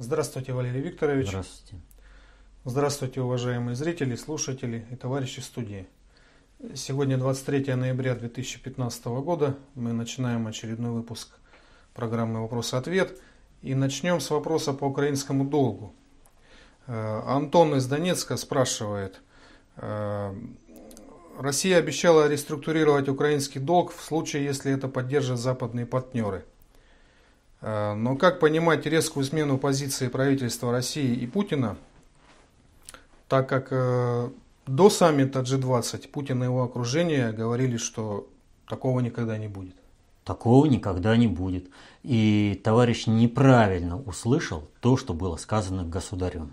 Здравствуйте, 0.00 0.52
Валерий 0.52 0.80
Викторович. 0.80 1.30
Здравствуйте. 1.30 1.82
Здравствуйте, 2.64 3.20
уважаемые 3.20 3.74
зрители, 3.74 4.14
слушатели 4.14 4.86
и 4.92 4.94
товарищи 4.94 5.40
студии. 5.40 5.88
Сегодня 6.76 7.18
23 7.18 7.74
ноября 7.74 8.14
2015 8.14 9.06
года. 9.06 9.58
Мы 9.74 9.92
начинаем 9.92 10.46
очередной 10.46 10.92
выпуск 10.92 11.30
программы 11.94 12.42
«Вопрос-ответ». 12.42 13.18
И 13.62 13.74
начнем 13.74 14.20
с 14.20 14.30
вопроса 14.30 14.72
по 14.72 14.84
украинскому 14.84 15.44
долгу. 15.44 15.92
Э, 16.86 17.22
Антон 17.26 17.74
из 17.74 17.86
Донецка 17.86 18.36
спрашивает. 18.36 19.20
э, 19.78 20.32
Россия 21.40 21.76
обещала 21.76 22.28
реструктурировать 22.28 23.08
украинский 23.08 23.60
долг 23.60 23.92
в 23.92 24.00
случае, 24.00 24.44
если 24.44 24.72
это 24.72 24.86
поддержат 24.86 25.40
западные 25.40 25.86
партнеры. 25.86 26.44
Э, 27.60 27.94
Но 27.94 28.16
как 28.16 28.40
понимать 28.40 28.86
резкую 28.86 29.24
смену 29.24 29.58
позиции 29.58 30.08
правительства 30.08 30.72
России 30.72 31.14
и 31.14 31.26
Путина, 31.26 31.76
так 33.28 33.48
как 33.48 33.68
э, 33.70 34.30
до 34.66 34.90
саммита 34.90 35.40
G20 35.40 36.08
Путин 36.08 36.42
и 36.42 36.46
его 36.46 36.62
окружение 36.62 37.32
говорили, 37.32 37.76
что 37.76 38.28
такого 38.66 39.00
никогда 39.00 39.38
не 39.38 39.48
будет. 39.48 39.74
Такого 40.24 40.66
никогда 40.66 41.16
не 41.16 41.26
будет. 41.26 41.70
И 42.02 42.60
товарищ 42.62 43.06
неправильно 43.06 43.98
услышал 43.98 44.68
то, 44.80 44.96
что 44.96 45.14
было 45.14 45.36
сказано 45.36 45.84
государем. 45.84 46.52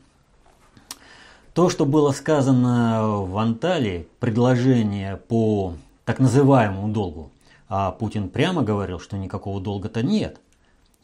То, 1.53 1.69
что 1.69 1.85
было 1.85 2.11
сказано 2.11 3.21
в 3.21 3.37
Анталии, 3.37 4.07
предложение 4.19 5.17
по 5.17 5.75
так 6.03 6.19
называемому 6.19 6.89
долгу, 6.89 7.31
а 7.67 7.91
Путин 7.91 8.29
прямо 8.29 8.61
говорил, 8.61 8.99
что 8.99 9.17
никакого 9.17 9.59
долга-то 9.61 10.03
нет. 10.03 10.39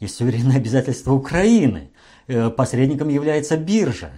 Есть 0.02 0.16
суверенное 0.16 0.56
обязательство 0.56 1.12
Украины. 1.12 1.90
Э, 2.26 2.50
Посредником 2.50 3.08
является 3.08 3.56
биржа. 3.56 4.10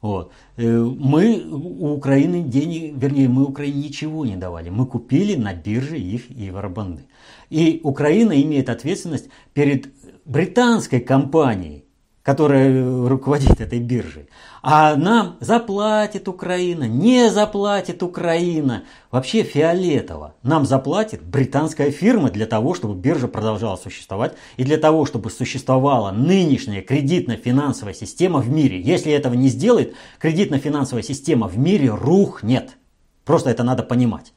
Вот. 0.00 0.32
Э, 0.56 0.78
Мы 0.78 1.44
у 1.46 1.92
Украины 1.92 2.42
денег, 2.42 2.94
вернее, 2.96 3.28
мы 3.28 3.44
Украине 3.44 3.82
ничего 3.88 4.24
не 4.24 4.36
давали. 4.36 4.70
Мы 4.70 4.86
купили 4.86 5.36
на 5.36 5.52
бирже 5.52 5.98
их 5.98 6.30
евробанды. 6.30 7.02
И 7.50 7.80
Украина 7.84 8.32
имеет 8.40 8.70
ответственность 8.70 9.28
перед 9.52 9.92
британской 10.24 11.00
компанией, 11.00 11.83
которая 12.24 13.06
руководит 13.06 13.60
этой 13.60 13.78
биржей. 13.80 14.30
А 14.62 14.96
нам 14.96 15.36
заплатит 15.40 16.26
Украина, 16.26 16.84
не 16.84 17.30
заплатит 17.30 18.02
Украина. 18.02 18.84
Вообще 19.10 19.42
фиолетово. 19.42 20.34
Нам 20.42 20.64
заплатит 20.64 21.22
британская 21.22 21.90
фирма 21.90 22.30
для 22.30 22.46
того, 22.46 22.72
чтобы 22.72 22.94
биржа 22.94 23.28
продолжала 23.28 23.76
существовать 23.76 24.34
и 24.56 24.64
для 24.64 24.78
того, 24.78 25.04
чтобы 25.04 25.30
существовала 25.30 26.12
нынешняя 26.12 26.80
кредитно-финансовая 26.80 27.92
система 27.92 28.40
в 28.40 28.48
мире. 28.48 28.80
Если 28.80 29.12
этого 29.12 29.34
не 29.34 29.48
сделает, 29.48 29.94
кредитно-финансовая 30.18 31.02
система 31.02 31.46
в 31.46 31.58
мире 31.58 31.90
рухнет. 31.90 32.78
Просто 33.26 33.50
это 33.50 33.64
надо 33.64 33.82
понимать. 33.82 34.32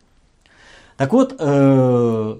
Так 0.97 1.13
вот, 1.13 1.37
э, 1.39 2.39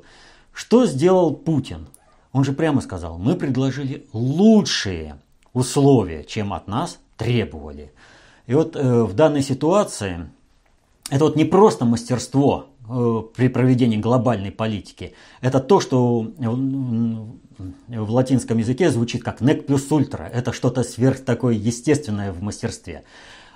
что 0.52 0.86
сделал 0.86 1.34
Путин? 1.34 1.88
Он 2.34 2.44
же 2.44 2.52
прямо 2.52 2.82
сказал, 2.82 3.18
мы 3.18 3.36
предложили 3.36 4.06
лучшие 4.12 5.16
условия, 5.58 6.24
чем 6.24 6.54
от 6.54 6.68
нас 6.68 7.00
требовали. 7.18 7.92
И 8.46 8.54
вот 8.54 8.76
э, 8.76 9.04
в 9.04 9.14
данной 9.14 9.42
ситуации 9.42 10.30
это 11.10 11.26
вот 11.26 11.36
не 11.36 11.46
просто 11.46 11.86
мастерство 11.86 12.68
э, 12.88 13.22
при 13.36 13.48
проведении 13.50 13.98
глобальной 13.98 14.52
политики. 14.52 15.14
Это 15.42 15.60
то, 15.60 15.80
что 15.80 16.32
э, 16.38 17.98
в 18.00 18.12
латинском 18.12 18.60
языке 18.60 18.92
звучит 18.92 19.24
как 19.24 19.42
nec 19.42 19.66
plus 19.66 19.90
ultra. 19.90 20.30
Это 20.30 20.54
что-то 20.54 20.84
сверх 20.84 21.26
такое 21.26 21.56
естественное 21.56 22.32
в 22.32 22.42
мастерстве. 22.42 23.04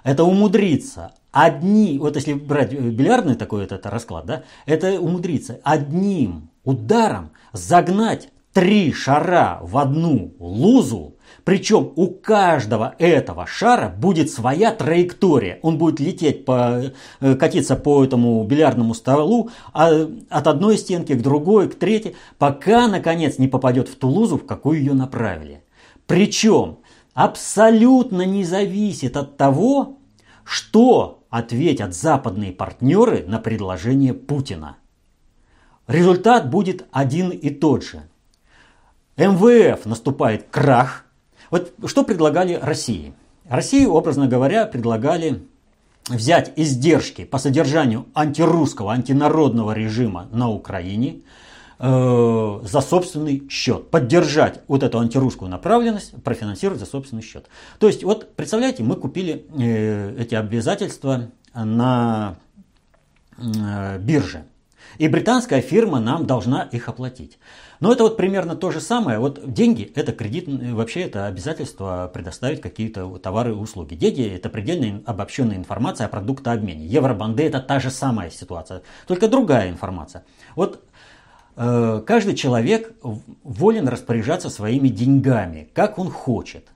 Это 0.03 0.23
умудриться 0.23 1.11
одни, 1.31 1.99
вот 1.99 2.15
если 2.15 2.33
брать 2.33 2.73
бильярдный 2.73 3.35
такой 3.35 3.61
вот 3.61 3.71
это 3.71 3.91
расклад, 3.91 4.25
да, 4.25 4.43
это 4.65 4.99
умудриться 4.99 5.59
одним 5.63 6.49
ударом 6.63 7.29
загнать 7.53 8.29
три 8.53 8.91
шара 8.91 9.59
в 9.61 9.77
одну 9.77 10.33
лузу, 10.39 11.15
причем 11.43 11.91
у 11.95 12.07
каждого 12.07 12.95
этого 12.99 13.45
шара 13.47 13.89
будет 13.89 14.29
своя 14.29 14.71
траектория. 14.71 15.59
Он 15.63 15.77
будет 15.77 15.99
лететь 15.99 16.45
по, 16.45 16.91
э, 17.19 17.35
катиться 17.35 17.75
по 17.75 18.03
этому 18.03 18.43
бильярдному 18.43 18.93
столу 18.93 19.49
а, 19.73 20.07
от 20.29 20.47
одной 20.47 20.77
стенки 20.77 21.13
к 21.13 21.21
другой, 21.21 21.69
к 21.69 21.75
третьей, 21.75 22.15
пока 22.37 22.87
наконец 22.87 23.37
не 23.37 23.47
попадет 23.47 23.87
в 23.89 23.95
ту 23.95 24.09
лузу, 24.09 24.37
в 24.37 24.45
какую 24.45 24.79
ее 24.79 24.93
направили. 24.93 25.63
Причем 26.05 26.79
абсолютно 27.13 28.23
не 28.23 28.43
зависит 28.43 29.17
от 29.17 29.37
того, 29.37 29.97
что 30.43 31.23
ответят 31.29 31.95
западные 31.95 32.51
партнеры 32.51 33.23
на 33.25 33.39
предложение 33.39 34.13
Путина. 34.13 34.77
Результат 35.87 36.49
будет 36.49 36.85
один 36.91 37.29
и 37.29 37.49
тот 37.49 37.83
же. 37.83 38.03
МВФ 39.17 39.85
наступает 39.85 40.47
крах. 40.49 41.05
Вот 41.51 41.73
что 41.85 42.03
предлагали 42.03 42.53
России? 42.53 43.13
России, 43.47 43.85
образно 43.85 44.27
говоря, 44.27 44.65
предлагали 44.65 45.43
взять 46.07 46.53
издержки 46.55 47.25
по 47.25 47.37
содержанию 47.37 48.07
антирусского, 48.15 48.93
антинародного 48.93 49.73
режима 49.73 50.27
на 50.31 50.49
Украине 50.49 51.21
э, 51.77 52.59
за 52.63 52.81
собственный 52.81 53.47
счет. 53.49 53.89
Поддержать 53.91 54.61
вот 54.67 54.83
эту 54.83 54.99
антирусскую 54.99 55.51
направленность, 55.51 56.13
профинансировать 56.23 56.79
за 56.79 56.85
собственный 56.85 57.21
счет. 57.21 57.47
То 57.79 57.87
есть, 57.87 58.03
вот 58.03 58.33
представляете, 58.35 58.83
мы 58.83 58.95
купили 58.95 59.45
э, 59.57 60.15
эти 60.17 60.35
обязательства 60.35 61.29
на 61.53 62.37
э, 63.37 63.99
бирже. 63.99 64.45
И 64.97 65.07
британская 65.07 65.61
фирма 65.61 65.99
нам 65.99 66.25
должна 66.25 66.63
их 66.63 66.87
оплатить. 66.87 67.37
Но 67.81 67.91
это 67.91 68.03
вот 68.03 68.15
примерно 68.15 68.55
то 68.55 68.69
же 68.69 68.79
самое. 68.79 69.17
Вот 69.17 69.41
деньги– 69.51 69.91
это 69.95 70.11
кредит, 70.13 70.45
вообще 70.47 71.01
это 71.01 71.25
обязательство 71.25 72.09
предоставить 72.13 72.61
какие-то 72.61 73.17
товары 73.17 73.49
и 73.49 73.55
услуги. 73.55 73.95
Деньги– 73.95 74.23
это 74.35 74.49
предельно 74.49 75.01
обобщенная 75.07 75.57
информация 75.57 76.05
о 76.05 76.09
продуктообмене. 76.09 76.85
Евробанды– 76.85 77.41
это 77.47 77.59
та 77.59 77.79
же 77.79 77.89
самая 77.89 78.29
ситуация, 78.29 78.83
только 79.07 79.27
другая 79.27 79.71
информация. 79.71 80.23
Вот 80.55 80.83
э, 81.55 82.03
каждый 82.05 82.35
человек 82.35 82.93
волен 83.01 83.87
распоряжаться 83.87 84.51
своими 84.51 84.89
деньгами, 84.89 85.67
как 85.73 85.97
он 85.97 86.11
хочет. 86.11 86.67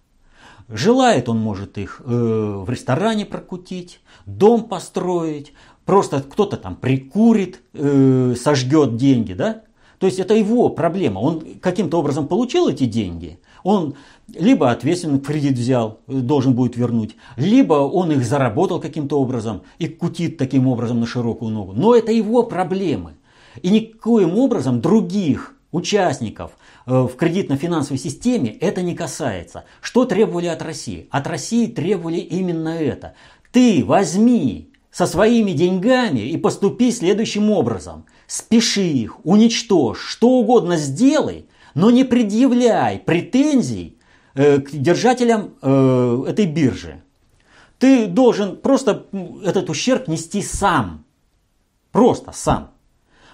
Желает 0.70 1.30
он 1.30 1.38
может 1.38 1.78
их 1.78 2.02
э, 2.04 2.10
в 2.10 2.68
ресторане 2.68 3.28
прокутить, 3.28 4.00
дом 4.26 4.64
построить, 4.64 5.54
просто 5.86 6.24
кто-то 6.24 6.58
там 6.58 6.76
прикурит, 6.76 7.62
э, 7.74 8.34
сожгет 8.36 8.96
деньги, 8.96 9.34
да? 9.34 9.62
То 10.00 10.08
есть 10.08 10.20
это 10.20 10.34
его 10.34 10.70
проблема. 10.70 11.20
Он 11.20 11.44
каким-то 11.62 12.00
образом 12.00 12.28
получил 12.28 12.68
эти 12.68 12.86
деньги, 12.86 13.40
он 13.64 13.96
либо 14.34 14.72
ответственный 14.72 15.20
кредит 15.20 15.54
взял, 15.54 16.00
должен 16.08 16.54
будет 16.54 16.78
вернуть, 16.78 17.16
либо 17.36 17.74
он 17.74 18.12
их 18.12 18.24
заработал 18.24 18.80
каким-то 18.80 19.20
образом 19.20 19.64
и 19.80 19.88
кутит 19.88 20.38
таким 20.38 20.68
образом 20.68 21.00
на 21.00 21.08
широкую 21.08 21.52
ногу. 21.52 21.74
Но 21.74 21.96
это 21.96 22.12
его 22.12 22.44
проблемы. 22.44 23.14
И 23.62 23.70
никоим 23.70 24.38
образом 24.38 24.82
других 24.82 25.56
участников 25.72 26.52
э, 26.86 26.92
в 26.92 27.16
кредитно-финансовой 27.16 27.98
системе 27.98 28.52
это 28.52 28.82
не 28.82 28.96
касается. 28.96 29.66
Что 29.82 30.06
требовали 30.06 30.48
от 30.48 30.62
России? 30.62 31.08
От 31.10 31.28
России 31.28 31.68
требовали 31.68 32.18
именно 32.18 32.70
это. 32.70 33.14
Ты 33.52 33.84
возьми 33.86 34.70
со 34.92 35.08
своими 35.08 35.52
деньгами 35.52 36.20
и 36.20 36.38
поступи 36.38 36.92
следующим 36.92 37.50
образом. 37.52 38.06
Спеши 38.28 38.84
их, 38.84 39.26
уничтожь, 39.26 40.00
что 40.00 40.30
угодно 40.30 40.78
сделай, 40.78 41.46
но 41.76 41.92
не 41.92 42.04
предъявляй 42.04 43.00
претензий 43.00 43.98
э, 44.34 44.60
к 44.60 44.72
держателям 44.72 45.54
э, 45.62 46.24
этой 46.28 46.46
биржи. 46.46 47.04
Ты 47.78 48.08
должен 48.08 48.56
просто 48.56 49.06
этот 49.44 49.70
ущерб 49.70 50.08
нести 50.08 50.42
сам. 50.42 51.06
Просто 51.92 52.32
сам. 52.34 52.72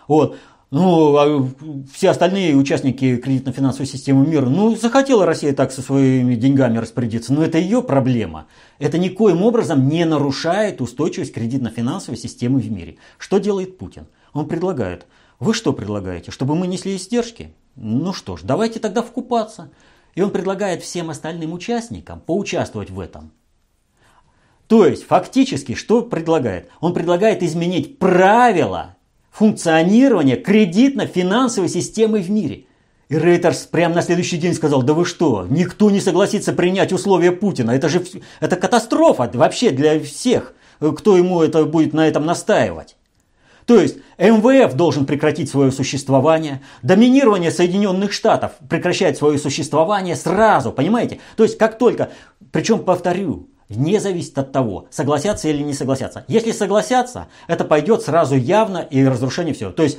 Вот. 0.07 0.37
Ну, 0.71 1.17
а 1.17 1.49
все 1.93 2.11
остальные 2.11 2.55
участники 2.55 3.17
кредитно-финансовой 3.17 3.85
системы 3.85 4.25
мира, 4.25 4.45
ну, 4.45 4.73
захотела 4.73 5.25
Россия 5.25 5.53
так 5.53 5.73
со 5.73 5.81
своими 5.81 6.35
деньгами 6.35 6.77
распорядиться, 6.77 7.33
но 7.33 7.43
это 7.43 7.57
ее 7.57 7.83
проблема. 7.83 8.47
Это 8.79 8.97
никоим 8.97 9.43
образом 9.43 9.89
не 9.89 10.05
нарушает 10.05 10.79
устойчивость 10.79 11.33
кредитно-финансовой 11.33 12.17
системы 12.17 12.61
в 12.61 12.71
мире. 12.71 12.97
Что 13.17 13.37
делает 13.37 13.77
Путин? 13.77 14.07
Он 14.33 14.47
предлагает, 14.47 15.07
вы 15.39 15.53
что 15.53 15.73
предлагаете, 15.73 16.31
чтобы 16.31 16.55
мы 16.55 16.67
несли 16.67 16.95
издержки? 16.95 17.53
Ну 17.75 18.13
что 18.13 18.37
ж, 18.37 18.41
давайте 18.43 18.79
тогда 18.79 19.01
вкупаться. 19.01 19.71
И 20.15 20.21
он 20.21 20.31
предлагает 20.31 20.83
всем 20.83 21.09
остальным 21.09 21.53
участникам 21.53 22.19
поучаствовать 22.19 22.89
в 22.89 22.99
этом. 22.99 23.31
То 24.67 24.85
есть, 24.85 25.05
фактически, 25.05 25.75
что 25.75 26.01
предлагает? 26.01 26.69
Он 26.79 26.93
предлагает 26.93 27.43
изменить 27.43 27.99
правила 27.99 28.95
функционирования 29.31 30.35
кредитно-финансовой 30.35 31.69
системы 31.69 32.21
в 32.21 32.29
мире. 32.29 32.65
И 33.09 33.17
Рейтерс 33.17 33.65
прямо 33.65 33.95
на 33.95 34.01
следующий 34.01 34.37
день 34.37 34.53
сказал, 34.53 34.83
да 34.83 34.93
вы 34.93 35.05
что, 35.05 35.45
никто 35.49 35.91
не 35.91 35.99
согласится 35.99 36.53
принять 36.53 36.93
условия 36.93 37.33
Путина. 37.33 37.71
Это 37.71 37.89
же 37.89 38.01
это 38.39 38.55
катастрофа 38.55 39.29
вообще 39.33 39.71
для 39.71 39.99
всех, 39.99 40.53
кто 40.79 41.17
ему 41.17 41.41
это 41.41 41.65
будет 41.65 41.93
на 41.93 42.07
этом 42.07 42.25
настаивать. 42.25 42.95
То 43.71 43.79
есть 43.79 43.99
МВФ 44.17 44.73
должен 44.73 45.05
прекратить 45.05 45.49
свое 45.49 45.71
существование, 45.71 46.61
доминирование 46.81 47.51
Соединенных 47.51 48.11
Штатов 48.11 48.51
прекращает 48.67 49.15
свое 49.15 49.37
существование 49.37 50.17
сразу, 50.17 50.73
понимаете? 50.73 51.21
То 51.37 51.43
есть 51.43 51.57
как 51.57 51.77
только, 51.77 52.09
причем 52.51 52.79
повторю, 52.79 53.47
не 53.75 53.99
зависит 53.99 54.37
от 54.37 54.51
того, 54.51 54.85
согласятся 54.89 55.47
или 55.47 55.61
не 55.61 55.73
согласятся. 55.73 56.25
Если 56.27 56.51
согласятся, 56.51 57.27
это 57.47 57.63
пойдет 57.63 58.01
сразу 58.01 58.35
явно 58.35 58.79
и 58.79 59.03
разрушение 59.03 59.53
всего. 59.53 59.71
То 59.71 59.83
есть, 59.83 59.97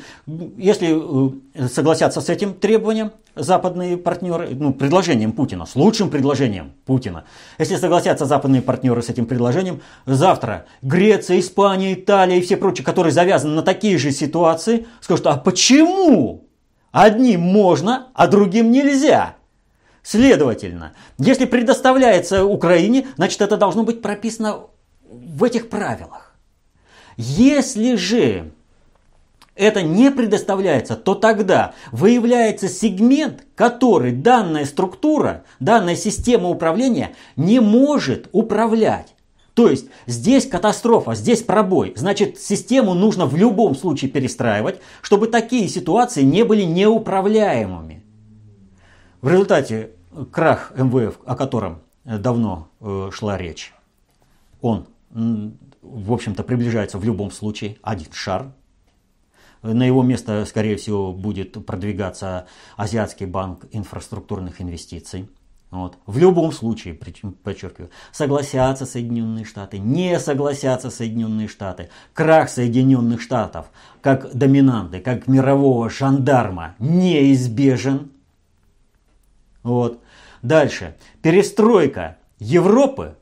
если 0.57 1.35
э, 1.55 1.69
согласятся 1.69 2.21
с 2.21 2.29
этим 2.29 2.55
требованием 2.55 3.13
западные 3.35 3.97
партнеры, 3.97 4.51
ну, 4.53 4.73
предложением 4.73 5.33
Путина, 5.33 5.67
с 5.67 5.75
лучшим 5.75 6.11
предложением 6.11 6.73
Путина, 6.85 7.25
если 7.59 7.77
согласятся 7.77 8.27
западные 8.27 8.63
партнеры 8.63 9.03
с 9.03 9.09
этим 9.09 9.27
предложением, 9.27 9.81
завтра 10.07 10.67
Греция, 10.83 11.41
Испания, 11.41 11.95
Италия 11.95 12.39
и 12.39 12.43
все 12.43 12.57
прочие, 12.57 12.85
которые 12.85 13.13
завязаны 13.13 13.55
на 13.55 13.63
такие 13.63 13.99
же 13.99 14.11
ситуации, 14.11 14.87
скажут, 15.01 15.27
а 15.27 15.37
почему 15.37 16.45
одним 16.91 17.41
можно, 17.41 18.09
а 18.15 18.27
другим 18.27 18.71
нельзя? 18.71 19.37
Следовательно, 20.03 20.95
если 21.19 21.45
предоставляется 21.45 22.45
Украине, 22.45 23.07
значит 23.17 23.41
это 23.41 23.57
должно 23.57 23.85
быть 23.85 24.03
прописано 24.03 24.67
в 25.09 25.45
этих 25.45 25.69
правилах. 25.69 26.35
Если 27.17 27.95
же 27.95 28.51
это 29.55 29.83
не 29.83 30.11
предоставляется, 30.11 30.97
то 30.97 31.15
тогда 31.15 31.75
выявляется 31.93 32.69
сегмент, 32.69 33.45
который 33.55 34.13
данная 34.13 34.65
структура, 34.65 35.45
данная 35.61 35.95
система 35.95 36.49
управления 36.49 37.13
не 37.37 37.61
может 37.61 38.29
управлять. 38.33 39.15
То 39.55 39.69
есть 39.69 39.87
здесь 40.07 40.47
катастрофа, 40.47 41.15
здесь 41.15 41.43
пробой. 41.43 41.93
Значит, 41.95 42.41
систему 42.41 42.95
нужно 42.95 43.27
в 43.27 43.37
любом 43.37 43.77
случае 43.77 44.11
перестраивать, 44.11 44.81
чтобы 45.03 45.27
такие 45.27 45.69
ситуации 45.69 46.23
не 46.23 46.43
были 46.43 46.63
неуправляемыми. 46.63 48.02
В 49.23 49.29
результате 49.29 49.93
крах 50.33 50.73
МВФ, 50.77 51.21
о 51.25 51.37
котором 51.37 51.83
давно 52.05 52.69
э, 52.81 53.11
шла 53.13 53.39
речь, 53.39 53.73
он, 54.61 54.89
в 55.11 56.13
общем-то, 56.13 56.43
приближается 56.43 56.99
в 56.99 57.05
любом 57.05 57.31
случае 57.31 57.77
один 57.83 58.13
шар. 58.13 58.53
На 59.63 59.85
его 59.85 60.03
место, 60.03 60.45
скорее 60.45 60.77
всего, 60.77 61.13
будет 61.13 61.65
продвигаться 61.65 62.47
Азиатский 62.77 63.27
банк 63.27 63.67
инфраструктурных 63.71 64.61
инвестиций. 64.61 65.29
Вот. 65.71 65.97
В 66.05 66.19
любом 66.19 66.53
случае, 66.53 66.95
подчеркиваю, 66.95 67.91
согласятся 68.11 68.85
Соединенные 68.87 69.45
Штаты, 69.45 69.79
не 69.79 70.19
согласятся 70.19 70.91
Соединенные 70.91 71.49
Штаты. 71.49 71.89
Крах 72.13 72.51
Соединенных 72.51 73.23
Штатов 73.23 73.71
как 74.03 74.35
доминанты, 74.35 75.01
как 75.01 75.29
мирового 75.29 75.89
жандарма 75.89 76.75
неизбежен. 76.79 78.12
Вот. 79.63 80.01
Дальше. 80.43 80.97
Перестройка 81.23 82.19
Европы 82.39 83.17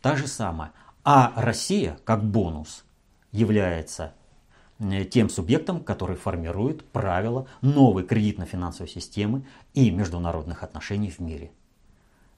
та 0.00 0.16
же 0.16 0.26
самая. 0.26 0.72
А 1.04 1.32
Россия, 1.36 1.98
как 2.04 2.24
бонус, 2.24 2.84
является 3.32 4.14
э, 4.78 5.04
тем 5.04 5.28
субъектом, 5.28 5.80
который 5.80 6.16
формирует 6.16 6.84
правила 6.84 7.46
новой 7.60 8.02
кредитно-финансовой 8.02 8.88
системы 8.88 9.44
и 9.74 9.90
международных 9.90 10.62
отношений 10.62 11.10
в 11.10 11.20
мире. 11.20 11.52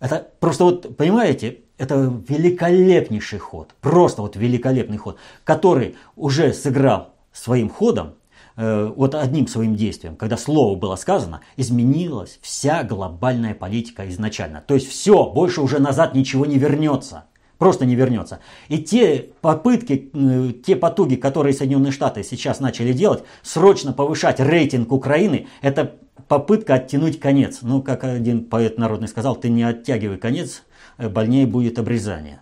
Это 0.00 0.28
просто 0.38 0.64
вот, 0.64 0.96
понимаете, 0.96 1.60
это 1.78 1.94
великолепнейший 2.28 3.38
ход, 3.38 3.74
просто 3.80 4.22
вот 4.22 4.36
великолепный 4.36 4.96
ход, 4.96 5.18
который 5.44 5.96
уже 6.14 6.52
сыграл 6.52 7.14
своим 7.32 7.68
ходом 7.68 8.14
вот 8.58 9.14
одним 9.14 9.46
своим 9.46 9.76
действием, 9.76 10.16
когда 10.16 10.36
слово 10.36 10.76
было 10.76 10.96
сказано, 10.96 11.42
изменилась 11.56 12.40
вся 12.42 12.82
глобальная 12.82 13.54
политика 13.54 14.08
изначально. 14.08 14.64
То 14.66 14.74
есть 14.74 14.88
все, 14.88 15.30
больше 15.30 15.60
уже 15.60 15.78
назад 15.78 16.14
ничего 16.14 16.44
не 16.44 16.58
вернется. 16.58 17.24
Просто 17.58 17.84
не 17.84 17.96
вернется. 17.96 18.38
И 18.68 18.78
те 18.78 19.30
попытки, 19.40 20.10
э, 20.12 20.52
те 20.64 20.76
потуги, 20.76 21.16
которые 21.16 21.52
Соединенные 21.52 21.90
Штаты 21.90 22.22
сейчас 22.22 22.60
начали 22.60 22.92
делать, 22.92 23.24
срочно 23.42 23.92
повышать 23.92 24.38
рейтинг 24.38 24.92
Украины, 24.92 25.48
это 25.60 25.96
попытка 26.28 26.74
оттянуть 26.74 27.18
конец. 27.18 27.58
Ну, 27.62 27.82
как 27.82 28.04
один 28.04 28.44
поэт 28.44 28.78
народный 28.78 29.08
сказал, 29.08 29.34
ты 29.34 29.50
не 29.50 29.64
оттягивай 29.64 30.18
конец, 30.18 30.62
э, 30.98 31.08
больнее 31.08 31.46
будет 31.46 31.80
обрезание. 31.80 32.40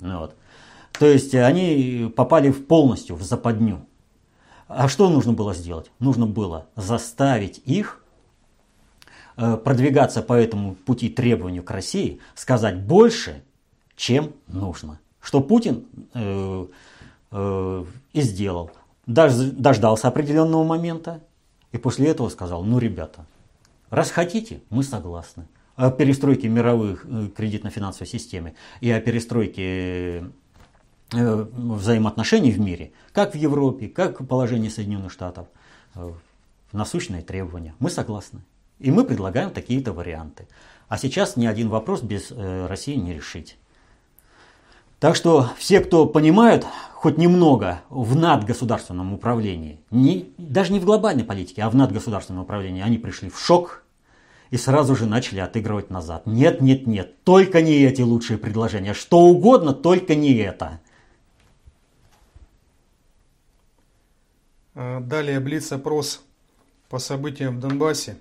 Ну 0.00 0.18
вот. 0.18 0.34
То 0.98 1.06
есть 1.06 1.34
они 1.36 2.12
попали 2.14 2.50
в 2.50 2.66
полностью 2.66 3.14
в 3.14 3.22
западню. 3.22 3.86
А 4.74 4.88
что 4.88 5.08
нужно 5.08 5.32
было 5.32 5.54
сделать? 5.54 5.90
Нужно 5.98 6.26
было 6.26 6.66
заставить 6.76 7.58
их 7.64 8.02
э, 9.36 9.56
продвигаться 9.56 10.22
по 10.22 10.32
этому 10.32 10.74
пути 10.74 11.08
требованию 11.08 11.62
к 11.62 11.70
России, 11.70 12.20
сказать 12.34 12.80
больше, 12.80 13.42
чем 13.96 14.32
нужно. 14.46 14.98
Что 15.20 15.40
Путин 15.40 15.86
э, 16.14 16.66
э, 17.30 17.84
и 18.12 18.20
сделал. 18.20 18.70
Дождался 19.06 20.08
определенного 20.08 20.64
момента 20.64 21.20
и 21.72 21.78
после 21.78 22.08
этого 22.08 22.28
сказал, 22.28 22.62
ну, 22.62 22.78
ребята, 22.78 23.26
раз 23.90 24.10
хотите, 24.10 24.62
мы 24.70 24.84
согласны. 24.84 25.46
О 25.74 25.90
перестройке 25.90 26.48
мировых 26.48 27.06
э, 27.06 27.28
кредитно-финансовой 27.34 28.06
системы 28.06 28.54
и 28.80 28.90
о 28.90 29.00
перестройке 29.00 30.30
взаимоотношений 31.12 32.50
в 32.50 32.60
мире, 32.60 32.92
как 33.12 33.34
в 33.34 33.36
Европе, 33.36 33.88
как 33.88 34.20
в 34.20 34.26
положении 34.26 34.68
Соединенных 34.68 35.12
Штатов, 35.12 35.46
э, 35.94 36.12
насущные 36.72 37.22
требования. 37.22 37.74
Мы 37.78 37.90
согласны. 37.90 38.40
И 38.78 38.90
мы 38.90 39.04
предлагаем 39.04 39.50
такие-то 39.50 39.92
варианты. 39.92 40.46
А 40.88 40.98
сейчас 40.98 41.36
ни 41.36 41.46
один 41.46 41.68
вопрос 41.68 42.02
без 42.02 42.30
э, 42.30 42.66
России 42.66 42.96
не 42.96 43.14
решить. 43.14 43.56
Так 44.98 45.16
что 45.16 45.50
все, 45.58 45.80
кто 45.80 46.06
понимают 46.06 46.66
хоть 46.94 47.18
немного 47.18 47.82
в 47.90 48.14
надгосударственном 48.14 49.12
управлении, 49.12 49.80
не, 49.90 50.32
даже 50.38 50.72
не 50.72 50.78
в 50.78 50.84
глобальной 50.84 51.24
политике, 51.24 51.62
а 51.62 51.70
в 51.70 51.74
надгосударственном 51.74 52.44
управлении, 52.44 52.82
они 52.82 52.98
пришли 52.98 53.28
в 53.28 53.38
шок 53.38 53.82
и 54.50 54.56
сразу 54.56 54.94
же 54.94 55.06
начали 55.06 55.40
отыгрывать 55.40 55.90
назад. 55.90 56.26
Нет, 56.26 56.60
нет, 56.60 56.86
нет, 56.86 57.24
только 57.24 57.62
не 57.62 57.82
эти 57.82 58.02
лучшие 58.02 58.38
предложения. 58.38 58.94
Что 58.94 59.18
угодно, 59.20 59.72
только 59.72 60.14
не 60.14 60.34
это. 60.34 60.78
Далее 64.74 65.40
блиц-опрос 65.40 66.22
по 66.88 66.98
событиям 66.98 67.56
в 67.56 67.60
Донбассе. 67.60 68.16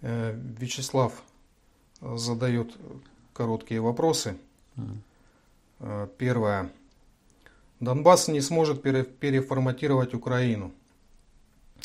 Э, 0.00 0.34
Вячеслав 0.58 1.22
задает 2.00 2.74
короткие 3.32 3.80
вопросы. 3.80 4.36
Э, 5.80 6.08
первое. 6.18 6.70
Донбасс 7.80 8.28
не 8.28 8.40
сможет 8.40 8.82
переформатировать 8.82 10.14
Украину. 10.14 10.72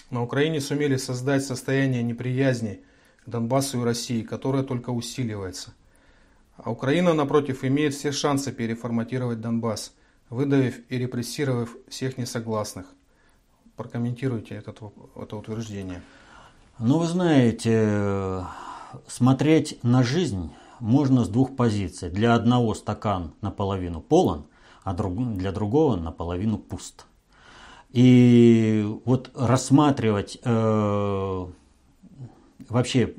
На 0.09 0.23
Украине 0.23 0.61
сумели 0.61 0.97
создать 0.97 1.43
состояние 1.43 2.03
неприязни 2.03 2.81
к 3.25 3.29
Донбассу 3.29 3.81
и 3.81 3.83
России, 3.83 4.21
которое 4.23 4.63
только 4.63 4.91
усиливается. 4.91 5.73
А 6.55 6.71
Украина, 6.71 7.13
напротив, 7.13 7.63
имеет 7.63 7.93
все 7.93 8.11
шансы 8.11 8.51
переформатировать 8.51 9.41
Донбасс, 9.41 9.93
выдавив 10.29 10.79
и 10.89 10.97
репрессировав 10.97 11.75
всех 11.89 12.17
несогласных. 12.17 12.85
Прокомментируйте 13.81 14.53
этот, 14.53 14.79
это 15.15 15.37
утверждение. 15.37 16.03
Ну, 16.77 16.99
вы 16.99 17.07
знаете, 17.07 18.45
смотреть 19.07 19.79
на 19.81 20.03
жизнь 20.03 20.51
можно 20.79 21.23
с 21.25 21.29
двух 21.29 21.55
позиций. 21.55 22.11
Для 22.11 22.35
одного 22.35 22.75
стакан 22.75 23.33
наполовину 23.41 23.99
полон, 23.99 24.45
а 24.83 24.93
для 24.93 25.51
другого 25.51 25.95
наполовину 25.95 26.59
пуст. 26.59 27.07
И 27.89 28.87
вот 29.03 29.31
рассматривать 29.33 30.37
э, 30.43 31.47
вообще 32.69 33.15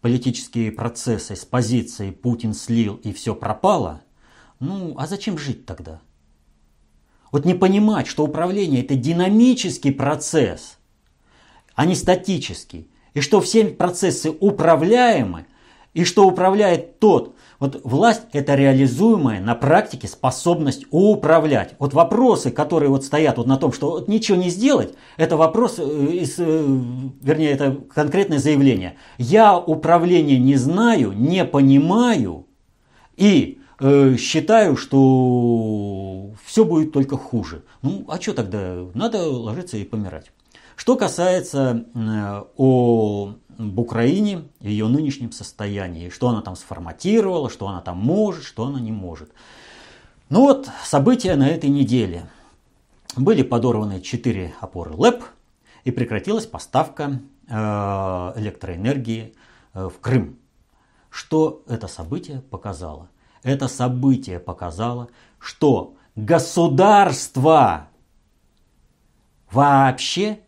политические 0.00 0.70
процессы 0.70 1.34
с 1.34 1.44
позиции 1.44 2.12
Путин 2.12 2.54
слил 2.54 2.94
и 3.02 3.12
все 3.12 3.34
пропало, 3.34 4.02
ну 4.60 4.94
а 4.98 5.08
зачем 5.08 5.36
жить 5.36 5.66
тогда? 5.66 6.00
Вот 7.30 7.44
не 7.44 7.54
понимать, 7.54 8.06
что 8.06 8.24
управление 8.24 8.82
это 8.82 8.94
динамический 8.94 9.92
процесс, 9.92 10.78
а 11.74 11.86
не 11.86 11.94
статический. 11.94 12.88
И 13.14 13.20
что 13.20 13.40
все 13.40 13.64
процессы 13.66 14.30
управляемы, 14.30 15.46
и 15.94 16.04
что 16.04 16.26
управляет 16.26 17.00
тот. 17.00 17.34
Вот 17.58 17.80
власть– 17.84 18.22
это 18.32 18.54
реализуемая 18.54 19.40
на 19.40 19.54
практике 19.54 20.06
способность 20.06 20.86
управлять. 20.90 21.74
Вот 21.78 21.92
вопросы, 21.92 22.50
которые 22.50 22.90
вот 22.90 23.04
стоят 23.04 23.38
вот 23.38 23.46
на 23.46 23.56
том, 23.56 23.72
что 23.72 23.90
вот 23.90 24.08
ничего 24.08 24.38
не 24.38 24.50
сделать, 24.50 24.94
это 25.16 25.36
вопрос, 25.36 25.78
э, 25.78 25.82
из, 25.82 26.36
э, 26.38 26.64
вернее, 27.20 27.50
это 27.50 27.76
конкретное 27.92 28.38
заявление. 28.38 28.96
Я 29.18 29.58
управление 29.58 30.38
не 30.38 30.54
знаю, 30.56 31.12
не 31.12 31.44
понимаю 31.44 32.46
и 33.16 33.59
считаю, 33.80 34.76
что 34.76 36.30
все 36.44 36.64
будет 36.64 36.92
только 36.92 37.16
хуже. 37.16 37.64
Ну, 37.82 38.04
а 38.08 38.20
что 38.20 38.34
тогда? 38.34 38.86
Надо 38.94 39.22
ложиться 39.22 39.76
и 39.76 39.84
помирать. 39.84 40.32
Что 40.76 40.96
касается 40.96 41.84
э, 41.94 42.42
о 42.56 43.34
об 43.60 43.78
Украине 43.78 44.44
ее 44.60 44.88
нынешнем 44.88 45.32
состоянии, 45.32 46.08
что 46.08 46.28
она 46.28 46.40
там 46.40 46.56
сформатировала, 46.56 47.50
что 47.50 47.68
она 47.68 47.82
там 47.82 47.98
может, 47.98 48.44
что 48.44 48.64
она 48.64 48.80
не 48.80 48.92
может. 48.92 49.30
Ну 50.30 50.40
вот, 50.40 50.68
события 50.84 51.36
на 51.36 51.48
этой 51.48 51.68
неделе. 51.68 52.26
Были 53.16 53.42
подорваны 53.42 54.00
4 54.00 54.54
опоры 54.60 54.92
ЛЭП 54.94 55.24
и 55.84 55.90
прекратилась 55.90 56.46
поставка 56.46 57.20
э, 57.48 57.52
электроэнергии 58.36 59.34
э, 59.74 59.88
в 59.88 60.00
Крым. 60.00 60.38
Что 61.10 61.62
это 61.66 61.88
событие 61.88 62.40
показало? 62.40 63.08
Это 63.42 63.68
событие 63.68 64.38
показало, 64.38 65.08
что 65.38 65.94
государство 66.14 67.88
вообще 69.50 70.40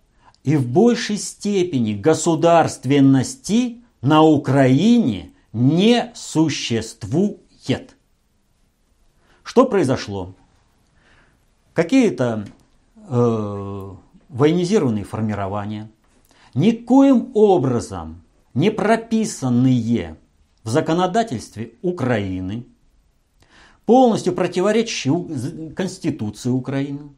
и 0.44 0.56
в 0.56 0.68
большей 0.68 1.16
степени 1.16 1.94
государственности 1.94 3.82
на 4.00 4.22
Украине 4.22 5.32
не 5.52 6.10
существует. 6.14 7.96
Что 9.42 9.66
произошло? 9.66 10.34
Какие-то 11.72 12.46
э, 12.96 13.90
военизированные 14.28 15.04
формирования, 15.04 15.90
никоим 16.54 17.30
образом 17.34 18.22
не 18.54 18.70
прописанные 18.70 20.16
в 20.64 20.68
законодательстве 20.68 21.72
Украины, 21.82 22.66
полностью 23.86 24.34
противоречащие 24.34 25.70
Конституции 25.74 26.50
Украины, 26.50 27.10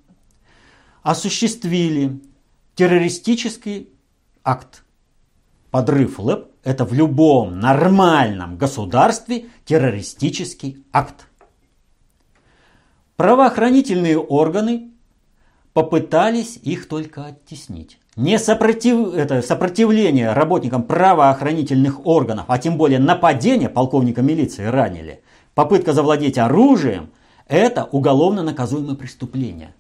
осуществили 1.02 2.20
террористический 2.74 3.88
акт. 4.42 4.84
Подрыв 5.70 6.18
ЛЭП– 6.18 6.50
это 6.62 6.84
в 6.84 6.92
любом 6.92 7.58
нормальном 7.58 8.56
государстве 8.56 9.46
террористический 9.64 10.84
акт. 10.92 11.26
Правоохранительные 13.16 14.18
органы 14.18 14.90
попытались 15.72 16.56
их 16.62 16.88
только 16.88 17.26
оттеснить. 17.26 17.98
Не 18.14 18.38
сопротив... 18.38 19.12
это 19.14 19.42
сопротивление 19.42 20.32
работникам 20.32 20.84
правоохранительных 20.84 22.06
органов, 22.06 22.44
а 22.46 22.58
тем 22.58 22.76
более 22.76 23.00
нападение 23.00 23.68
полковника 23.68 24.22
милиции 24.22 24.64
ранили, 24.64 25.23
попытка 25.54 25.92
завладеть 25.92 26.38
оружием– 26.38 27.10
это 27.48 27.84
уголовно 27.84 28.42
наказуемое 28.42 28.94
преступление. 28.94 29.74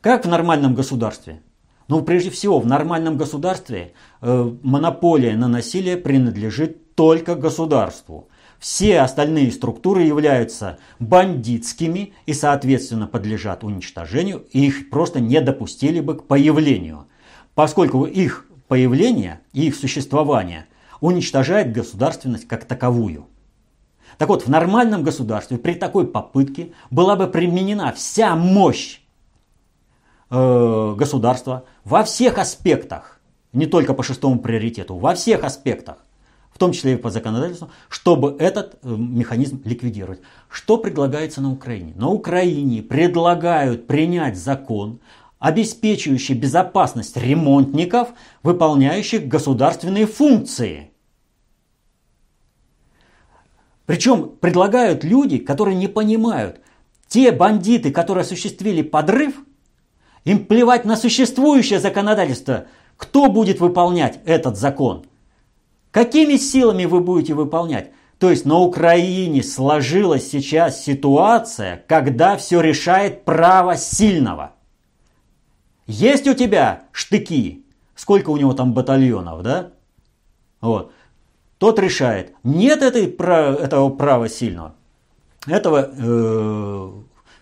Как 0.00 0.24
в 0.24 0.28
нормальном 0.28 0.74
государстве? 0.74 1.40
Ну, 1.88 2.02
прежде 2.02 2.30
всего, 2.30 2.60
в 2.60 2.66
нормальном 2.66 3.16
государстве 3.16 3.94
э, 4.22 4.52
монополия 4.62 5.36
на 5.36 5.48
насилие 5.48 5.96
принадлежит 5.96 6.94
только 6.94 7.34
государству. 7.34 8.28
Все 8.60 9.00
остальные 9.00 9.50
структуры 9.52 10.02
являются 10.02 10.78
бандитскими 10.98 12.12
и, 12.26 12.34
соответственно, 12.34 13.06
подлежат 13.06 13.64
уничтожению, 13.64 14.44
и 14.52 14.66
их 14.66 14.90
просто 14.90 15.18
не 15.18 15.40
допустили 15.40 16.00
бы 16.00 16.16
к 16.16 16.24
появлению, 16.24 17.06
поскольку 17.54 18.04
их 18.04 18.46
появление 18.68 19.40
и 19.52 19.66
их 19.66 19.74
существование 19.74 20.66
уничтожает 21.00 21.72
государственность 21.72 22.46
как 22.46 22.66
таковую. 22.66 23.26
Так 24.18 24.28
вот, 24.28 24.46
в 24.46 24.50
нормальном 24.50 25.02
государстве 25.02 25.58
при 25.58 25.74
такой 25.74 26.06
попытке 26.06 26.72
была 26.90 27.16
бы 27.16 27.26
применена 27.26 27.92
вся 27.92 28.36
мощь 28.36 29.00
э, 30.30 30.94
государства 30.96 31.64
во 31.84 32.04
всех 32.04 32.38
аспектах, 32.38 33.20
не 33.52 33.66
только 33.66 33.94
по 33.94 34.02
шестому 34.02 34.38
приоритету, 34.38 34.96
во 34.96 35.14
всех 35.14 35.44
аспектах, 35.44 35.96
в 36.52 36.58
том 36.58 36.72
числе 36.72 36.94
и 36.94 36.96
по 36.96 37.10
законодательству, 37.10 37.70
чтобы 37.88 38.36
этот 38.38 38.78
э, 38.82 38.88
механизм 38.88 39.62
ликвидировать. 39.64 40.20
Что 40.50 40.76
предлагается 40.76 41.40
на 41.40 41.50
Украине? 41.50 41.94
На 41.96 42.08
Украине 42.08 42.82
предлагают 42.82 43.86
принять 43.86 44.36
закон, 44.36 45.00
обеспечивающий 45.38 46.34
безопасность 46.34 47.16
ремонтников, 47.16 48.10
выполняющих 48.42 49.26
государственные 49.26 50.06
функции. 50.06 50.89
Причем 53.90 54.28
предлагают 54.28 55.02
люди, 55.02 55.38
которые 55.38 55.76
не 55.76 55.88
понимают, 55.88 56.60
те 57.08 57.32
бандиты, 57.32 57.90
которые 57.90 58.22
осуществили 58.22 58.82
подрыв– 58.82 59.34
им 60.24 60.46
плевать 60.46 60.84
на 60.84 60.94
существующее 60.94 61.80
законодательство. 61.80 62.66
Кто 62.96 63.28
будет 63.28 63.58
выполнять 63.58 64.20
этот 64.26 64.56
закон? 64.56 65.06
Какими 65.90 66.36
силами 66.36 66.84
вы 66.84 67.00
будете 67.00 67.34
выполнять? 67.34 67.90
То 68.20 68.30
есть 68.30 68.44
на 68.44 68.60
Украине 68.60 69.42
сложилась 69.42 70.30
сейчас 70.30 70.84
ситуация, 70.84 71.84
когда 71.88 72.36
все 72.36 72.60
решает 72.60 73.24
право 73.24 73.76
сильного. 73.76 74.52
Есть 75.88 76.28
у 76.28 76.34
тебя 76.34 76.84
штыки, 76.92 77.66
сколько 77.96 78.30
у 78.30 78.36
него 78.36 78.52
там 78.52 78.72
батальонов, 78.72 79.42
да? 79.42 79.72
Вот. 80.60 80.92
Тот 81.60 81.78
решает. 81.78 82.32
Нет 82.42 82.80
этой, 82.80 83.04
этого 83.04 83.90
права 83.90 84.30
сильного. 84.30 84.74
Этого 85.46 85.90
э, 85.92 86.90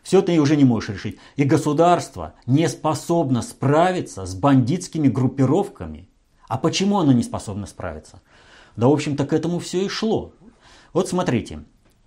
все 0.02 0.22
ты 0.22 0.40
уже 0.40 0.56
не 0.56 0.64
можешь 0.64 0.90
решить. 0.90 1.18
И 1.36 1.44
государство 1.44 2.34
не 2.44 2.68
способно 2.68 3.42
справиться 3.42 4.26
с 4.26 4.34
бандитскими 4.34 5.06
группировками. 5.06 6.08
А 6.48 6.58
почему 6.58 6.98
оно 6.98 7.12
не 7.12 7.22
способно 7.22 7.66
справиться? 7.66 8.20
Да, 8.74 8.88
в 8.88 8.92
общем-то, 8.92 9.24
к 9.24 9.32
этому 9.32 9.60
все 9.60 9.84
и 9.84 9.88
шло. 9.88 10.32
Вот 10.92 11.08
смотрите, 11.08 11.60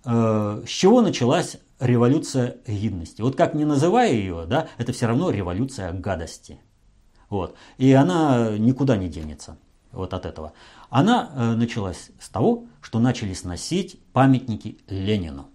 э, 0.04 0.62
с 0.66 0.68
чего 0.68 1.00
началась 1.00 1.56
революция 1.80 2.58
гидности? 2.66 3.22
Вот 3.22 3.36
как 3.36 3.54
не 3.54 3.64
называя 3.64 4.12
ее, 4.12 4.44
да, 4.46 4.68
это 4.76 4.92
все 4.92 5.06
равно 5.06 5.30
революция 5.30 5.90
гадости. 5.92 6.60
Вот. 7.30 7.54
И 7.78 7.90
она 7.94 8.50
никуда 8.58 8.98
не 8.98 9.08
денется 9.08 9.56
вот 9.92 10.12
от 10.12 10.26
этого. 10.26 10.52
Она 10.94 11.30
э, 11.34 11.52
началась 11.54 12.10
с 12.20 12.28
того, 12.28 12.66
что 12.80 12.98
начали 12.98 13.32
сносить 13.34 13.98
памятники 14.12 14.78
Ленину. 14.88 15.48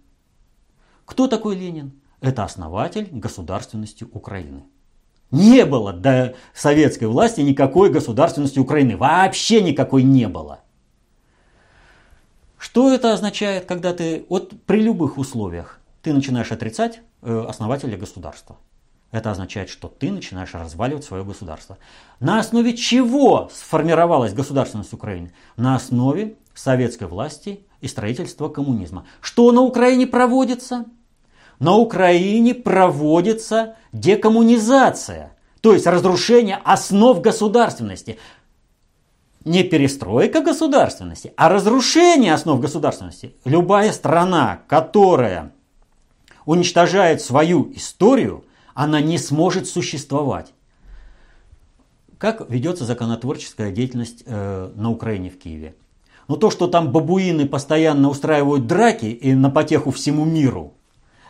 Кто 1.06 1.28
такой 1.28 1.56
Ленин? 1.56 1.94
это 2.22 2.44
основатель 2.44 3.08
государственности 3.12 4.06
Украины. 4.12 4.64
Не 5.30 5.66
было 5.66 5.94
до 5.94 6.36
советской 6.54 7.06
власти 7.06 7.42
никакой 7.42 7.92
государственности 7.92 8.60
Украины. 8.60 8.96
Вообще 8.98 9.62
никакой 9.62 10.04
не 10.04 10.28
было. 10.28 10.62
Что 12.58 12.92
это 12.92 13.14
означает, 13.14 13.66
когда 13.66 13.94
ты 13.94 14.26
вот 14.30 14.54
при 14.66 14.82
любых 14.82 15.18
условиях 15.18 15.80
ты 16.02 16.14
начинаешь 16.14 16.52
отрицать 16.52 17.02
э, 17.22 17.46
основателя 17.48 17.98
государства? 17.98 18.58
Это 19.12 19.32
означает, 19.32 19.70
что 19.70 19.88
ты 19.88 20.12
начинаешь 20.12 20.54
разваливать 20.54 21.06
свое 21.06 21.24
государство. 21.24 21.78
На 22.20 22.40
основе 22.40 22.76
чего 22.76 23.50
сформировалась 23.54 24.34
государственность 24.34 24.94
Украины? 24.94 25.34
На 25.56 25.76
основе 25.76 26.36
советской 26.54 27.08
власти 27.08 27.62
и 27.80 27.88
строительства 27.88 28.50
коммунизма. 28.50 29.06
Что 29.22 29.52
на 29.52 29.62
Украине 29.62 30.08
проводится? 30.08 30.86
на 31.60 31.76
Украине 31.76 32.54
проводится 32.54 33.76
декоммунизация, 33.92 35.36
то 35.62 35.74
есть 35.74 35.88
разрушение 35.88 36.60
основ 36.64 37.22
государственности. 37.22 38.20
Не 39.44 39.64
перестройка 39.64 40.42
государственности, 40.42 41.34
а 41.38 41.50
разрушение 41.50 42.34
основ 42.34 42.60
государственности. 42.60 43.34
Любая 43.46 43.92
страна, 43.94 44.60
которая 44.68 45.54
уничтожает 46.46 47.22
свою 47.22 47.72
историю, 47.74 48.44
она 48.78 49.02
не 49.02 49.18
сможет 49.18 49.68
существовать. 49.68 50.54
Как 52.20 52.48
ведется 52.48 52.86
законотворческая 52.86 53.72
деятельность 53.72 54.22
э, 54.28 54.72
на 54.76 54.92
Украине 54.92 55.32
в 55.32 55.40
Киеве? 55.40 55.74
Но 56.28 56.36
ну, 56.36 56.40
то, 56.40 56.52
что 56.52 56.68
там 56.68 56.92
бабуины 56.92 57.48
постоянно 57.48 58.08
устраивают 58.08 58.68
драки 58.68 59.06
и 59.06 59.34
на 59.34 59.50
потеху 59.50 59.90
всему 59.90 60.26
миру, 60.26 60.76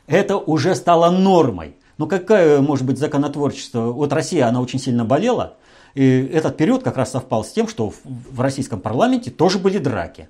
это 0.07 0.35
уже 0.35 0.75
стало 0.75 1.09
нормой. 1.09 1.77
Но 1.97 2.05
какое 2.05 2.59
может 2.59 2.85
быть 2.85 2.99
законотворчество? 2.99 3.93
Вот 3.93 4.11
Россия, 4.11 4.45
она 4.45 4.59
очень 4.59 4.79
сильно 4.79 5.05
болела, 5.05 5.55
и 5.93 6.29
этот 6.33 6.57
период 6.57 6.83
как 6.83 6.97
раз 6.97 7.11
совпал 7.11 7.45
с 7.45 7.51
тем, 7.53 7.69
что 7.69 7.93
в 8.03 8.41
российском 8.41 8.81
парламенте 8.81 9.31
тоже 9.31 9.57
были 9.57 9.77
драки. 9.77 10.27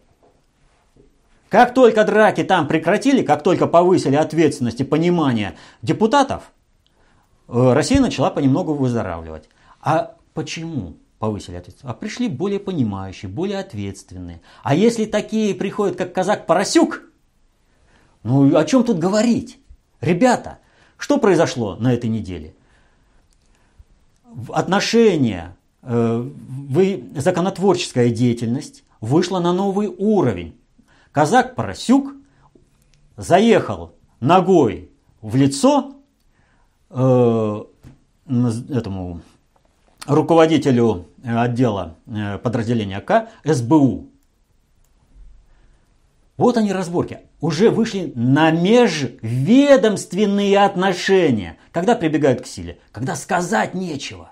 Как 1.49 1.73
только 1.73 2.03
драки 2.03 2.43
там 2.43 2.67
прекратили, 2.67 3.23
как 3.23 3.41
только 3.41 3.65
повысили 3.65 4.15
ответственность 4.15 4.81
и 4.81 4.83
понимание 4.83 5.55
депутатов, 5.81 6.51
Россия 7.47 8.01
начала 8.01 8.29
понемногу 8.29 8.73
выздоравливать. 8.73 9.49
А 9.81 10.15
почему 10.33 10.97
повысили 11.19 11.55
ответственность? 11.55 11.95
А 11.95 11.99
пришли 11.99 12.27
более 12.27 12.59
понимающие, 12.59 13.29
более 13.29 13.59
ответственные. 13.59 14.41
А 14.63 14.75
если 14.75 15.05
такие 15.05 15.55
приходят, 15.55 15.95
как 15.95 16.13
казак 16.13 16.45
Поросюк, 16.45 17.03
ну 18.23 18.55
о 18.55 18.65
чем 18.65 18.83
тут 18.83 18.99
говорить? 18.99 19.59
Ребята, 20.01 20.59
что 20.97 21.17
произошло 21.17 21.75
на 21.75 21.93
этой 21.93 22.09
неделе? 22.09 22.53
Отношения, 24.49 25.55
э, 25.83 26.29
законотворческая 27.15 28.09
деятельность 28.09 28.83
вышла 28.99 29.39
на 29.39 29.53
новый 29.53 29.87
уровень. 29.87 30.59
Казак 31.11 31.55
Поросюк 31.55 32.13
заехал 33.15 33.93
ногой 34.19 34.91
в 35.21 35.35
лицо 35.35 35.96
э, 36.89 37.63
этому 38.69 39.21
руководителю 40.05 41.07
отдела 41.23 41.95
э, 42.07 42.37
подразделения 42.37 42.99
К 43.01 43.29
СБУ. 43.43 44.07
Вот 46.37 46.55
они 46.57 46.71
разборки. 46.71 47.19
Уже 47.41 47.71
вышли 47.71 48.13
на 48.15 48.51
межведомственные 48.51 50.59
отношения. 50.59 51.57
Когда 51.71 51.95
прибегают 51.95 52.41
к 52.41 52.45
силе? 52.45 52.77
Когда 52.91 53.15
сказать 53.15 53.73
нечего. 53.73 54.29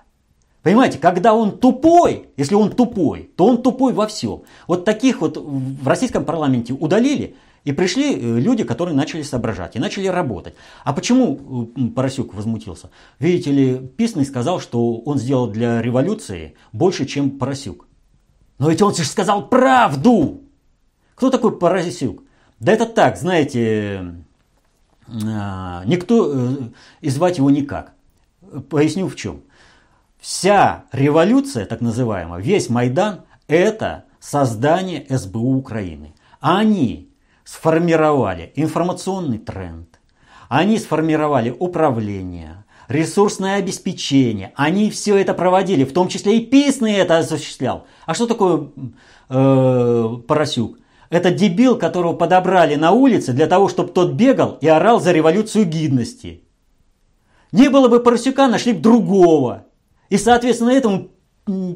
Понимаете, 0.62 0.98
когда 0.98 1.34
он 1.34 1.58
тупой, 1.58 2.30
если 2.36 2.54
он 2.56 2.72
тупой, 2.72 3.30
то 3.36 3.46
он 3.46 3.62
тупой 3.62 3.92
во 3.92 4.08
всем. 4.08 4.42
Вот 4.66 4.84
таких 4.84 5.20
вот 5.20 5.36
в 5.36 5.86
российском 5.86 6.24
парламенте 6.24 6.72
удалили, 6.72 7.36
и 7.66 7.72
пришли 7.72 8.14
э, 8.14 8.38
люди, 8.38 8.62
которые 8.62 8.94
начали 8.94 9.22
соображать 9.22 9.74
и 9.74 9.80
начали 9.80 10.06
работать. 10.06 10.54
А 10.84 10.92
почему 10.92 11.72
э, 11.76 11.88
Поросюк 11.88 12.32
возмутился? 12.32 12.90
Видите 13.18 13.50
ли, 13.50 13.78
Писный 13.78 14.24
сказал, 14.24 14.60
что 14.60 14.98
он 14.98 15.18
сделал 15.18 15.48
для 15.48 15.82
революции 15.82 16.54
больше, 16.72 17.06
чем 17.06 17.38
Поросюк. 17.38 17.88
Но 18.58 18.70
ведь 18.70 18.82
он 18.82 18.94
же 18.94 19.04
сказал 19.04 19.48
правду! 19.48 20.42
Кто 21.16 21.28
такой 21.28 21.58
Поросюк? 21.58 22.22
Да 22.60 22.72
это 22.72 22.86
так, 22.86 23.16
знаете, 23.16 24.14
э, 25.08 25.82
никто, 25.86 26.70
и 27.00 27.10
звать 27.10 27.38
его 27.38 27.50
никак. 27.50 27.94
Поясню 28.70 29.08
в 29.08 29.16
чем. 29.16 29.42
Вся 30.20 30.84
революция, 30.92 31.66
так 31.66 31.80
называемая, 31.80 32.40
весь 32.40 32.70
Майдан– 32.70 33.22
это 33.48 34.04
создание 34.20 35.04
СБУ 35.08 35.56
Украины. 35.56 36.14
Они 36.38 37.05
сформировали 37.46 38.52
информационный 38.56 39.38
тренд, 39.38 40.00
они 40.48 40.78
сформировали 40.78 41.54
управление, 41.56 42.64
ресурсное 42.88 43.56
обеспечение. 43.56 44.52
Они 44.56 44.90
все 44.90 45.16
это 45.16 45.32
проводили, 45.32 45.84
в 45.84 45.92
том 45.92 46.08
числе 46.08 46.38
и 46.38 46.46
Писный 46.46 46.94
это 46.94 47.18
осуществлял. 47.18 47.86
А 48.04 48.14
что 48.14 48.26
такое 48.26 48.68
э, 49.28 50.08
Поросюк? 50.26 50.78
Это 51.08 51.30
дебил, 51.30 51.78
которого 51.78 52.14
подобрали 52.14 52.74
на 52.74 52.90
улице 52.90 53.32
для 53.32 53.46
того, 53.46 53.68
чтобы 53.68 53.92
тот 53.92 54.12
бегал 54.12 54.58
и 54.60 54.66
орал 54.66 55.00
за 55.00 55.12
революцию 55.12 55.66
гидности. 55.66 56.42
Не 57.52 57.68
было 57.70 57.88
бы 57.88 58.00
Поросюка, 58.00 58.48
нашли 58.48 58.72
бы 58.72 58.80
другого. 58.80 59.66
И, 60.08 60.18
соответственно, 60.18 60.70
этому 60.70 61.10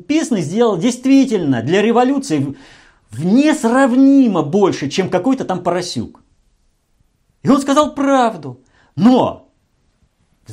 Писный 0.08 0.42
сделал 0.42 0.76
действительно 0.76 1.62
для 1.62 1.80
революции 1.80 2.56
в 3.10 3.24
несравнимо 3.24 4.42
больше, 4.42 4.88
чем 4.88 5.10
какой-то 5.10 5.44
там 5.44 5.62
поросюк. 5.62 6.22
И 7.42 7.48
он 7.48 7.60
сказал 7.60 7.94
правду. 7.94 8.60
Но 8.96 9.48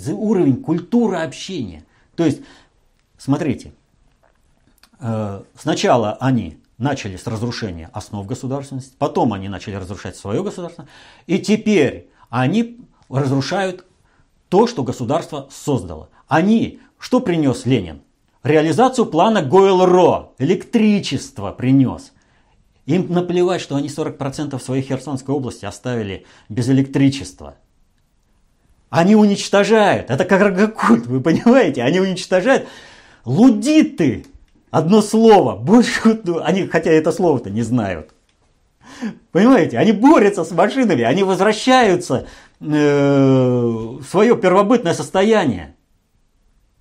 уровень 0.08 0.62
культуры 0.62 1.18
общения. 1.18 1.84
То 2.16 2.26
есть, 2.26 2.42
смотрите, 3.18 3.74
э, 5.00 5.42
сначала 5.56 6.14
они 6.20 6.60
начали 6.78 7.18
с 7.18 7.26
разрушения 7.26 7.90
основ 7.94 8.26
государственности, 8.26 8.94
потом 8.98 9.34
они 9.34 9.50
начали 9.50 9.76
разрушать 9.76 10.16
свое 10.16 10.44
государство, 10.44 10.88
и 11.26 11.40
теперь 11.40 12.10
они 12.30 12.80
разрушают 13.10 13.86
то, 14.50 14.68
что 14.68 14.84
государство 14.84 15.48
создало. 15.52 16.10
Они 16.28 16.80
что 17.00 17.20
принес 17.20 17.66
Ленин? 17.66 18.02
Реализацию 18.44 19.06
плана 19.06 19.44
Гойл-Ро. 19.44 20.34
Электричество 20.38 21.52
принес. 21.52 22.14
Им 22.88 23.12
наплевать, 23.12 23.62
что 23.62 23.76
они 23.76 23.90
40% 23.90 24.60
своей 24.60 24.82
Херсонской 24.82 25.36
области 25.36 25.66
оставили 25.66 26.26
без 26.48 26.70
электричества. 26.70 27.56
Они 28.90 29.14
уничтожают. 29.14 30.10
Это 30.10 30.24
как 30.24 30.42
рогокульт, 30.42 31.06
вы 31.06 31.20
понимаете? 31.20 31.84
Они 31.84 32.00
уничтожают. 32.00 32.66
Лудиты. 33.26 34.26
Одно 34.72 35.02
слово. 35.02 35.58
Больше, 35.58 36.22
ну, 36.24 36.40
они, 36.42 36.66
хотя 36.68 36.90
это 36.92 37.12
слово-то 37.12 37.50
не 37.50 37.62
знают. 37.62 38.12
Понимаете? 39.34 39.78
Они 39.80 39.92
борются 39.92 40.46
с 40.46 40.52
машинами. 40.52 41.04
Они 41.04 41.24
возвращаются 41.24 42.26
э, 42.62 42.66
в 42.66 44.04
свое 44.10 44.38
первобытное 44.38 44.94
состояние. 44.94 45.76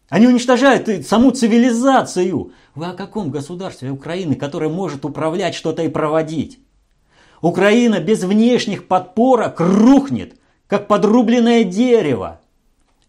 Они 0.08 0.28
уничтожают 0.28 0.88
саму 1.04 1.32
цивилизацию. 1.32 2.52
Вы 2.76 2.88
о 2.88 2.92
каком 2.92 3.30
государстве 3.30 3.90
Украины, 3.90 4.34
которое 4.34 4.68
может 4.68 5.06
управлять 5.06 5.54
что-то 5.54 5.82
и 5.82 5.88
проводить? 5.88 6.60
Украина 7.40 8.00
без 8.00 8.22
внешних 8.22 8.86
подпорок 8.86 9.60
рухнет, 9.60 10.38
как 10.66 10.86
подрубленное 10.86 11.64
дерево. 11.64 12.38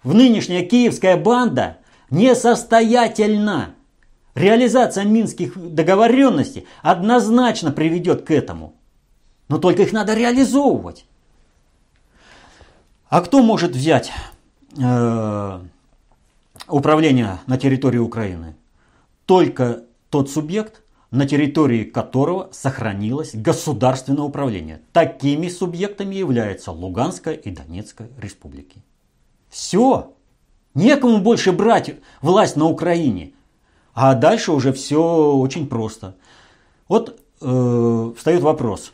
В 0.04 0.14
нынешняя 0.14 0.64
киевская 0.64 1.18
банда 1.18 1.80
несостоятельна. 2.10 3.76
Реализация 4.36 5.04
минских 5.04 5.58
договоренностей 5.58 6.66
однозначно 6.82 7.72
приведет 7.72 8.22
к 8.22 8.32
этому. 8.32 8.74
Но 9.50 9.58
только 9.58 9.82
их 9.82 9.92
надо 9.92 10.14
реализовывать. 10.14 11.06
А 13.10 13.20
кто 13.20 13.44
может 13.44 13.72
взять 13.72 14.14
э, 14.78 15.60
управления 16.70 17.42
на 17.48 17.58
территории 17.58 17.98
Украины 17.98 18.56
только 19.28 19.84
тот 20.10 20.32
субъект, 20.32 20.82
на 21.12 21.28
территории 21.28 21.84
которого 21.84 22.50
сохранилось 22.52 23.36
государственное 23.36 24.24
управление. 24.24 24.82
Такими 24.92 25.50
субъектами 25.50 26.16
являются 26.16 26.72
Луганская 26.72 27.36
и 27.36 27.52
Донецкая 27.52 28.10
республики. 28.18 28.84
Все. 29.50 30.14
Некому 30.74 31.20
больше 31.20 31.52
брать 31.52 31.94
власть 32.22 32.56
на 32.56 32.66
Украине. 32.66 33.34
А 33.94 34.16
дальше 34.16 34.52
уже 34.52 34.74
все 34.74 35.36
очень 35.36 35.68
просто. 35.68 36.16
Вот 36.88 37.22
э, 37.40 38.14
встает 38.18 38.42
вопрос. 38.42 38.94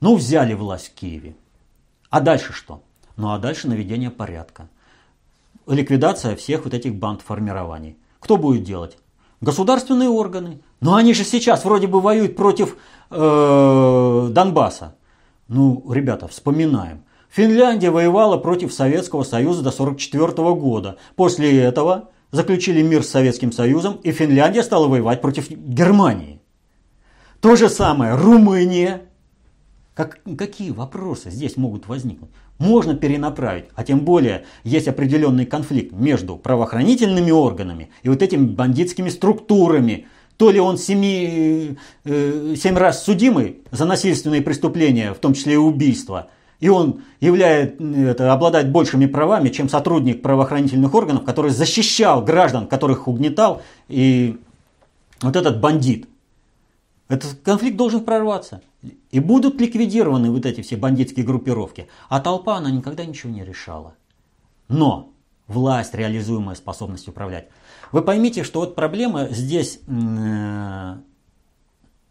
Ну, 0.00 0.14
взяли 0.14 0.54
власть 0.54 0.92
в 0.92 0.94
Киеве. 0.94 1.34
А 2.10 2.20
дальше 2.20 2.52
что? 2.52 2.82
Ну, 3.16 3.32
а 3.32 3.38
дальше 3.38 3.66
наведение 3.66 4.10
порядка 4.10 4.68
ликвидация 5.66 6.36
всех 6.36 6.64
вот 6.64 6.74
этих 6.74 6.94
банд 6.94 7.22
формирований. 7.22 7.96
Кто 8.18 8.36
будет 8.36 8.64
делать? 8.64 8.98
Государственные 9.40 10.08
органы. 10.08 10.60
Но 10.80 10.96
они 10.96 11.14
же 11.14 11.24
сейчас 11.24 11.64
вроде 11.64 11.86
бы 11.86 12.00
воюют 12.00 12.36
против 12.36 12.76
э, 13.10 14.28
Донбасса. 14.30 14.96
Ну, 15.48 15.84
ребята, 15.90 16.28
вспоминаем. 16.28 17.04
Финляндия 17.30 17.90
воевала 17.90 18.36
против 18.38 18.72
Советского 18.72 19.22
Союза 19.22 19.62
до 19.62 19.70
1944 19.70 20.54
года. 20.54 20.96
После 21.16 21.60
этого 21.60 22.10
заключили 22.32 22.82
мир 22.82 23.02
с 23.02 23.08
Советским 23.08 23.52
Союзом, 23.52 23.94
и 24.02 24.12
Финляндия 24.12 24.62
стала 24.62 24.88
воевать 24.88 25.20
против 25.20 25.48
Германии. 25.50 26.40
То 27.40 27.56
же 27.56 27.68
самое 27.68 28.14
Румыния. 28.16 29.02
Как, 29.94 30.20
какие 30.38 30.70
вопросы 30.70 31.30
здесь 31.30 31.56
могут 31.56 31.88
возникнуть? 31.88 32.30
Можно 32.60 32.94
перенаправить. 32.94 33.64
А 33.74 33.82
тем 33.82 34.00
более 34.00 34.44
есть 34.62 34.86
определенный 34.86 35.46
конфликт 35.46 35.92
между 35.92 36.36
правоохранительными 36.36 37.32
органами 37.32 37.90
и 38.02 38.08
вот 38.08 38.22
этими 38.22 38.46
бандитскими 38.46 39.08
структурами. 39.08 40.06
То 40.36 40.50
ли 40.50 40.60
он 40.60 40.78
семи, 40.78 41.76
э, 42.04 42.54
семь 42.56 42.76
раз 42.76 43.04
судимый 43.04 43.58
за 43.70 43.84
насильственные 43.86 44.42
преступления, 44.42 45.12
в 45.12 45.18
том 45.18 45.34
числе 45.34 45.54
и 45.54 45.56
убийства, 45.56 46.28
и 46.60 46.68
он 46.68 47.02
являет, 47.20 47.80
это, 47.80 48.32
обладает 48.32 48.70
большими 48.70 49.06
правами, 49.06 49.48
чем 49.48 49.68
сотрудник 49.68 50.22
правоохранительных 50.22 50.94
органов, 50.94 51.24
который 51.24 51.50
защищал 51.50 52.22
граждан, 52.22 52.66
которых 52.66 53.08
угнетал, 53.08 53.62
и 53.88 54.38
вот 55.22 55.36
этот 55.36 55.60
бандит. 55.60 56.08
Этот 57.10 57.40
конфликт 57.40 57.76
должен 57.76 58.04
прорваться. 58.04 58.62
И 59.10 59.18
будут 59.18 59.60
ликвидированы 59.60 60.30
вот 60.30 60.46
эти 60.46 60.60
все 60.60 60.76
бандитские 60.76 61.26
группировки. 61.26 61.88
А 62.08 62.20
толпа, 62.20 62.56
она 62.56 62.70
никогда 62.70 63.04
ничего 63.04 63.32
не 63.32 63.44
решала. 63.44 63.94
Но 64.68 65.12
власть, 65.48 65.92
реализуемая 65.92 66.54
способность 66.54 67.08
управлять. 67.08 67.48
Вы 67.90 68.02
поймите, 68.02 68.44
что 68.44 68.60
вот 68.60 68.76
проблема 68.76 69.26
здесь 69.28 69.80
э, 69.88 70.96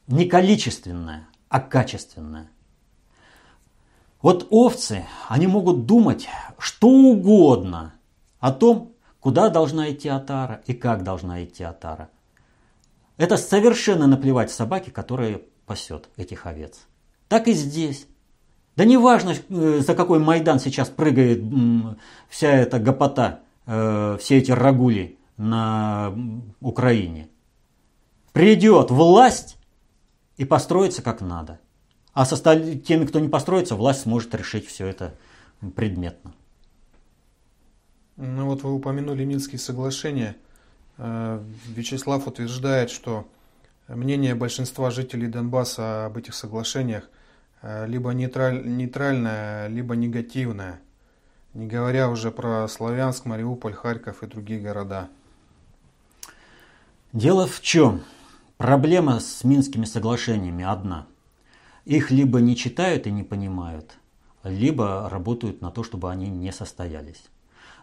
не 0.08 0.26
количественная, 0.26 1.30
а 1.48 1.62
качественная. 1.62 2.50
Вот 4.22 4.48
овцы, 4.50 5.06
они 5.30 5.48
могут 5.48 5.86
думать 5.86 6.28
что 6.58 6.90
угодно 6.90 7.94
о 8.42 8.52
том, 8.52 8.92
куда 9.22 9.48
должна 9.48 9.90
идти 9.92 10.10
отара 10.10 10.62
и 10.68 10.74
как 10.74 11.06
должна 11.06 11.42
идти 11.46 11.64
отара. 11.64 12.10
Это 13.20 13.36
совершенно 13.36 14.08
наплевать 14.08 14.50
собаке, 14.50 14.92
которая 14.92 15.42
пасет 15.66 16.08
этих 16.16 16.46
овец. 16.46 16.88
Так 17.28 17.50
и 17.50 17.54
здесь. 17.54 18.08
Да 18.78 18.86
не 18.86 18.96
важно, 18.96 19.36
э, 19.50 19.82
за 19.86 19.94
какой 19.94 20.20
Майдан 20.20 20.58
сейчас 20.62 20.88
прыгает 20.88 21.44
вся 22.30 22.50
эта 22.50 22.80
гопота, 22.80 23.42
э, 23.66 24.18
все 24.22 24.38
эти 24.38 24.52
рагули 24.52 25.20
на 25.36 26.16
Украине. 26.62 27.28
Придет 28.32 28.90
власть 28.90 29.58
и 30.38 30.46
построится 30.46 31.02
как 31.02 31.20
надо. 31.20 31.60
А 32.14 32.24
с 32.24 32.42
теми, 32.42 33.06
кто 33.06 33.20
не 33.20 33.28
построится, 33.28 33.76
власть 33.76 34.04
сможет 34.04 34.34
решить 34.34 34.66
все 34.66 34.88
это 34.88 35.14
предметно. 35.76 36.34
Ну 38.16 38.46
вот 38.46 38.64
вы 38.64 38.74
упомянули 38.74 39.26
Минские 39.26 39.60
соглашения. 39.60 40.38
Э, 41.00 41.42
Вячеслав 41.68 42.28
утверждает, 42.28 42.90
что 42.92 43.26
мнение 43.88 44.36
большинства 44.36 44.92
жителей 44.92 45.28
Донбасса 45.28 46.06
об 46.06 46.18
этих 46.18 46.36
соглашениях 46.36 47.10
э, 47.62 47.88
либо 47.88 48.12
нейтраль, 48.12 48.68
нейтральное, 48.68 49.68
либо 49.68 49.96
негативное, 49.96 50.82
не 51.54 51.68
говоря 51.68 52.10
уже 52.10 52.32
про 52.32 52.68
Славянск, 52.68 53.26
Мариуполь, 53.26 53.74
Харьков 53.74 54.24
и 54.24 54.28
другие 54.28 54.60
города. 54.60 55.08
Дело 57.14 57.48
в 57.48 57.62
чем? 57.62 58.04
Проблема 58.58 59.22
с 59.22 59.46
Минскими 59.46 59.86
соглашениями 59.86 60.66
одна. 60.66 61.08
Их 61.86 62.12
либо 62.12 62.42
не 62.42 62.58
читают 62.58 63.08
и 63.08 63.12
не 63.12 63.24
понимают, 63.24 63.94
либо 64.44 65.08
работают 65.10 65.62
на 65.62 65.72
то, 65.72 65.82
чтобы 65.82 66.12
они 66.12 66.30
не 66.30 66.52
состоялись. 66.52 67.24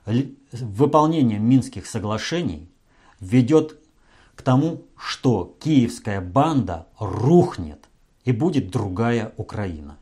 Выполнение 0.04 1.38
Минских 1.38 1.86
соглашений 1.86 2.68
ведет 3.20 3.78
к 4.34 4.42
тому, 4.42 4.84
что 4.96 5.56
киевская 5.60 6.20
банда 6.20 6.86
рухнет 6.98 7.88
и 8.24 8.32
будет 8.32 8.70
другая 8.70 9.32
Украина. 9.36 9.96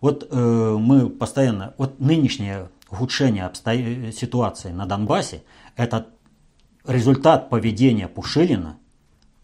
Вот 0.00 0.28
э, 0.30 0.76
мы 0.78 1.08
постоянно, 1.08 1.74
вот 1.78 1.98
нынешнее 1.98 2.68
ухудшение 2.90 3.46
обсто... 3.46 4.12
ситуации 4.12 4.70
на 4.70 4.86
Донбассе– 4.86 5.42
это 5.76 6.08
результат 6.84 7.50
поведения 7.50 8.08
Пушилина 8.08 8.78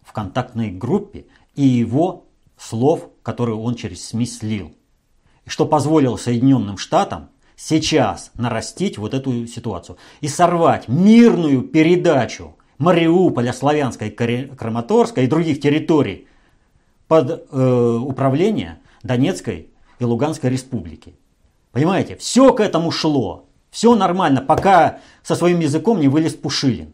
в 0.01 0.13
контактной 0.13 0.71
группе 0.71 1.25
и 1.55 1.63
его 1.63 2.25
слов, 2.57 3.09
которые 3.21 3.55
он 3.57 3.75
через 3.75 4.05
СМИ 4.07 4.25
слил. 4.25 4.75
Что 5.45 5.65
позволило 5.65 6.17
Соединенным 6.17 6.77
Штатам 6.77 7.29
сейчас 7.55 8.31
нарастить 8.35 8.97
вот 8.97 9.13
эту 9.13 9.45
ситуацию 9.47 9.97
и 10.21 10.27
сорвать 10.27 10.87
мирную 10.87 11.61
передачу 11.61 12.55
Мариуполя, 12.77 13.53
Славянской, 13.53 14.09
Краматорска 14.09 15.21
и 15.21 15.27
других 15.27 15.59
территорий 15.61 16.27
под 17.07 17.47
э, 17.51 17.99
управление 18.01 18.79
Донецкой 19.03 19.69
и 19.99 20.03
Луганской 20.03 20.49
республики. 20.49 21.15
Понимаете, 21.71 22.15
все 22.15 22.53
к 22.53 22.59
этому 22.59 22.91
шло. 22.91 23.45
Все 23.69 23.95
нормально, 23.95 24.41
пока 24.41 24.99
со 25.23 25.35
своим 25.35 25.59
языком 25.59 25.99
не 25.99 26.07
вылез 26.07 26.33
Пушилин. 26.33 26.93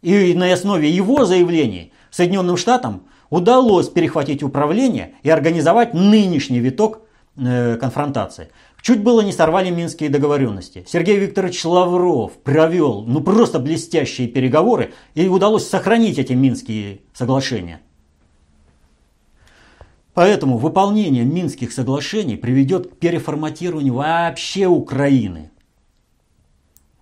И 0.00 0.34
на 0.34 0.52
основе 0.52 0.90
его 0.90 1.24
заявлений 1.24 1.92
Соединенным 2.10 2.56
Штатам 2.56 3.04
удалось 3.30 3.88
перехватить 3.88 4.42
управление 4.42 5.14
и 5.22 5.30
организовать 5.30 5.94
нынешний 5.94 6.60
виток 6.60 7.00
э, 7.36 7.76
конфронтации. 7.76 8.50
Чуть 8.84 9.02
было 9.02 9.22
не 9.22 9.32
сорвали 9.32 9.70
минские 9.70 10.10
договоренности. 10.10 10.84
Сергей 10.86 11.16
Викторович 11.16 11.64
Лавров 11.64 12.32
провел 12.42 13.02
ну 13.06 13.22
просто 13.22 13.58
блестящие 13.58 14.28
переговоры 14.28 14.92
и 15.14 15.26
удалось 15.26 15.66
сохранить 15.66 16.18
эти 16.18 16.34
минские 16.34 17.00
соглашения. 17.14 17.80
Поэтому 20.12 20.58
выполнение 20.58 21.24
Минских 21.24 21.72
соглашений 21.72 22.36
приведет 22.36 22.88
к 22.88 22.96
переформатированию 22.98 23.94
вообще 23.94 24.66
Украины. 24.66 25.50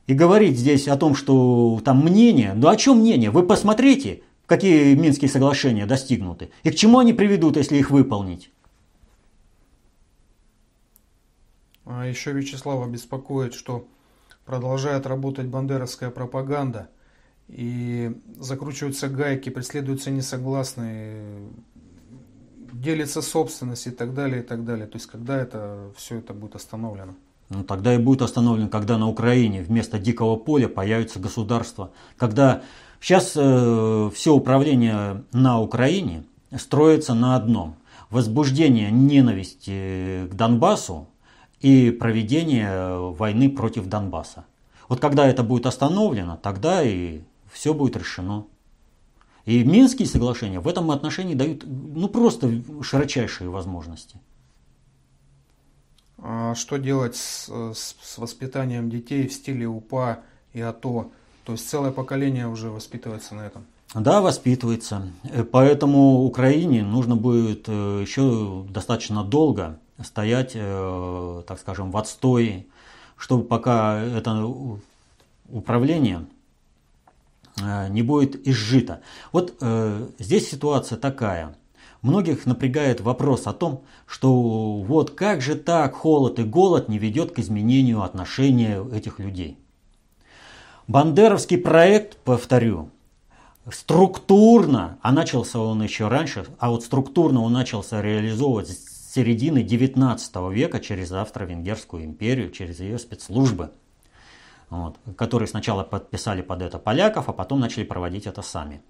И 0.07 0.15
говорить 0.15 0.57
здесь 0.57 0.87
о 0.87 0.97
том, 0.97 1.17
что 1.17 1.81
там 1.85 2.05
мнение, 2.05 2.53
ну 2.55 2.69
о 2.69 2.77
чем 2.77 3.01
мнение? 3.01 3.33
Вы 3.33 3.43
посмотрите, 3.43 4.23
какие 4.47 4.95
Минские 4.95 5.29
соглашения 5.29 5.87
достигнуты 5.87 6.51
и 6.63 6.71
к 6.71 6.77
чему 6.77 7.01
они 7.01 7.13
приведут, 7.13 7.57
если 7.57 7.77
их 7.77 7.91
выполнить. 7.91 8.53
А 11.95 12.07
еще 12.07 12.33
Вячеслава 12.33 12.89
беспокоит, 12.89 13.53
что 13.53 13.87
продолжает 14.47 15.07
работать 15.07 15.47
бандеровская 15.47 16.11
пропаганда 16.11 16.89
и 17.49 18.17
закручиваются 18.39 19.09
гайки, 19.09 19.51
преследуются 19.51 20.11
несогласные, 20.11 21.49
делится 22.73 23.21
собственность 23.21 23.87
и 23.87 23.91
так 23.91 24.15
далее, 24.15 24.43
и 24.43 24.45
так 24.45 24.65
далее. 24.65 24.87
То 24.87 24.97
есть, 24.97 25.07
когда 25.07 25.39
это 25.39 25.91
все 25.95 26.19
это 26.19 26.33
будет 26.33 26.55
остановлено? 26.55 27.15
Ну, 27.51 27.63
тогда 27.63 27.95
и 27.95 27.99
будет 27.99 28.23
остановлено, 28.23 28.69
когда 28.69 28.97
на 28.97 29.09
Украине 29.09 29.63
вместо 29.63 29.99
дикого 29.99 30.37
поля 30.37 30.69
появится 30.69 31.19
государство. 31.19 31.93
Когда 32.17 32.63
сейчас 33.01 33.35
э, 33.37 34.11
все 34.15 34.35
управление 34.35 35.25
на 35.33 35.61
Украине 35.61 36.25
строится 36.57 37.13
на 37.13 37.37
одном. 37.37 37.77
Возбуждение 38.09 38.91
ненависти 38.91 40.27
к 40.31 40.35
Донбассу 40.35 41.09
и 41.63 41.91
проведение 41.93 43.13
войны 43.13 43.49
против 43.49 43.87
Донбасса. 43.87 44.45
Вот 44.89 45.01
когда 45.01 45.27
это 45.27 45.43
будет 45.43 45.67
остановлено, 45.67 46.37
тогда 46.37 46.83
и 46.83 47.21
все 47.51 47.73
будет 47.73 47.97
решено. 47.97 48.47
И 49.45 49.65
Минские 49.65 50.07
соглашения 50.07 50.61
в 50.61 50.69
этом 50.69 50.91
отношении 50.91 51.35
дают 51.35 51.65
ну, 51.65 52.09
просто 52.09 52.63
широчайшие 52.83 53.49
возможности. 53.49 54.17
А 56.19 56.55
что 56.55 56.77
делать 56.77 57.17
с, 57.17 57.49
с, 57.49 57.97
с 58.01 58.19
воспитанием 58.19 58.91
детей 58.91 59.27
в 59.27 59.33
стиле 59.33 59.67
УПА 59.67 60.21
и 60.53 60.61
АТО? 60.61 61.11
То 61.45 61.53
есть 61.53 61.69
целое 61.69 61.91
поколение 61.91 62.47
уже 62.47 62.71
воспитывается 62.71 63.35
на 63.35 63.43
этом. 63.47 63.65
Да, 63.95 64.21
воспитывается. 64.21 65.09
Э, 65.25 65.43
поэтому 65.43 66.23
Украине 66.25 66.83
нужно 66.83 67.17
будет 67.17 67.65
э, 67.67 68.03
еще 68.03 68.65
достаточно 68.69 69.25
долго 69.25 69.79
стоять, 70.05 70.53
э, 70.55 71.43
так 71.47 71.59
скажем, 71.59 71.91
в 71.91 71.97
отстое, 71.97 72.67
чтобы 73.17 73.45
пока 73.45 74.01
это 74.01 74.47
управление 75.49 76.27
не 77.91 78.03
будет 78.03 78.49
изжито. 78.49 79.03
Вот 79.31 79.63
здесь 80.19 80.51
ситуация 80.51 80.97
такая. 80.97 81.55
Многих 82.03 82.47
напрягает 82.47 83.01
вопрос 83.01 83.47
о 83.47 83.53
том, 83.53 83.85
что 84.07 84.79
вот 84.79 85.13
как 85.13 85.41
же 85.41 85.55
так 85.55 85.95
холод 85.95 86.41
и 86.41 86.43
голод 86.43 86.89
не 86.89 86.99
ведет 86.99 87.33
к 87.33 87.39
изменению 87.39 88.03
отношения 88.03 88.85
этих 88.93 89.21
людей. 89.21 89.57
Бандеровский 90.89 91.59
проект, 91.59 92.17
повторю, 92.19 92.91
структурно, 93.71 94.99
а 95.01 95.13
начался 95.13 95.61
он 95.61 95.81
еще 95.83 96.09
раньше, 96.09 96.45
а 96.59 96.71
вот 96.71 96.83
структурно 96.83 97.43
он 97.43 97.53
начался 97.53 98.03
реализовывать 98.03 98.77
середины 99.13 99.63
19 99.63 100.37
века 100.53 100.81
через 100.81 101.13
Австро-Венгерскую 101.13 102.05
империю, 102.05 102.51
через 102.51 102.81
ее 102.81 102.99
спецслужбы, 102.99 103.71
вот, 104.71 104.97
которые 105.17 105.49
сначала 105.49 105.83
подписали 105.83 106.43
под 106.43 106.63
это 106.63 106.79
поляков, 106.79 107.29
а 107.29 107.33
потом 107.33 107.61
начали 107.61 107.85
проводить 107.85 108.27
это 108.27 108.43
сами. 108.43 108.81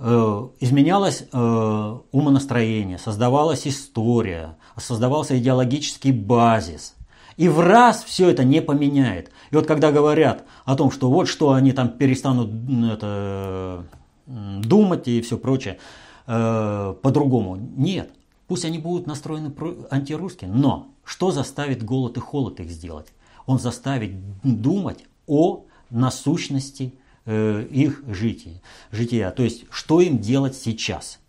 Э, 0.00 0.48
изменялось 0.60 1.24
э, 1.32 1.98
умонастроение, 2.12 2.98
создавалась 2.98 3.66
история, 3.66 4.56
создавался 4.76 5.38
идеологический 5.38 6.12
базис– 6.12 6.94
и 7.38 7.48
в 7.48 7.60
раз 7.60 8.02
все 8.02 8.28
это 8.30 8.42
не 8.42 8.60
поменяет. 8.60 9.30
И 9.52 9.54
вот 9.54 9.64
когда 9.64 9.92
говорят 9.92 10.44
о 10.64 10.74
том, 10.74 10.90
что 10.90 11.08
вот 11.08 11.28
что 11.28 11.52
они 11.52 11.70
там 11.70 11.88
перестанут 11.88 12.50
это, 12.92 13.84
думать 14.26 15.06
и 15.06 15.22
все 15.22 15.38
прочее 15.38 15.78
э, 16.26 16.94
по-другому. 17.00 17.56
Нет. 17.56 18.10
Пусть 18.48 18.64
они 18.64 18.78
будут 18.78 19.06
настроены 19.06 19.52
антирусские, 19.90 20.50
но 20.50 20.88
что 21.04 21.30
заставит 21.30 21.84
голод 21.84 22.16
и 22.16 22.20
холод 22.20 22.58
их 22.60 22.70
сделать? 22.70 23.06
Он 23.46 23.58
заставит 23.58 24.12
думать 24.42 25.04
о 25.26 25.64
насущности 25.90 26.94
э, 27.26 27.66
их 27.70 28.02
жития, 28.08 28.60
жития. 28.90 29.30
То 29.30 29.42
есть, 29.42 29.64
что 29.70 30.00
им 30.00 30.18
делать 30.18 30.56
сейчас– 30.56 31.20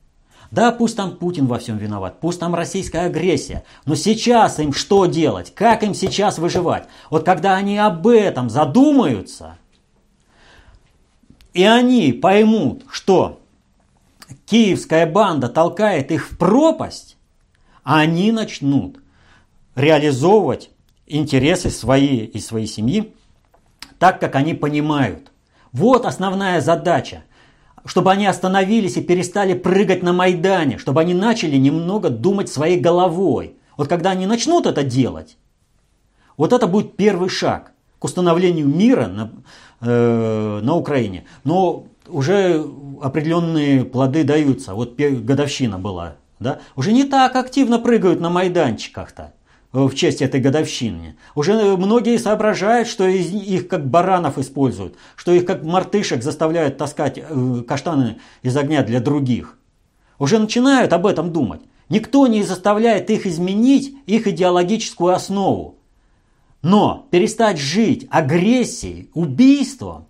да, 0.51 0.71
пусть 0.71 0.97
там 0.97 1.15
Путин 1.15 1.45
во 1.45 1.59
всем 1.59 1.77
виноват, 1.77 2.19
пусть 2.19 2.39
там 2.39 2.55
российская 2.55 3.05
агрессия, 3.05 3.63
но 3.85 3.93
сейчас 3.93 4.59
им 4.59 4.73
что 4.73 5.05
делать? 5.05 5.53
Как 5.53 5.83
им 5.83 5.93
сейчас 5.93 6.39
выживать? 6.39 6.85
Вот 7.11 7.23
когда 7.23 7.55
они 7.55 7.77
об 7.77 8.07
этом 8.07 8.49
задумаются, 8.49 9.57
и 11.53 11.63
они 11.63 12.13
поймут, 12.13 12.83
что 12.89 13.38
киевская 14.45 15.05
банда 15.05 15.49
толкает 15.49 16.11
их 16.11 16.31
в 16.31 16.37
пропасть, 16.37 17.17
они 17.83 18.31
начнут 18.31 18.99
реализовывать 19.75 20.69
интересы 21.07 21.69
свои 21.69 22.25
и 22.25 22.39
своей 22.39 22.67
семьи 22.67 23.13
так, 23.97 24.19
как 24.19 24.35
они 24.35 24.53
понимают. 24.53 25.31
Вот 25.71 26.05
основная 26.05 26.61
задача. 26.61 27.23
Чтобы 27.85 28.11
они 28.11 28.25
остановились 28.25 28.97
и 28.97 29.01
перестали 29.01 29.53
прыгать 29.53 30.03
на 30.03 30.13
Майдане, 30.13 30.77
чтобы 30.77 31.01
они 31.01 31.13
начали 31.13 31.55
немного 31.55 32.09
думать 32.09 32.49
своей 32.49 32.79
головой. 32.79 33.55
Вот 33.77 33.87
когда 33.87 34.11
они 34.11 34.25
начнут 34.25 34.65
это 34.65 34.83
делать, 34.83 35.37
вот 36.35 36.53
это 36.53 36.67
будет 36.67 36.97
первый 36.97 37.29
шаг 37.29 37.71
к 37.97 38.03
установлению 38.03 38.67
мира 38.67 39.07
на, 39.07 39.31
э, 39.81 40.59
на 40.61 40.75
Украине. 40.75 41.25
Но 41.43 41.85
уже 42.07 42.65
определенные 43.01 43.85
плоды 43.85 44.23
даются. 44.23 44.73
Вот 44.73 44.97
годовщина 44.97 45.77
была. 45.77 46.15
Да? 46.39 46.59
Уже 46.75 46.93
не 46.93 47.03
так 47.03 47.35
активно 47.35 47.79
прыгают 47.79 48.19
на 48.19 48.29
майданчиках-то. 48.29 49.33
Э, 49.71 49.83
в 49.83 49.93
честь 49.93 50.21
этой 50.21 50.39
годовщины. 50.39 51.15
Уже 51.35 51.77
многие 51.77 52.17
соображают, 52.17 52.87
что 52.87 53.05
их 53.07 53.67
как 53.67 53.87
баранов 53.87 54.37
используют, 54.39 54.95
что 55.15 55.31
их 55.31 55.45
как 55.45 55.63
мартышек 55.63 56.23
заставляют 56.23 56.77
таскать 56.77 57.19
э, 57.19 57.63
каштаны 57.67 58.19
из 58.41 58.57
огня 58.57 58.83
для 58.83 58.99
других. 58.99 59.57
Уже 60.17 60.39
начинают 60.39 60.91
об 60.91 61.05
этом 61.05 61.31
думать. 61.31 61.61
Никто 61.87 62.25
не 62.27 62.43
заставляет 62.43 63.09
их 63.09 63.27
изменить 63.27 63.95
их 64.07 64.27
идеологическую 64.27 65.13
основу. 65.13 65.77
Но 66.61 67.07
перестать 67.11 67.57
жить 67.57 68.07
агрессией, 68.09 69.09
убийством, 69.13 70.07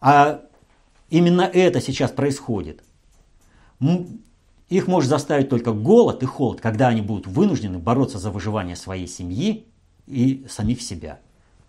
а 0.00 0.42
именно 1.16 1.42
это 1.42 1.80
сейчас 1.80 2.10
происходит, 2.10 2.82
их 4.68 4.88
может 4.88 5.08
заставить 5.08 5.48
только 5.48 5.72
голод 5.72 6.22
и 6.22 6.26
холод, 6.26 6.60
когда 6.60 6.88
они 6.88 7.02
будут 7.02 7.26
вынуждены 7.26 7.78
бороться 7.78 8.18
за 8.18 8.30
выживание 8.30 8.76
своей 8.76 9.06
семьи 9.06 9.66
и 10.06 10.44
самих 10.48 10.82
себя. 10.82 11.20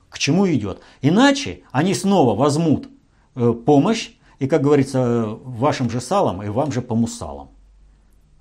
К 0.10 0.18
чему 0.18 0.48
идет? 0.48 0.82
Иначе 1.02 1.62
они 1.72 1.94
снова 1.94 2.36
возьмут 2.36 2.88
э, 3.36 3.54
помощь, 3.66 4.12
и, 4.40 4.48
как 4.48 4.62
говорится, 4.62 5.26
вашим 5.44 5.90
же 5.90 6.02
салом 6.02 6.42
и 6.42 6.50
вам 6.50 6.72
же 6.72 6.82
по 6.82 6.96
мусалам. 6.96 7.50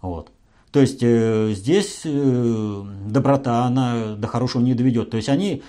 Вот. 0.00 0.30
То 0.70 0.80
есть 0.80 1.02
э, 1.02 1.52
здесь 1.54 2.00
э, 2.04 2.82
доброта, 3.06 3.64
она 3.64 4.14
до 4.14 4.26
хорошего 4.26 4.62
не 4.62 4.74
доведет. 4.74 5.10
То 5.10 5.16
есть 5.16 5.28
они 5.28 5.62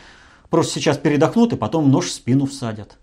просто 0.49 0.73
сейчас 0.75 0.97
передохнут 0.97 1.53
и 1.53 1.57
потом 1.57 1.91
нож 1.91 2.05
в 2.05 2.13
спину 2.13 2.45
всадят. 2.45 2.97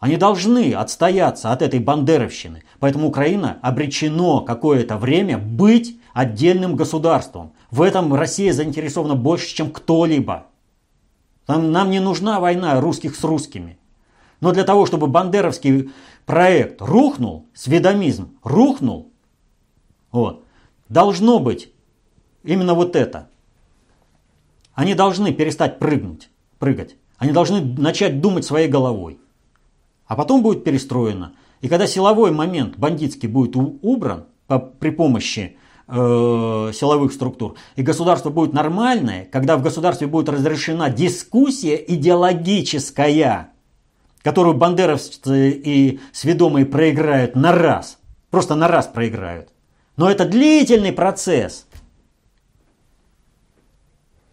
Они 0.00 0.16
должны 0.16 0.74
отстояться 0.74 1.52
от 1.52 1.60
этой 1.60 1.80
бандеровщины. 1.80 2.62
Поэтому 2.78 3.08
Украина 3.08 3.58
обречено 3.62 4.40
какое-то 4.40 4.96
время 4.96 5.38
быть 5.38 5.98
отдельным 6.14 6.76
государством. 6.76 7.52
В 7.70 7.82
этом 7.82 8.14
Россия 8.14 8.52
заинтересована 8.52 9.16
больше, 9.16 9.54
чем 9.54 9.70
кто-либо. 9.70 10.46
Нам, 11.48 11.72
нам 11.72 11.90
не 11.90 11.98
нужна 11.98 12.38
война 12.38 12.80
русских 12.80 13.16
с 13.16 13.24
русскими. 13.24 13.78
Но 14.40 14.52
для 14.52 14.62
того, 14.62 14.86
чтобы 14.86 15.08
бандеровский 15.08 15.90
проект 16.26 16.80
рухнул, 16.80 17.46
сведомизм 17.52 18.36
рухнул, 18.44 19.10
вот, 20.12 20.44
должно 20.88 21.40
быть 21.40 21.72
именно 22.44 22.74
вот 22.74 22.94
это. 22.94 23.28
Они 24.74 24.94
должны 24.94 25.32
перестать 25.32 25.80
прыгнуть, 25.80 26.30
прыгать. 26.60 26.94
Они 27.16 27.32
должны 27.32 27.60
начать 27.60 28.20
думать 28.20 28.44
своей 28.44 28.68
головой 28.68 29.18
а 30.08 30.16
потом 30.16 30.42
будет 30.42 30.64
перестроено. 30.64 31.34
И 31.60 31.68
когда 31.68 31.86
силовой 31.86 32.32
момент 32.32 32.76
бандитский 32.76 33.28
будет 33.28 33.54
убран 33.56 34.24
по, 34.46 34.58
при 34.58 34.90
помощи 34.90 35.56
э, 35.86 35.92
силовых 36.74 37.12
структур, 37.12 37.54
и 37.76 37.82
государство 37.82 38.30
будет 38.30 38.52
нормальное, 38.54 39.26
когда 39.26 39.56
в 39.56 39.62
государстве 39.62 40.06
будет 40.06 40.28
разрешена 40.30 40.88
дискуссия 40.88 41.76
идеологическая, 41.86 43.52
которую 44.22 44.56
бандеровцы 44.56 45.50
и 45.50 46.00
сведомые 46.12 46.64
проиграют 46.64 47.36
на 47.36 47.52
раз, 47.52 47.98
просто 48.30 48.54
на 48.54 48.66
раз 48.66 48.86
проиграют. 48.86 49.50
Но 49.96 50.10
это 50.10 50.24
длительный 50.24 50.92
процесс. 50.92 51.66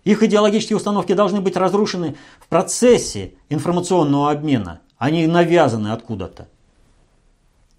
Их 0.04 0.22
идеологические 0.22 0.78
установки 0.78 1.14
должны 1.14 1.42
быть 1.42 1.58
разрушены 1.58 2.16
в 2.40 2.48
процессе 2.48 3.34
информационного 3.50 4.32
обмена– 4.32 4.80
они 4.98 5.28
навязаны 5.28 5.90
откуда-то. 5.90 6.48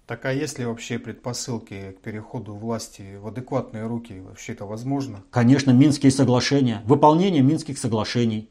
Так 0.07 0.23
а 0.25 0.31
есть 0.31 0.57
ли 0.57 0.65
вообще 0.65 0.99
предпосылки 0.99 1.91
к 1.97 2.01
переходу 2.01 2.53
власти 2.53 3.17
в 3.21 3.27
адекватные 3.27 3.85
руки? 3.87 4.21
Вообще 4.21 4.53
это 4.53 4.65
возможно? 4.65 5.21
Конечно, 5.31 5.71
Минские 5.71 6.13
соглашения, 6.13 6.81
выполнение 6.85 7.41
Минских 7.41 7.77
соглашений. 7.77 8.49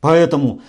Поэтому 0.00 0.62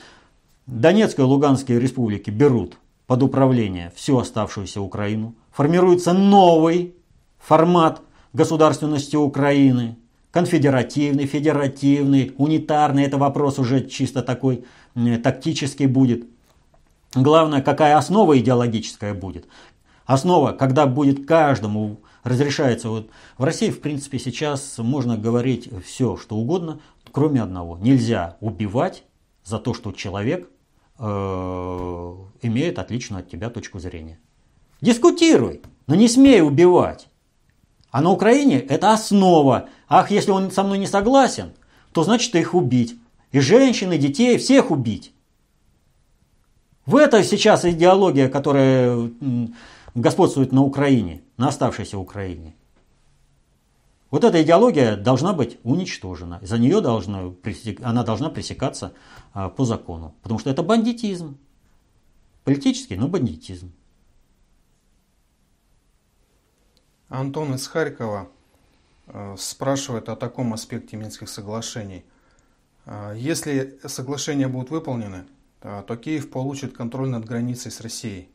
Донецкая 0.68 1.26
и 1.26 1.30
Луганская 1.30 1.80
республики 1.80 2.30
берут 2.30 2.78
под 3.08 3.24
управление 3.24 3.92
всю 3.96 4.20
оставшуюся 4.20 4.80
Украину. 4.80 5.34
Формируется 5.52 6.14
новый 6.14 6.94
формат 7.40 8.02
государственности 8.32 9.16
Украины. 9.16 9.98
Конфедеративный, 10.32 11.26
федеративный, 11.26 12.34
унитарный. 12.38 13.04
Это 13.04 13.18
вопрос 13.18 13.60
уже 13.60 13.86
чисто 13.88 14.22
такой 14.22 14.64
тактический 15.24 15.86
будет. 15.86 16.28
Главное, 17.14 17.62
какая 17.62 17.98
основа 17.98 18.38
идеологическая 18.40 19.14
будет. 19.14 19.48
Основа, 20.06 20.54
когда 20.54 20.88
будет 20.88 21.26
каждому 21.26 22.02
разрешается. 22.24 22.90
Вот 22.90 23.10
в 23.38 23.44
России, 23.44 23.70
в 23.70 23.82
принципе, 23.82 24.20
сейчас 24.20 24.78
можно 24.78 25.18
говорить 25.18 25.70
все, 25.86 26.18
что 26.18 26.36
угодно, 26.36 26.80
кроме 27.12 27.42
одного. 27.42 27.78
Нельзя 27.78 28.38
убивать 28.40 29.04
за 29.44 29.60
то, 29.60 29.74
что 29.74 29.92
человек 29.92 30.50
э, 31.00 31.04
имеет 32.42 32.80
отличную 32.80 33.22
от 33.22 33.30
тебя 33.30 33.50
точку 33.50 33.80
зрения. 33.80 34.20
Дискутируй, 34.82 35.62
но 35.88 35.96
не 35.96 36.08
смей 36.08 36.42
убивать. 36.42 37.08
А 37.92 38.02
на 38.02 38.12
Украине 38.12 38.60
это 38.60 38.94
основа. 38.94 39.68
Ах, 39.90 40.12
если 40.12 40.32
он 40.32 40.52
со 40.52 40.64
мной 40.64 40.78
не 40.78 40.88
согласен, 40.88 41.52
то 41.92 42.04
значит 42.04 42.34
их 42.36 42.54
убить. 42.54 42.98
И 43.32 43.40
женщин, 43.40 43.92
и 43.94 43.98
детей, 43.98 44.38
всех 44.38 44.72
убить. 44.72 45.14
В 46.86 46.96
это 46.96 47.24
сейчас 47.24 47.64
идеология, 47.64 48.28
которая 48.28 49.12
господствует 49.96 50.52
на 50.52 50.64
Украине, 50.64 51.22
на 51.38 51.48
оставшейся 51.48 51.98
Украине. 51.98 52.56
Вот 54.10 54.26
эта 54.26 54.44
идеология 54.44 54.98
должна 54.98 55.32
быть 55.32 55.58
уничтожена. 55.64 56.40
За 56.42 56.58
нее 56.58 56.82
должна, 56.82 57.34
она 57.82 58.04
должна 58.04 58.30
пресекаться 58.30 58.94
а, 59.34 59.50
по 59.50 59.64
закону. 59.64 60.14
Потому 60.22 60.40
что 60.40 60.50
это 60.50 60.64
бандитизм. 60.64 61.38
Политический, 62.44 62.98
но 62.98 63.08
бандитизм. 63.08 63.72
Антон 67.08 67.56
из 67.56 67.68
Харькова 67.68 68.30
э, 69.08 69.36
спрашивает 69.38 70.10
о 70.10 70.16
таком 70.16 70.54
аспекте 70.54 70.98
Минских 70.98 71.30
соглашений. 71.30 72.04
А, 72.86 73.14
если 73.14 73.80
соглашения 73.86 74.48
будут 74.48 74.70
выполнены, 74.72 75.26
то 75.60 75.96
Киев 75.96 76.32
получит 76.32 76.74
контроль 76.74 77.10
над 77.10 77.26
границей 77.26 77.72
с 77.72 77.82
Россией. 77.82 78.30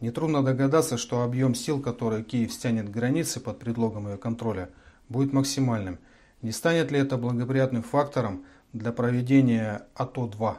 Нетрудно 0.00 0.42
догадаться, 0.42 0.96
что 0.96 1.22
объем 1.22 1.54
сил, 1.54 1.80
которые 1.80 2.24
Киев 2.24 2.52
стянет 2.52 2.88
к 2.88 2.92
границе 2.92 3.38
под 3.38 3.58
предлогом 3.58 4.08
ее 4.08 4.16
контроля, 4.16 4.70
будет 5.08 5.32
максимальным. 5.32 5.98
Не 6.42 6.52
станет 6.52 6.90
ли 6.90 6.98
это 6.98 7.18
благоприятным 7.18 7.82
фактором 7.82 8.44
для 8.72 8.92
проведения 8.92 9.86
АТО-2? 9.94 10.56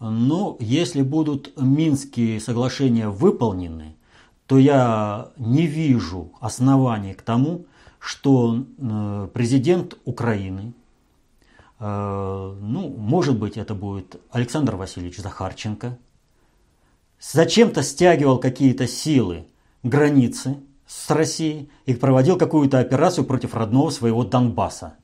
Ну, 0.00 0.56
если 0.60 1.02
будут 1.02 1.60
Минские 1.60 2.40
соглашения 2.40 3.08
выполнены, 3.08 3.96
то 4.46 4.56
я 4.56 5.32
не 5.36 5.66
вижу 5.66 6.32
оснований 6.40 7.14
к 7.14 7.22
тому, 7.22 7.66
что 7.98 8.64
э, 8.78 9.28
президент 9.34 9.98
Украины 10.04 10.72
ну, 11.80 12.94
может 12.98 13.38
быть, 13.38 13.56
это 13.56 13.74
будет 13.74 14.20
Александр 14.30 14.76
Васильевич 14.76 15.18
Захарченко, 15.18 15.96
зачем-то 17.20 17.82
стягивал 17.82 18.38
какие-то 18.38 18.86
силы 18.86 19.46
границы 19.82 20.56
с 20.86 21.10
Россией 21.10 21.70
и 21.84 21.94
проводил 21.94 22.36
какую-то 22.36 22.78
операцию 22.78 23.24
против 23.24 23.54
родного 23.54 23.90
своего 23.90 24.24
Донбасса. 24.24 24.94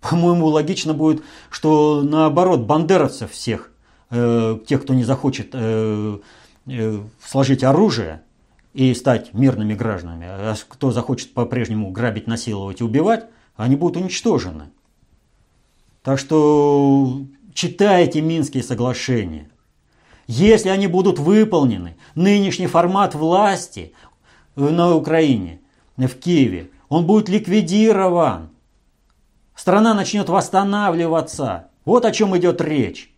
По-моему, 0.00 0.46
логично 0.46 0.94
будет, 0.94 1.22
что 1.48 2.02
наоборот, 2.02 2.60
бандеровцев 2.60 3.30
всех, 3.30 3.70
э, 4.10 4.58
тех, 4.66 4.82
кто 4.82 4.94
не 4.94 5.04
захочет 5.04 5.50
э, 5.52 6.18
э, 6.66 7.00
сложить 7.24 7.62
оружие 7.62 8.22
и 8.74 8.92
стать 8.94 9.32
мирными 9.32 9.74
гражданами, 9.74 10.26
а 10.28 10.54
кто 10.68 10.90
захочет 10.90 11.32
по-прежнему 11.34 11.90
грабить, 11.92 12.26
насиловать 12.26 12.80
и 12.80 12.84
убивать, 12.84 13.26
они 13.56 13.76
будут 13.76 13.96
уничтожены. 13.96 14.70
Так 16.02 16.18
что 16.18 17.22
читайте 17.54 18.20
Минские 18.20 18.62
соглашения. 18.62 19.48
Если 20.26 20.68
они 20.68 20.86
будут 20.86 21.18
выполнены, 21.18 21.96
нынешний 22.14 22.66
формат 22.66 23.14
власти 23.14 23.92
на 24.56 24.94
Украине, 24.94 25.60
в 25.96 26.14
Киеве, 26.14 26.70
он 26.88 27.06
будет 27.06 27.28
ликвидирован. 27.28 28.50
Страна 29.54 29.94
начнет 29.94 30.28
восстанавливаться. 30.28 31.68
Вот 31.84 32.04
о 32.04 32.12
чем 32.12 32.36
идет 32.36 32.60
речь. 32.60 33.12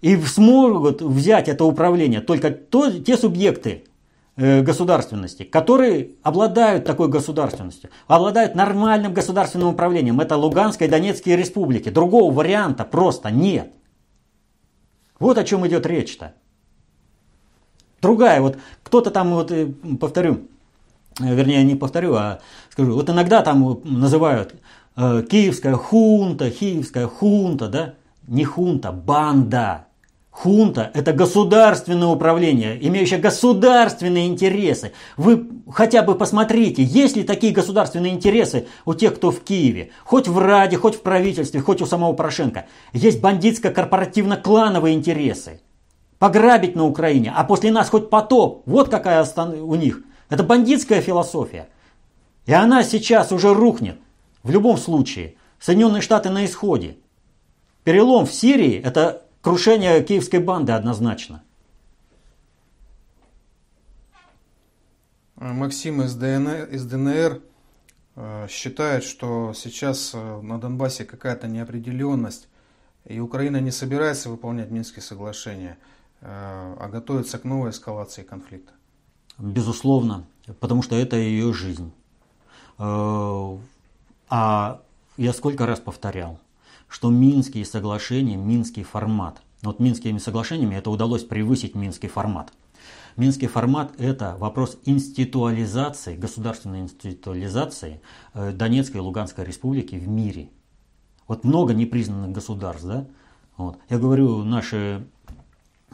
И 0.00 0.16
смогут 0.16 1.02
взять 1.02 1.48
это 1.48 1.64
управление 1.64 2.20
только 2.20 2.50
то, 2.50 2.90
те 3.00 3.16
субъекты 3.16 3.70
э, 3.70 3.87
государственности, 4.38 5.42
которые 5.42 6.12
обладают 6.22 6.84
такой 6.84 7.08
государственностью, 7.08 7.90
обладают 8.06 8.54
нормальным 8.54 9.12
государственным 9.12 9.68
управлением. 9.68 10.20
Это 10.20 10.36
Луганская 10.36 10.86
и 10.86 10.90
Донецкие 10.90 11.36
республики. 11.36 11.88
Другого 11.88 12.32
варианта 12.32 12.84
просто 12.84 13.32
нет. 13.32 13.72
Вот 15.18 15.38
о 15.38 15.44
чем 15.44 15.66
идет 15.66 15.86
речь-то. 15.86 16.34
Другая, 18.00 18.40
вот 18.40 18.58
кто-то 18.84 19.10
там, 19.10 19.34
вот 19.34 19.50
э, 19.50 19.66
повторю, 20.00 20.46
э, 21.20 21.34
вернее 21.34 21.64
не 21.64 21.74
повторю, 21.74 22.14
а 22.14 22.40
скажу, 22.70 22.94
вот 22.94 23.10
иногда 23.10 23.42
там 23.42 23.80
называют 23.82 24.54
э, 24.96 25.24
киевская 25.28 25.74
хунта, 25.74 26.50
киевская 26.50 27.08
хунта, 27.08 27.68
да, 27.68 27.94
не 28.28 28.44
хунта, 28.44 28.92
банда. 28.92 29.87
Хунта– 30.38 30.92
это 30.94 31.12
государственное 31.12 32.06
управление, 32.06 32.78
имеющее 32.86 33.18
государственные 33.18 34.28
интересы. 34.28 34.92
Вы 35.16 35.48
хотя 35.68 36.02
бы 36.02 36.14
посмотрите, 36.14 36.84
есть 36.84 37.16
ли 37.16 37.24
такие 37.24 37.52
государственные 37.52 38.12
интересы 38.12 38.68
у 38.84 38.94
тех, 38.94 39.16
кто 39.16 39.32
в 39.32 39.40
Киеве. 39.40 39.90
Хоть 40.04 40.28
в 40.28 40.38
Раде, 40.38 40.76
хоть 40.76 40.94
в 40.94 41.02
правительстве, 41.02 41.60
хоть 41.60 41.82
у 41.82 41.86
самого 41.86 42.12
Порошенко. 42.12 42.66
Есть 42.92 43.20
бандитско-корпоративно-клановые 43.20 44.94
интересы. 44.94 45.60
Пограбить 46.20 46.76
на 46.76 46.84
Украине, 46.86 47.32
а 47.34 47.42
после 47.42 47.72
нас 47.72 47.88
хоть 47.90 48.08
потоп. 48.08 48.62
Вот 48.64 48.90
какая 48.90 49.26
у 49.60 49.74
них. 49.74 50.02
Это 50.30 50.44
бандитская 50.44 51.00
философия. 51.00 51.66
И 52.46 52.52
она 52.52 52.84
сейчас 52.84 53.32
уже 53.32 53.52
рухнет. 53.52 53.98
В 54.44 54.52
любом 54.52 54.76
случае. 54.76 55.34
Соединенные 55.58 56.00
Штаты 56.00 56.30
на 56.30 56.44
исходе. 56.44 56.96
Перелом 57.82 58.24
в 58.24 58.32
Сирии– 58.32 58.80
это 58.84 59.24
Крушение 59.48 60.02
киевской 60.02 60.40
банды 60.40 60.72
однозначно. 60.72 61.42
Максим 65.36 66.02
из 66.02 66.14
ДНР, 66.14 66.68
из 66.70 66.84
ДНР 66.84 67.40
э, 68.16 68.46
считает, 68.50 69.04
что 69.04 69.54
сейчас 69.54 70.10
э, 70.12 70.40
на 70.42 70.60
Донбассе 70.60 71.06
какая-то 71.06 71.48
неопределенность, 71.48 72.46
и 73.06 73.20
Украина 73.20 73.58
не 73.58 73.70
собирается 73.70 74.28
выполнять 74.28 74.70
Минские 74.70 75.00
соглашения, 75.00 75.78
э, 76.20 76.26
а 76.28 76.88
готовится 76.92 77.38
к 77.38 77.44
новой 77.44 77.70
эскалации 77.70 78.24
конфликта. 78.24 78.74
Безусловно, 79.38 80.26
потому 80.60 80.82
что 80.82 80.94
это 80.94 81.16
ее 81.16 81.54
жизнь. 81.54 81.90
А 82.76 83.58
я 85.16 85.32
сколько 85.32 85.64
раз 85.64 85.80
повторял, 85.80 86.38
что 86.88 87.10
Минские 87.10 87.64
соглашения, 87.64 88.36
Минский 88.36 88.82
формат. 88.82 89.42
Вот 89.62 89.80
Минскими 89.80 90.18
соглашениями 90.18 90.76
это 90.76 90.90
удалось 90.90 91.24
превысить 91.24 91.74
Минский 91.74 92.08
формат. 92.08 92.52
Минский 93.16 93.48
формат– 93.48 93.92
это 93.98 94.36
вопрос 94.38 94.78
институализации, 94.84 96.14
государственной 96.16 96.80
институализации 96.80 98.00
э, 98.32 98.52
Донецкой 98.52 99.00
и 99.00 99.02
Луганской 99.02 99.44
республики 99.44 99.96
в 99.96 100.06
мире. 100.06 100.50
Вот 101.26 101.42
много 101.42 101.74
непризнанных 101.74 102.30
государств, 102.30 102.86
да? 102.86 103.06
Вот. 103.56 103.78
Я 103.90 103.98
говорю, 103.98 104.44
наши 104.44 105.04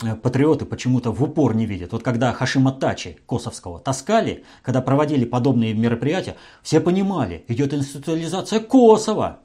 э, 0.03 0.17
патриоты 0.17 0.67
почему-то 0.67 1.13
в 1.13 1.23
упор 1.23 1.57
не 1.57 1.65
видят. 1.65 1.93
Вот 1.93 2.03
когда 2.03 2.31
Хашима 2.35 2.73
Тачи 2.73 3.19
Косовского 3.27 3.81
таскали, 3.81 4.45
когда 4.61 4.83
проводили 4.83 5.25
подобные 5.25 5.73
мероприятия, 5.73 6.37
все 6.63 6.79
понимали, 6.79 7.47
идет 7.49 7.73
институализация 7.73 8.61
Косово. 8.61 9.41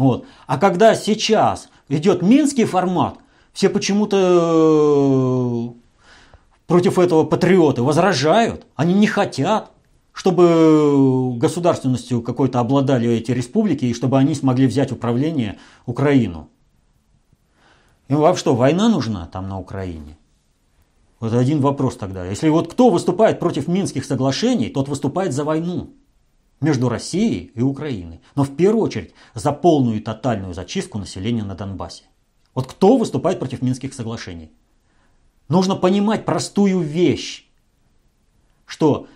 Вот. 0.00 0.24
А 0.46 0.56
когда 0.56 0.94
сейчас 0.94 1.68
идет 1.90 2.22
минский 2.22 2.64
формат, 2.64 3.18
все 3.52 3.68
почему-то 3.68 4.16
э, 5.68 5.78
против 6.66 6.98
этого 6.98 7.24
патриоты 7.24 7.82
возражают. 7.82 8.64
Они 8.76 8.94
не 8.94 9.06
хотят, 9.06 9.72
чтобы 10.12 11.36
государственностью 11.36 12.22
какой-то 12.22 12.60
обладали 12.60 13.10
эти 13.10 13.32
республики 13.32 13.84
и 13.84 13.92
чтобы 13.92 14.16
они 14.16 14.34
смогли 14.34 14.66
взять 14.66 14.90
управление 14.90 15.58
Украину. 15.84 16.48
Им 18.08 18.20
вам 18.20 18.36
что, 18.36 18.54
война 18.54 18.88
нужна 18.88 19.26
там 19.26 19.50
на 19.50 19.58
Украине? 19.58 20.16
Вот 21.20 21.34
один 21.34 21.60
вопрос 21.60 21.98
тогда. 21.98 22.24
Если 22.24 22.48
вот 22.48 22.72
кто 22.72 22.88
выступает 22.88 23.38
против 23.38 23.68
Минских 23.68 24.06
соглашений, 24.06 24.70
тот 24.70 24.88
выступает 24.88 25.34
за 25.34 25.44
войну 25.44 25.90
между 26.60 26.88
Россией 26.88 27.52
и 27.54 27.62
Украиной. 27.62 28.20
Но 28.34 28.44
в 28.44 28.54
первую 28.54 28.84
очередь 28.84 29.14
за 29.34 29.52
полную 29.52 29.96
и 29.96 30.00
тотальную 30.00 30.54
зачистку 30.54 30.98
населения 30.98 31.44
на 31.44 31.54
Донбассе. 31.54 32.04
Вот 32.54 32.66
кто 32.66 32.96
выступает 32.96 33.38
против 33.38 33.62
Минских 33.62 33.94
соглашений? 33.94 34.52
Нужно 35.48 35.74
понимать 35.74 36.24
простую 36.24 36.80
вещь, 36.80 37.48
что 38.66 39.08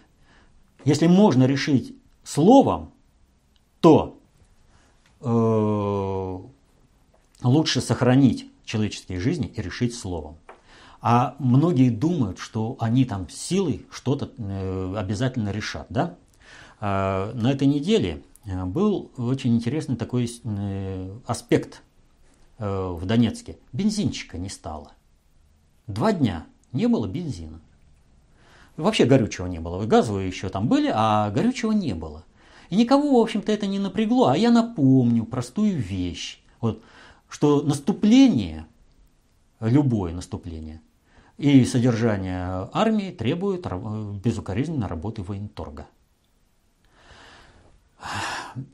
если 0.85 1.07
можно 1.07 1.45
решить 1.45 1.97
словом, 2.25 2.93
то 3.81 4.19
э, 5.21 6.39
лучше 7.43 7.81
сохранить 7.81 8.51
человеческие 8.65 9.21
жизни 9.21 9.47
и 9.47 9.63
решить 9.63 9.95
словом. 9.95 10.39
А 11.01 11.37
многие 11.39 11.91
думают, 11.91 12.39
что 12.39 12.77
они 12.81 13.05
там 13.05 13.29
силой 13.29 13.87
что-то 13.91 14.33
э, 14.39 14.95
обязательно 14.97 15.51
решат, 15.51 15.87
да? 15.91 16.17
А, 16.87 17.33
на 17.33 17.51
этой 17.51 17.67
неделе 17.67 18.23
э, 18.45 18.63
был 18.67 19.11
очень 19.17 19.57
интересный 19.57 19.97
такой 19.97 20.31
э, 20.45 21.19
аспект 21.27 21.83
э, 22.59 22.67
в 22.69 23.07
Донецке. 23.07 23.57
Бензинчика 23.73 24.37
не 24.37 24.51
стало. 24.51 24.93
Два 25.87 26.13
дня 26.13 26.45
не 26.73 26.87
было 26.87 27.07
бензина. 27.07 27.59
Вообще 28.77 29.07
горючего 29.07 29.47
не 29.47 29.61
было. 29.61 29.87
Газовые 29.87 30.29
еще 30.29 30.51
там 30.51 30.69
были, 30.69 30.93
а 30.95 31.31
горючего 31.31 31.73
не 31.73 31.95
было. 31.95 32.23
И 32.69 32.77
никого, 32.77 33.19
в 33.19 33.23
общем-то, 33.23 33.51
это 33.51 33.67
не 33.67 33.79
напрягло. 33.79 34.27
А 34.27 34.37
я 34.37 34.51
напомню 34.51 35.25
простую 35.25 35.79
вещь. 35.79 36.39
Вот, 36.61 36.83
что 37.31 37.63
наступление, 37.63 38.67
любое 39.59 40.13
наступление 40.13 40.83
и 41.39 41.65
содержание 41.65 42.69
армии 42.75 43.11
требует 43.11 43.67
безукоризненной 44.23 44.87
работы 44.87 45.23
военторга. 45.23 45.87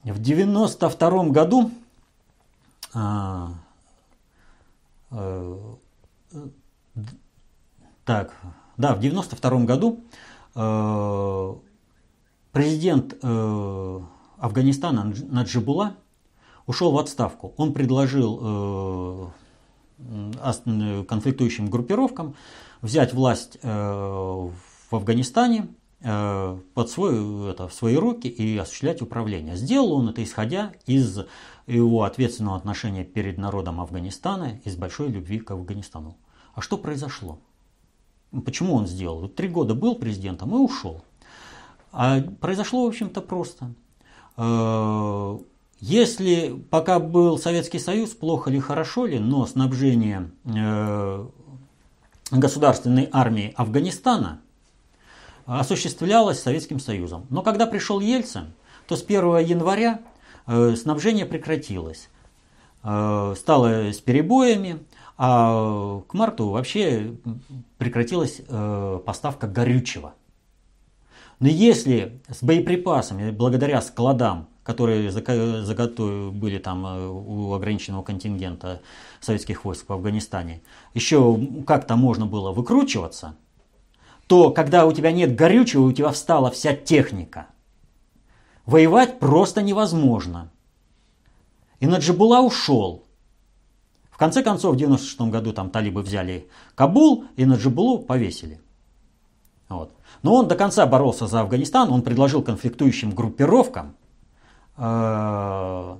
В 0.04 0.18
92 0.18 1.24
году 1.28 1.70
а, 2.92 3.52
э, 5.12 5.74
так, 8.04 8.34
да, 8.76 8.94
в 8.94 9.00
92 9.00 9.64
году 9.64 10.04
э, 10.54 11.54
президент 12.52 13.16
э, 13.22 14.00
Афганистана 14.38 15.12
Наджибула 15.28 15.96
ушел 16.66 16.92
в 16.92 16.98
отставку. 16.98 17.54
Он 17.56 17.72
предложил 17.72 19.32
конфликтующим 19.98 21.68
группировкам 21.68 22.34
взять 22.80 23.12
власть 23.12 23.58
в 23.62 24.52
Афганистане 24.90 25.68
под 26.02 26.88
свой, 26.88 27.50
это, 27.50 27.68
в 27.68 27.74
свои 27.74 27.96
руки 27.96 28.26
и 28.26 28.56
осуществлять 28.56 29.02
управление. 29.02 29.56
Сделал 29.56 29.92
он 29.92 30.08
это 30.08 30.24
исходя 30.24 30.72
из 30.86 31.20
его 31.66 32.04
ответственного 32.04 32.56
отношения 32.56 33.04
перед 33.04 33.36
народом 33.36 33.80
Афганистана, 33.80 34.60
из 34.64 34.76
большой 34.76 35.08
любви 35.08 35.40
к 35.40 35.50
Афганистану. 35.50 36.16
А 36.54 36.62
что 36.62 36.78
произошло? 36.78 37.38
Почему 38.44 38.74
он 38.74 38.86
сделал? 38.86 39.28
Три 39.28 39.48
года 39.48 39.74
был 39.74 39.94
президентом 39.94 40.54
и 40.54 40.58
ушел. 40.58 41.04
А 41.92 42.20
произошло, 42.40 42.84
в 42.84 42.88
общем-то, 42.88 43.20
просто. 43.20 43.72
Э, 44.36 45.38
если 45.80 46.62
пока 46.70 46.98
был 46.98 47.38
Советский 47.38 47.78
Союз, 47.78 48.10
плохо 48.10 48.50
ли, 48.50 48.60
хорошо 48.60 49.06
ли, 49.06 49.18
но 49.18 49.46
снабжение 49.46 50.30
э, 50.44 51.26
государственной 52.30 53.08
армии 53.12 53.52
Афганистана– 53.56 54.40
осуществлялось 55.46 56.40
Советским 56.40 56.78
Союзом. 56.78 57.26
Но 57.30 57.42
когда 57.42 57.66
пришел 57.66 58.00
Ельцин, 58.00 58.52
то 58.86 58.96
с 58.96 59.02
1 59.02 59.38
января 59.38 60.00
э, 60.46 60.74
снабжение 60.76 61.26
прекратилось. 61.26 62.08
Э, 62.82 63.34
стало 63.36 63.92
с 63.92 64.00
перебоями, 64.00 64.80
а 65.16 66.00
к 66.08 66.14
марту 66.14 66.48
вообще 66.48 67.14
прекратилась 67.78 68.40
э, 68.46 69.00
поставка 69.04 69.46
горючего. 69.46 70.14
Но 71.38 71.48
если 71.48 72.20
с 72.28 72.42
боеприпасами, 72.42 73.30
благодаря 73.30 73.80
складам, 73.80 74.48
которые 74.62 75.10
заготовлены 75.10 76.30
были 76.32 76.58
там 76.58 76.84
у 76.84 77.54
ограниченного 77.54 78.02
контингента 78.02 78.82
советских 79.20 79.64
войск 79.64 79.88
в 79.88 79.92
Афганистане, 79.92 80.62
еще 80.94 81.40
как-то 81.66 81.96
можно 81.96 82.26
было 82.26 82.52
выкручиваться– 82.52 83.36
то 84.30 84.52
когда 84.52 84.86
у 84.86 84.92
тебя 84.92 85.10
нет 85.10 85.34
горючего, 85.34 85.82
у 85.82 85.92
тебя 85.92 86.10
встала 86.12 86.52
вся 86.52 86.72
техника. 86.72 87.48
воевать 88.64 89.18
просто 89.18 89.60
невозможно. 89.60 90.52
И 91.80 91.88
Наджибула 91.88 92.38
ушел. 92.38 93.02
В 94.08 94.16
конце 94.16 94.44
концов, 94.44 94.76
в 94.76 94.78
96 94.78 95.20
году 95.32 95.52
там 95.52 95.68
талибы 95.68 96.02
взяли 96.02 96.48
Кабул 96.76 97.24
и 97.34 97.44
Наджибулу 97.44 97.98
повесили. 97.98 98.60
Вот. 99.68 99.90
Но 100.22 100.34
он 100.34 100.46
до 100.46 100.54
конца 100.54 100.86
боролся 100.86 101.26
за 101.26 101.40
Афганистан, 101.40 101.90
он 101.90 102.02
предложил 102.02 102.40
конфликтующим 102.40 103.10
группировкам 103.10 103.96
э, 104.76 105.96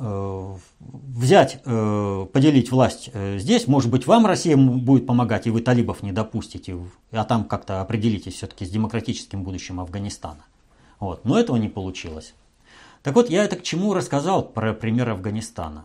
взять, 0.00 1.60
э, 1.64 2.26
поделить 2.32 2.72
власть 2.72 3.10
здесь. 3.14 3.68
Может 3.68 3.90
быть, 3.90 4.06
вам 4.06 4.26
Россия 4.26 4.56
будет 4.56 5.06
помогать, 5.06 5.46
и 5.46 5.50
вы 5.50 5.60
талибов 5.60 6.02
не 6.02 6.12
допустите, 6.12 6.78
а 7.12 7.24
там 7.24 7.44
как-то 7.44 7.80
определитесь 7.80 8.34
все-таки 8.34 8.64
с 8.64 8.70
демократическим 8.70 9.44
будущим 9.44 9.78
Афганистана. 9.78 10.44
Вот. 10.98 11.24
Но 11.24 11.38
этого 11.38 11.56
не 11.56 11.68
получилось. 11.68 12.34
Так 13.02 13.14
вот, 13.14 13.30
я 13.30 13.44
это 13.44 13.56
к 13.56 13.62
чему 13.62 13.94
рассказал 13.94 14.42
про 14.42 14.74
пример 14.74 15.10
Афганистана. 15.10 15.84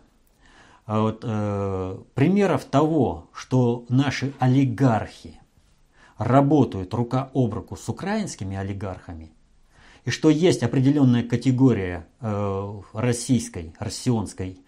А 0.86 1.02
вот, 1.02 1.22
э, 1.24 1.98
примеров 2.14 2.66
того, 2.66 3.28
что 3.34 3.86
наши 3.90 4.34
олигархи 4.40 5.40
работают 6.18 6.94
рука 6.94 7.32
об 7.34 7.54
руку 7.54 7.76
с 7.76 7.90
украинскими 7.90 8.56
олигархами, 8.56 9.32
и 10.06 10.12
что 10.12 10.30
есть 10.30 10.62
определенная 10.62 11.24
категория 11.24 12.08
э, 12.22 12.82
российской, 12.94 13.74
россионской 13.80 14.60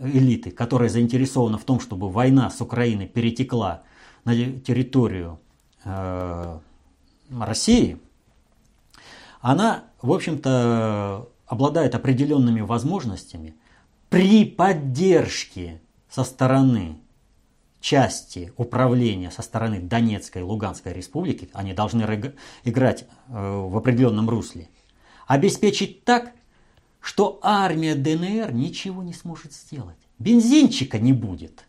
элиты, 0.00 0.52
которая 0.52 0.88
заинтересована 0.88 1.58
в 1.58 1.64
том, 1.64 1.80
чтобы 1.80 2.08
война 2.08 2.48
с 2.48 2.60
Украиной 2.60 3.08
перетекла 3.08 3.82
на 4.24 4.34
территорию 4.34 5.40
э, 5.84 6.58
России, 7.30 7.98
она, 9.40 9.84
в 10.00 10.12
общем-то, 10.12 11.28
обладает 11.46 11.94
определенными 11.94 12.60
возможностями 12.60 13.54
при 14.08 14.44
поддержке 14.44 15.80
со 16.08 16.22
стороны 16.22 16.98
части 17.80 18.50
управления 18.56 19.30
со 19.30 19.42
стороны 19.42 19.78
Донецкой 19.78 20.40
и 20.40 20.44
Луганской 20.44 20.94
республики, 20.94 21.50
они 21.52 21.74
должны 21.74 22.32
играть 22.64 23.02
э, 23.02 23.66
в 23.68 23.76
определенном 23.76 24.30
русле, 24.30 24.68
обеспечить 25.26 26.04
так, 26.04 26.32
что 27.00 27.38
армия 27.42 27.94
ДНР 27.94 28.52
ничего 28.52 29.02
не 29.02 29.12
сможет 29.12 29.52
сделать. 29.52 29.96
Бензинчика 30.18 30.98
не 30.98 31.12
будет. 31.12 31.64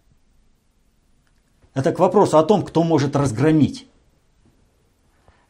Это 1.74 1.92
к 1.92 2.00
вопросу 2.00 2.38
о 2.38 2.44
том, 2.44 2.64
кто 2.64 2.84
может 2.84 3.16
разгромить. 3.16 3.88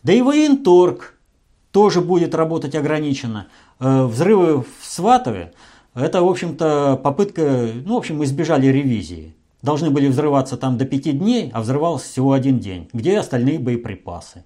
Да 0.01 0.13
и 0.13 0.21
военторг 0.21 1.17
тоже 1.71 2.01
будет 2.01 2.33
работать 2.33 2.73
ограниченно. 2.73 3.47
Э, 3.79 4.05
взрывы 4.05 4.61
в 4.63 4.85
Сватове– 4.85 5.53
это, 5.93 6.21
в 6.23 6.29
общем-то, 6.29 6.99
попытка, 7.03 7.71
ну, 7.85 7.95
в 7.95 7.97
общем, 7.97 8.23
избежали 8.23 8.67
ревизии 8.67 9.35
должны 9.65 9.89
были 9.89 10.07
взрываться 10.07 10.55
там 10.55 10.77
до 10.77 10.85
пяти 10.85 11.11
дней, 11.11 11.49
а 11.53 11.61
взрывался 11.61 12.05
всего 12.05 12.31
один 12.31 12.59
день. 12.59 12.87
Где 12.93 13.17
остальные 13.17 13.59
боеприпасы? 13.59 14.45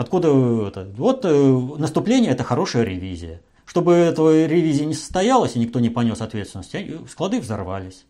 Откуда 0.00 0.28
это? 0.66 0.90
Вот 0.96 1.26
э, 1.26 1.28
наступление– 1.76 2.30
это 2.32 2.42
хорошая 2.42 2.84
ревизия. 2.84 3.42
Чтобы 3.66 3.92
этого 3.92 4.46
ревизии 4.46 4.84
не 4.84 4.94
состоялось 4.94 5.56
и 5.56 5.58
никто 5.58 5.78
не 5.78 5.90
понес 5.90 6.22
ответственности, 6.22 7.06
склады 7.06 7.38
взорвались. 7.38 8.06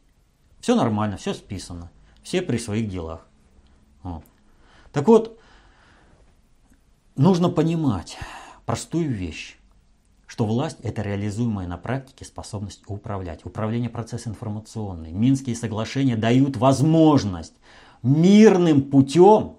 Все 0.60 0.76
нормально, 0.76 1.16
все 1.16 1.34
списано. 1.34 1.90
Все 2.22 2.42
при 2.42 2.58
своих 2.58 2.88
делах. 2.88 3.26
Вот. 4.04 4.22
Так 4.92 5.08
вот, 5.08 5.40
нужно 7.16 7.48
понимать 7.48 8.18
простую 8.66 9.10
вещь 9.10 9.56
что 10.28 10.44
власть– 10.46 10.76
это 10.84 11.02
реализуемая 11.02 11.66
на 11.66 11.76
практике 11.76 12.24
способность 12.24 12.82
управлять. 12.86 13.44
Управление 13.44 13.90
процесс 13.90 14.28
информационный. 14.28 15.10
Минские 15.10 15.56
соглашения 15.56 16.16
дают 16.16 16.56
возможность 16.56 17.54
мирным 18.04 18.82
путем, 18.82 19.56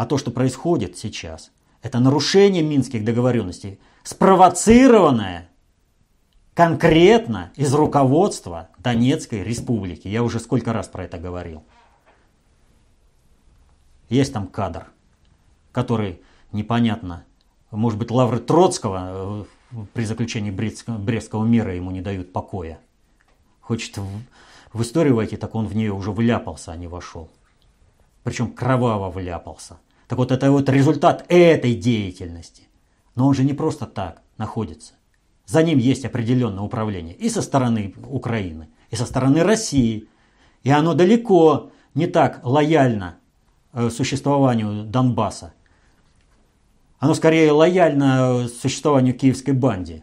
а 0.00 0.06
то, 0.06 0.16
что 0.16 0.30
происходит 0.30 0.96
сейчас, 0.96 1.50
это 1.82 1.98
нарушение 1.98 2.62
минских 2.62 3.04
договоренностей, 3.04 3.78
спровоцированное 4.02 5.50
конкретно 6.54 7.52
из 7.54 7.74
руководства 7.74 8.70
Донецкой 8.78 9.44
республики. 9.44 10.08
Я 10.08 10.22
уже 10.22 10.40
сколько 10.40 10.72
раз 10.72 10.88
про 10.88 11.04
это 11.04 11.18
говорил. 11.18 11.64
Есть 14.08 14.32
там 14.32 14.46
кадр, 14.46 14.86
который 15.70 16.22
непонятно 16.50 17.26
может 17.70 17.98
быть, 17.98 18.10
лавры 18.10 18.38
Троцкого 18.38 19.44
э, 19.70 19.84
при 19.92 20.04
заключении 20.04 20.50
Брестского 20.50 21.44
мира 21.44 21.74
ему 21.74 21.90
не 21.90 22.00
дают 22.00 22.32
покоя. 22.32 22.80
Хочет 23.60 23.98
в, 24.72 24.80
историю 24.80 25.16
войти, 25.16 25.36
так 25.36 25.54
он 25.54 25.66
в 25.66 25.76
нее 25.76 25.92
уже 25.92 26.10
вляпался, 26.10 26.72
а 26.72 26.76
не 26.76 26.86
вошел. 26.86 27.28
Причем 28.22 28.50
кроваво 28.50 29.10
вляпался. 29.10 29.76
Так 30.10 30.18
вот, 30.18 30.32
это 30.32 30.50
вот 30.50 30.68
результат 30.68 31.24
этой 31.28 31.72
деятельности. 31.72 32.64
Но 33.14 33.28
он 33.28 33.34
же 33.34 33.44
не 33.44 33.52
просто 33.52 33.86
так 33.86 34.22
находится. 34.38 34.94
За 35.46 35.62
ним 35.62 35.78
есть 35.78 36.04
определенное 36.04 36.64
управление 36.64 37.14
и 37.14 37.28
со 37.28 37.42
стороны 37.42 37.94
Украины, 38.08 38.68
и 38.90 38.96
со 38.96 39.06
стороны 39.06 39.44
России. 39.44 40.08
И 40.64 40.70
оно 40.70 40.94
далеко 40.94 41.70
не 41.94 42.08
так 42.08 42.40
лояльно 42.42 43.18
э, 43.72 43.88
существованию 43.88 44.82
Донбасса, 44.82 45.54
оно 46.98 47.14
скорее 47.14 47.52
лояльно 47.52 48.48
существованию 48.48 49.16
киевской 49.16 49.52
банде. 49.52 50.02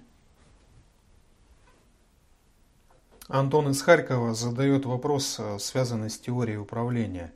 Антон 3.28 3.72
из 3.72 3.82
Харькова 3.82 4.34
задает 4.34 4.86
вопрос, 4.86 5.36
э, 5.38 5.60
связанный 5.60 6.10
с 6.10 6.18
теорией 6.18 6.60
управления. 6.60 7.34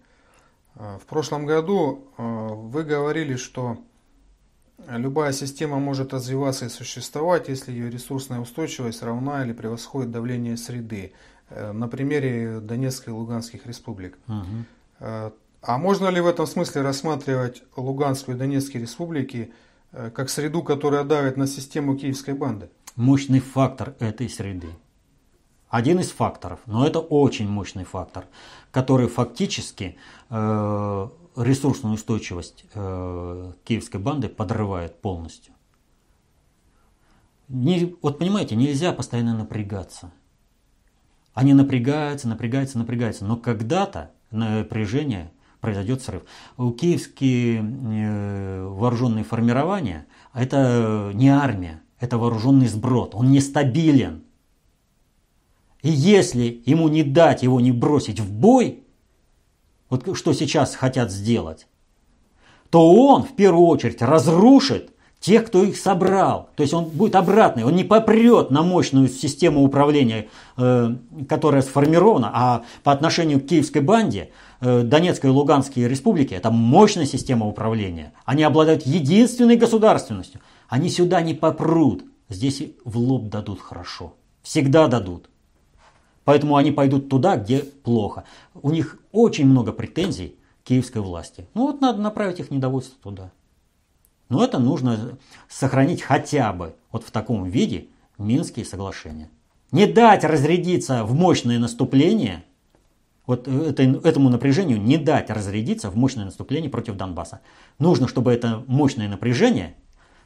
Э, 0.75 0.97
в 1.01 1.05
прошлом 1.05 1.45
году 1.45 2.07
э, 2.17 2.23
вы 2.23 2.83
говорили, 2.83 3.35
что 3.35 3.77
любая 4.87 5.31
система 5.31 5.79
может 5.79 6.13
развиваться 6.13 6.65
и 6.65 6.69
существовать, 6.69 7.49
если 7.49 7.71
ее 7.71 7.89
ресурсная 7.89 8.39
устойчивость 8.39 9.03
равна 9.03 9.45
или 9.45 9.53
превосходит 9.53 10.11
давление 10.11 10.57
среды. 10.57 11.13
На 11.49 11.89
примере 11.89 12.61
Донецкой 12.61 13.13
и 13.13 13.15
Луганских 13.15 13.65
республик. 13.67 14.17
Угу. 14.27 15.33
А 15.61 15.77
можно 15.77 16.07
ли 16.07 16.19
в 16.19 16.27
этом 16.27 16.47
смысле 16.47 16.81
рассматривать 16.81 17.61
Луганскую 17.75 18.35
и 18.35 18.39
Донецкие 18.39 18.81
республики 18.81 19.53
э, 19.91 20.09
как 20.09 20.29
среду, 20.29 20.63
которая 20.63 21.03
давит 21.03 21.37
на 21.37 21.45
систему 21.45 21.95
киевской 21.95 22.33
банды? 22.33 22.69
Мощный 22.95 23.39
фактор 23.39 23.93
этой 23.99 24.27
среды. 24.27 24.69
Один 25.71 26.01
из 26.01 26.11
факторов, 26.11 26.59
но 26.65 26.85
это 26.85 26.99
очень 26.99 27.47
мощный 27.47 27.85
фактор, 27.85 28.25
который 28.71 29.07
фактически 29.07 29.95
э, 30.29 31.07
ресурсную 31.37 31.95
устойчивость 31.95 32.65
э, 32.73 33.53
киевской 33.63 34.01
банды 34.01 34.27
подрывает 34.27 35.01
полностью. 35.01 35.53
Не, 37.47 37.95
вот 38.01 38.19
понимаете, 38.19 38.57
нельзя 38.57 38.91
постоянно 38.91 39.33
напрягаться. 39.33 40.11
Они 41.33 41.53
напрягаются, 41.53 42.27
напрягаются, 42.27 42.77
напрягаются, 42.77 43.23
но 43.23 43.37
когда-то 43.37 44.11
напряжение 44.29 45.31
произойдет 45.61 46.01
срыв. 46.01 46.23
Киевские 46.57 47.61
э, 47.61 48.67
вооруженные 48.67 49.23
формирования– 49.23 50.05
это 50.33 51.11
не 51.13 51.29
армия, 51.29 51.81
это 51.97 52.17
вооруженный 52.17 52.67
сброд, 52.67 53.15
он 53.15 53.31
нестабилен. 53.31 54.25
И 55.81 55.89
если 55.89 56.61
ему 56.65 56.87
не 56.89 57.03
дать 57.03 57.43
его 57.43 57.59
не 57.59 57.71
бросить 57.71 58.19
в 58.19 58.31
бой, 58.31 58.83
вот 59.89 60.17
что 60.17 60.33
сейчас 60.33 60.75
хотят 60.75 61.11
сделать, 61.11 61.67
то 62.69 62.93
он 62.93 63.23
в 63.23 63.35
первую 63.35 63.67
очередь 63.67 64.01
разрушит 64.01 64.91
тех, 65.19 65.45
кто 65.45 65.63
их 65.63 65.77
собрал. 65.77 66.49
То 66.55 66.63
есть 66.63 66.73
он 66.73 66.85
будет 66.85 67.15
обратный, 67.15 67.63
он 67.63 67.75
не 67.75 67.83
попрет 67.83 68.51
на 68.51 68.63
мощную 68.63 69.07
систему 69.07 69.63
управления, 69.63 70.29
э, 70.57 70.95
которая 71.27 71.61
сформирована, 71.61 72.31
а 72.33 72.63
по 72.83 72.91
отношению 72.91 73.41
к 73.41 73.47
киевской 73.47 73.81
банде– 73.81 74.29
Э, 74.61 74.83
Донецкой 74.83 75.31
и 75.31 75.33
Луганской 75.33 75.87
республики– 75.87 76.33
это 76.35 76.51
мощная 76.51 77.07
система 77.07 77.47
управления. 77.47 78.13
Они 78.25 78.43
обладают 78.43 78.85
единственной 78.85 79.57
государственностью. 79.57 80.39
Они 80.69 80.89
сюда 80.89 81.21
не 81.21 81.33
попрут. 81.33 82.05
Здесь 82.29 82.61
в 82.85 82.97
лоб 82.97 83.29
дадут 83.29 83.59
хорошо. 83.59 84.13
Всегда 84.43 84.87
дадут. 84.87 85.30
Поэтому 86.23 86.55
они 86.55 86.71
пойдут 86.71 87.09
туда, 87.09 87.35
где 87.35 87.59
плохо. 87.59 88.23
У 88.53 88.71
них 88.71 88.99
очень 89.11 89.47
много 89.47 89.71
претензий 89.71 90.35
к 90.63 90.67
киевской 90.67 91.01
власти. 91.01 91.47
Ну 91.53 91.63
вот 91.67 91.81
надо 91.81 92.01
направить 92.01 92.39
их 92.39 92.51
недовольство 92.51 92.97
туда. 93.01 93.31
Но 94.29 94.43
это 94.43 94.59
нужно 94.59 95.17
сохранить 95.49 96.01
хотя 96.01 96.53
бы 96.53 96.75
вот 96.91 97.03
в 97.03 97.11
таком 97.11 97.45
виде 97.45 97.87
Минские 98.17 98.65
соглашения. 98.65 99.29
Не 99.71 99.87
дать 99.87 100.23
разрядиться 100.23 101.03
в 101.03 101.13
мощное 101.13 101.59
наступление– 101.59 102.43
Вот 103.25 103.47
это, 103.47 103.83
этому 103.83 104.29
напряжению 104.29 104.81
не 104.81 104.97
дать 104.97 105.29
разрядиться 105.29 105.89
в 105.89 105.95
мощное 105.95 106.25
наступление 106.25 106.69
против 106.69 106.95
Донбасса. 106.97 107.39
Нужно, 107.79 108.07
чтобы 108.07 108.33
это 108.33 108.63
мощное 108.67 109.07
напряжение 109.07 109.75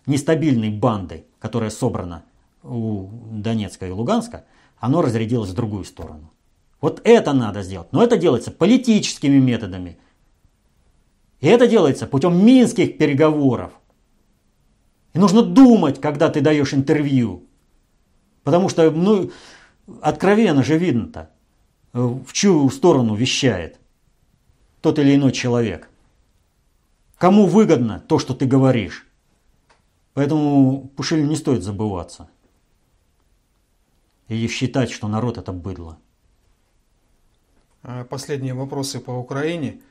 нестабильной 0.08 0.70
бандой, 0.70 1.26
которая 1.40 1.70
собрана 1.70 2.24
у 2.64 3.10
Донецка 3.32 3.88
и 3.88 3.92
Луганска, 3.92 4.46
оно 4.78 5.02
разрядилось 5.02 5.50
в 5.50 5.56
другую 5.56 5.86
сторону. 5.86 6.32
Вот 6.82 7.02
это 7.04 7.34
надо 7.34 7.64
сделать. 7.64 7.92
Но 7.92 8.04
это 8.04 8.18
делается 8.18 8.52
политическими 8.52 9.40
методами. 9.40 9.98
И 11.40 11.48
это 11.48 11.68
делается 11.68 12.08
путем 12.08 12.46
минских 12.46 12.98
переговоров. 12.98 13.74
И 15.14 15.20
нужно 15.20 15.42
думать, 15.42 16.00
когда 16.02 16.30
ты 16.30 16.42
даешь 16.42 16.74
интервью. 16.74 17.46
Потому 18.44 18.70
что, 18.70 18.92
ну, 18.92 19.32
откровенно 20.02 20.64
же 20.64 20.78
видно-то, 20.78 21.32
в 21.94 22.32
чью 22.34 22.70
сторону 22.70 23.16
вещает 23.16 23.80
тот 24.82 25.00
или 25.00 25.16
иной 25.16 25.32
человек. 25.32 25.90
Кому 27.18 27.48
выгодно 27.48 28.00
то, 28.00 28.20
что 28.20 28.34
ты 28.34 28.46
говоришь. 28.46 29.08
Поэтому 30.14 30.90
Пушилю 30.96 31.26
не 31.26 31.36
стоит 31.36 31.64
забываться. 31.64 32.30
И 34.28 34.48
считать, 34.48 34.90
что 34.90 35.08
народ 35.08 35.38
это 35.38 35.52
быдло. 35.52 36.00
А 37.84 38.04
последние 38.04 38.54
вопросы 38.54 39.00
по 39.00 39.12
Украине. 39.12 39.82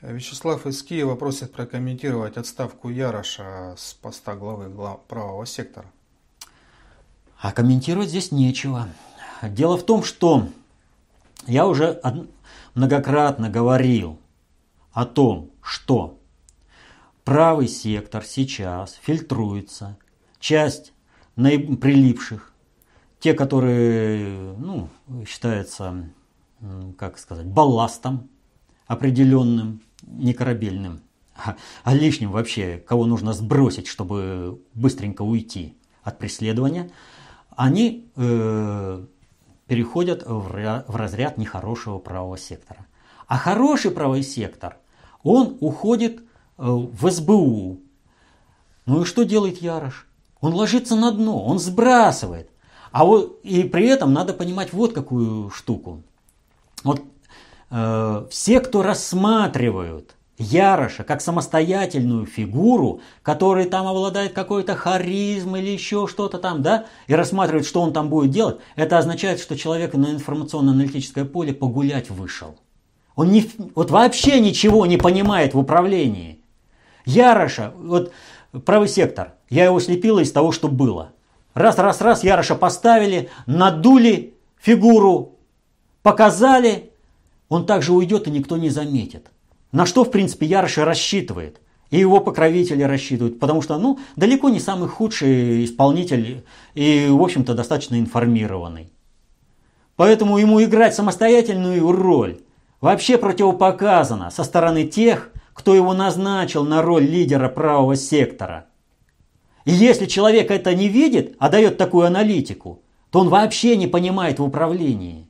Вячеслав 0.00 0.66
из 0.66 0.82
Киева 0.82 1.14
просит 1.14 1.52
прокомментировать 1.52 2.36
отставку 2.36 2.88
Яроша 2.88 3.76
с 3.76 3.94
поста 3.94 4.34
главы 4.34 4.68
правого 5.06 5.46
сектора. 5.46 5.86
А 7.38 7.52
комментировать 7.52 8.08
здесь 8.08 8.32
нечего. 8.32 8.88
Дело 9.42 9.76
в 9.76 9.84
том, 9.84 10.02
что 10.02 10.48
я 11.46 11.66
уже 11.66 12.00
многократно 12.74 13.48
говорил 13.50 14.18
о 14.92 15.04
том, 15.04 15.50
что 15.60 16.18
правый 17.24 17.68
сектор 17.68 18.24
сейчас 18.24 18.98
фильтруется. 19.02 19.98
Часть 20.40 20.92
прилипших, 21.36 22.51
те, 23.22 23.34
которые 23.34 24.56
ну, 24.58 24.88
считаются, 25.28 26.08
как 26.98 27.18
сказать, 27.18 27.46
балластом 27.46 28.28
определенным, 28.88 29.80
не 30.02 30.34
корабельным, 30.34 31.02
а, 31.36 31.54
а 31.84 31.94
лишним 31.94 32.32
вообще, 32.32 32.82
кого 32.84 33.06
нужно 33.06 33.32
сбросить, 33.32 33.86
чтобы 33.86 34.60
быстренько 34.74 35.22
уйти 35.22 35.76
от 36.02 36.18
преследования, 36.18 36.90
они 37.54 38.10
э, 38.16 39.06
переходят 39.68 40.24
в, 40.26 40.84
в 40.88 40.96
разряд 40.96 41.38
нехорошего 41.38 42.00
правого 42.00 42.36
сектора. 42.36 42.86
А 43.28 43.38
хороший 43.38 43.92
правый 43.92 44.24
сектор, 44.24 44.78
он 45.22 45.58
уходит 45.60 46.18
э, 46.18 46.22
в 46.58 47.08
СБУ. 47.08 47.78
Ну 48.86 49.02
и 49.02 49.04
что 49.04 49.22
делает 49.22 49.62
Ярош? 49.62 50.08
Он 50.40 50.54
ложится 50.54 50.96
на 50.96 51.12
дно, 51.12 51.44
он 51.44 51.60
сбрасывает. 51.60 52.51
А 52.92 53.04
вот, 53.04 53.40
и 53.42 53.64
при 53.64 53.88
этом 53.88 54.12
надо 54.12 54.34
понимать 54.34 54.72
вот 54.72 54.92
какую 54.92 55.50
штуку. 55.50 56.02
Вот 56.84 57.02
э, 57.70 58.26
все, 58.30 58.60
кто 58.60 58.82
рассматривают 58.82 60.14
Яроша 60.38 61.04
как 61.04 61.20
самостоятельную 61.20 62.26
фигуру, 62.26 63.00
который 63.22 63.64
там 63.64 63.86
обладает 63.86 64.32
какой-то 64.32 64.74
харизмой 64.74 65.62
или 65.62 65.70
еще 65.70 66.06
что-то 66.06 66.38
там, 66.38 66.62
да, 66.62 66.86
и 67.06 67.14
рассматривает, 67.14 67.66
что 67.66 67.80
он 67.80 67.92
там 67.92 68.08
будет 68.08 68.30
делать, 68.30 68.58
это 68.76 68.98
означает, 68.98 69.40
что 69.40 69.56
человек 69.56 69.94
на 69.94 70.12
информационно-аналитическое 70.12 71.24
поле 71.24 71.54
погулять 71.54 72.10
вышел. 72.10 72.56
Он 73.14 73.30
не, 73.30 73.48
вот 73.74 73.90
вообще 73.90 74.40
ничего 74.40 74.86
не 74.86 74.96
понимает 74.96 75.54
в 75.54 75.58
управлении. 75.58 76.40
Яроша, 77.04 77.72
вот 77.76 78.12
правый 78.64 78.88
сектор, 78.88 79.34
я 79.50 79.64
его 79.64 79.80
слепила 79.80 80.20
из 80.20 80.32
того, 80.32 80.52
что 80.52 80.68
было. 80.68 81.12
Раз, 81.54 81.78
раз, 81.78 82.00
раз, 82.00 82.24
Яроша 82.24 82.54
поставили, 82.54 83.28
надули 83.46 84.34
фигуру, 84.60 85.38
показали, 86.02 86.90
он 87.48 87.66
также 87.66 87.92
уйдет 87.92 88.26
и 88.26 88.30
никто 88.30 88.56
не 88.56 88.70
заметит. 88.70 89.30
На 89.70 89.86
что, 89.86 90.04
в 90.04 90.10
принципе, 90.10 90.46
Ярош 90.46 90.78
рассчитывает. 90.78 91.60
И 91.90 91.98
его 91.98 92.20
покровители 92.20 92.82
рассчитывают, 92.82 93.38
потому 93.38 93.60
что, 93.60 93.76
ну, 93.76 93.98
далеко 94.16 94.48
не 94.48 94.60
самый 94.60 94.88
худший 94.88 95.62
исполнитель 95.66 96.42
и, 96.72 97.06
в 97.10 97.22
общем-то, 97.22 97.52
достаточно 97.52 98.00
информированный. 98.00 98.90
Поэтому 99.96 100.38
ему 100.38 100.62
играть 100.62 100.94
самостоятельную 100.94 101.92
роль 101.92 102.40
вообще 102.80 103.18
противопоказано 103.18 104.30
со 104.30 104.42
стороны 104.42 104.84
тех, 104.84 105.30
кто 105.52 105.74
его 105.74 105.92
назначил 105.92 106.64
на 106.64 106.80
роль 106.80 107.04
лидера 107.04 107.50
правого 107.50 107.94
сектора. 107.94 108.68
И 109.64 109.72
если 109.72 110.06
человек 110.06 110.50
это 110.50 110.74
не 110.74 110.88
видит, 110.88 111.36
а 111.38 111.48
дает 111.48 111.78
такую 111.78 112.06
аналитику, 112.06 112.82
то 113.10 113.20
он 113.20 113.28
вообще 113.28 113.76
не 113.76 113.86
понимает 113.86 114.38
в 114.38 114.44
управлении. 114.44 115.26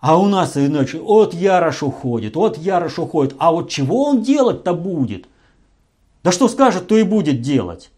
А 0.00 0.18
у 0.18 0.26
нас 0.26 0.56
иначе, 0.56 0.98
от 0.98 1.32
Ярош 1.32 1.84
уходит, 1.84 2.36
от 2.36 2.58
Ярош 2.58 2.98
уходит. 2.98 3.36
А 3.38 3.52
вот 3.52 3.70
чего 3.70 4.04
он 4.04 4.22
делать-то 4.22 4.74
будет? 4.74 5.26
Да 6.24 6.32
что 6.32 6.48
скажет, 6.48 6.88
то 6.88 6.96
и 6.96 7.04
будет 7.04 7.40
делать. 7.40 7.92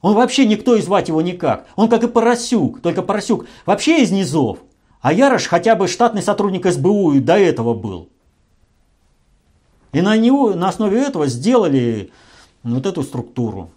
Он 0.00 0.14
вообще 0.14 0.46
никто 0.46 0.74
и 0.74 0.80
звать 0.80 1.08
его 1.08 1.20
никак. 1.20 1.66
Он 1.76 1.88
как 1.88 2.02
и 2.02 2.08
Поросюк, 2.08 2.80
только 2.80 3.02
Поросюк 3.02 3.46
вообще 3.66 4.02
из 4.02 4.10
низов. 4.10 4.58
А 5.02 5.12
Ярош 5.12 5.46
хотя 5.46 5.74
бы 5.74 5.86
штатный 5.86 6.22
сотрудник 6.22 6.66
СБУ 6.66 7.12
и 7.12 7.20
до 7.20 7.38
этого 7.38 7.74
был. 7.74 8.08
И 9.92 10.00
на, 10.00 10.16
него, 10.16 10.54
на 10.54 10.70
основе 10.70 11.02
этого 11.02 11.26
сделали 11.26 12.10
вот 12.62 12.86
эту 12.86 13.02
структуру. 13.02 13.70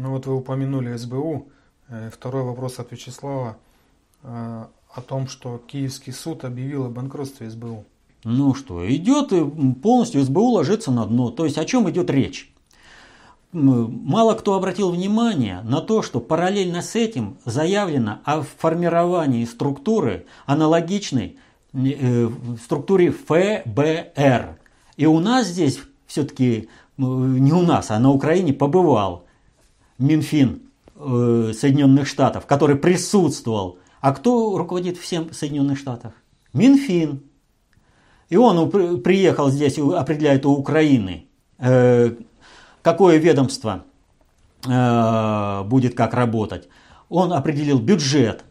Ну 0.00 0.12
вот 0.12 0.24
вы 0.24 0.34
упомянули 0.34 0.96
СБУ. 0.96 1.48
Э, 1.90 2.08
второй 2.10 2.42
вопрос 2.42 2.78
от 2.78 2.90
Вячеслава. 2.90 3.58
Э, 4.22 4.64
о 4.94 5.00
том, 5.02 5.28
что 5.28 5.60
Киевский 5.66 6.14
суд 6.14 6.44
объявил 6.44 6.86
о 6.86 6.88
банкротстве 6.88 7.50
СБУ. 7.50 7.84
Ну 8.24 8.54
что, 8.54 8.90
идет 8.90 9.30
и 9.32 9.44
полностью 9.74 10.22
СБУ 10.24 10.52
ложится 10.52 10.90
на 10.90 11.04
дно. 11.04 11.30
То 11.30 11.44
есть 11.44 11.58
о 11.58 11.66
чем 11.66 11.88
идет 11.90 12.08
речь? 12.08 12.50
Мало 13.52 14.34
кто 14.34 14.54
обратил 14.54 14.90
внимание 14.90 15.60
на 15.64 15.82
то, 15.82 16.00
что 16.00 16.20
параллельно 16.20 16.80
с 16.80 16.96
этим 16.96 17.36
заявлено 17.44 18.20
о 18.24 18.40
формировании 18.40 19.44
структуры 19.44 20.24
аналогичной 20.46 21.36
э, 21.74 22.28
структуре 22.64 23.10
ФБР. 23.12 24.58
И 24.96 25.04
у 25.04 25.20
нас 25.20 25.48
здесь 25.48 25.78
все-таки, 26.06 26.70
не 26.96 27.52
у 27.52 27.60
нас, 27.60 27.90
а 27.90 27.98
на 27.98 28.10
Украине 28.10 28.54
побывал 28.54 29.26
Минфин 30.00 30.62
э, 30.96 31.52
Соединенных 31.54 32.08
Штатов, 32.08 32.46
который 32.46 32.76
присутствовал 32.76 33.78
а 34.00 34.12
кто 34.12 34.56
руководит 34.56 34.96
всем 34.96 35.32
Соединенных 35.32 35.78
Штатах? 35.78 36.12
Минфин. 36.52 37.22
И 38.28 38.36
он 38.36 38.70
приехал 39.02 39.50
здесь, 39.50 39.78
определяет 39.78 40.46
у 40.46 40.52
Украины, 40.52 41.26
э, 41.58 42.14
какое 42.82 43.18
ведомство 43.18 43.84
э, 44.66 45.62
будет 45.64 45.94
как 45.94 46.14
работать. 46.14 46.68
Он 47.08 47.32
определил 47.32 47.78
бюджет. 47.78 48.44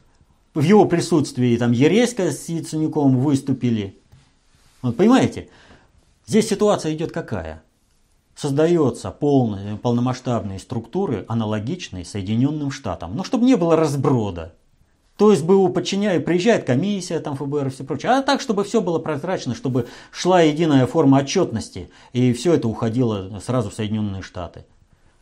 В 0.53 0.61
его 0.61 0.85
присутствии 0.85 1.55
там 1.57 1.71
Ереська 1.71 2.31
с 2.31 2.49
Яценюком 2.49 3.17
выступили. 3.17 3.97
Вот, 4.81 4.97
понимаете, 4.97 5.49
здесь 6.25 6.49
ситуация 6.49 6.93
идет 6.93 7.11
какая? 7.11 7.63
Создаются 8.39 9.11
полные, 9.11 9.75
полномасштабные 9.75 10.59
структуры, 10.59 11.25
аналогичные 11.27 12.05
Соединенным 12.05 12.71
Штатам. 12.71 13.13
Но 13.17 13.25
чтобы 13.25 13.43
не 13.43 13.57
было 13.57 13.75
разброда. 13.75 14.53
То 15.17 15.31
есть 15.31 15.43
БУ 15.43 15.67
подчиняет, 15.67 16.23
приезжает 16.23 16.63
комиссия, 16.63 17.19
там 17.19 17.35
ФБР 17.35 17.67
и 17.67 17.69
все 17.69 17.83
прочее. 17.83 18.13
А 18.13 18.21
так, 18.21 18.39
чтобы 18.39 18.63
все 18.63 18.79
было 18.79 18.97
прозрачно, 18.97 19.55
чтобы 19.55 19.87
шла 20.09 20.39
единая 20.39 20.87
форма 20.87 21.17
отчетности, 21.17 21.89
и 22.13 22.31
все 22.31 22.53
это 22.53 22.69
уходило 22.69 23.41
сразу 23.45 23.71
в 23.71 23.73
Соединенные 23.73 24.21
Штаты. 24.21 24.63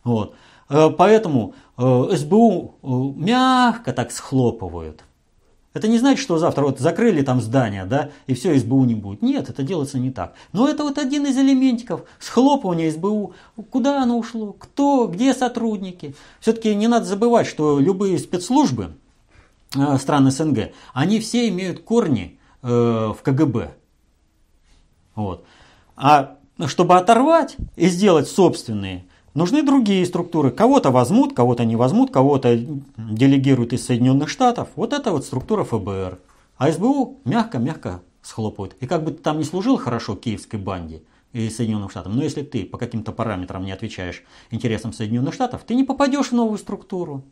Вот. 0.04 0.36
Э, 0.70 0.92
поэтому 0.96 1.56
э, 1.76 2.10
СБУ 2.12 2.76
э, 2.84 2.88
мягко 3.20 3.94
так 3.94 4.12
схлопывают. 4.12 5.04
Это 5.78 5.88
не 5.88 6.00
значит, 6.00 6.22
что 6.22 6.38
завтра 6.38 6.64
вот 6.64 6.80
закрыли 6.80 7.22
там 7.22 7.40
здание, 7.40 7.86
да, 7.86 8.10
и 8.26 8.34
все, 8.34 8.58
СБУ 8.60 8.86
не 8.86 8.96
будет. 8.96 9.22
Нет, 9.22 9.50
это 9.50 9.64
делается 9.64 10.00
не 10.00 10.12
так. 10.12 10.34
Но 10.52 10.68
это 10.68 10.84
вот 10.84 10.98
один 10.98 11.26
из 11.26 11.38
элементиков 11.38 12.02
схлопывания 12.20 12.92
СБУ. 12.92 13.34
Куда 13.70 14.04
оно 14.04 14.18
ушло? 14.18 14.54
Кто? 14.54 15.08
Где 15.08 15.34
сотрудники? 15.34 16.16
Все-таки 16.40 16.76
не 16.76 16.88
надо 16.88 17.06
забывать, 17.06 17.48
что 17.48 17.80
любые 17.80 18.18
спецслужбы, 18.20 18.92
Э, 19.76 19.98
стран 19.98 20.32
СНГ, 20.32 20.72
они 20.94 21.20
все 21.20 21.50
имеют 21.50 21.82
корни 21.82 22.40
э, 22.62 22.68
в 22.68 23.18
КГБ. 23.22 23.74
Вот. 25.16 25.46
А 25.96 26.38
чтобы 26.68 26.98
оторвать 26.98 27.58
и 27.76 27.88
сделать 27.88 28.30
собственные, 28.30 29.06
нужны 29.38 29.62
другие 29.62 30.04
структуры. 30.06 30.50
Кого-то 30.50 30.90
возьмут, 30.90 31.36
кого-то 31.36 31.64
не 31.64 31.76
возьмут, 31.76 32.12
кого-то 32.12 32.58
делегируют 32.98 33.72
из 33.72 33.86
Соединенных 33.86 34.30
Штатов. 34.30 34.70
Вот 34.76 34.94
это 34.94 35.12
вот 35.12 35.26
структура 35.26 35.64
ФБР. 35.64 36.18
А 36.58 36.72
СБУ 36.72 37.20
мягко-мягко 37.24 38.02
схлопывают. 38.24 38.76
И 38.80 38.88
как 38.88 39.04
бы 39.04 39.12
ты 39.12 39.22
там 39.22 39.38
не 39.38 39.44
служил 39.44 39.78
хорошо 39.78 40.16
киевской 40.16 40.56
банде 40.56 41.04
и 41.34 41.50
Соединенным 41.52 41.90
Штатам, 41.90 42.16
но 42.16 42.24
если 42.24 42.42
ты 42.42 42.66
по 42.66 42.80
каким-то 42.80 43.12
параметрам 43.12 43.64
не 43.64 43.72
отвечаешь 43.72 44.24
интересам 44.50 44.92
Соединенных 44.92 45.36
Штатов, 45.36 45.64
ты 45.66 45.76
не 45.76 45.84
попадешь 45.84 46.30
в 46.30 46.32
новую 46.32 46.58
структуру. 46.58 47.24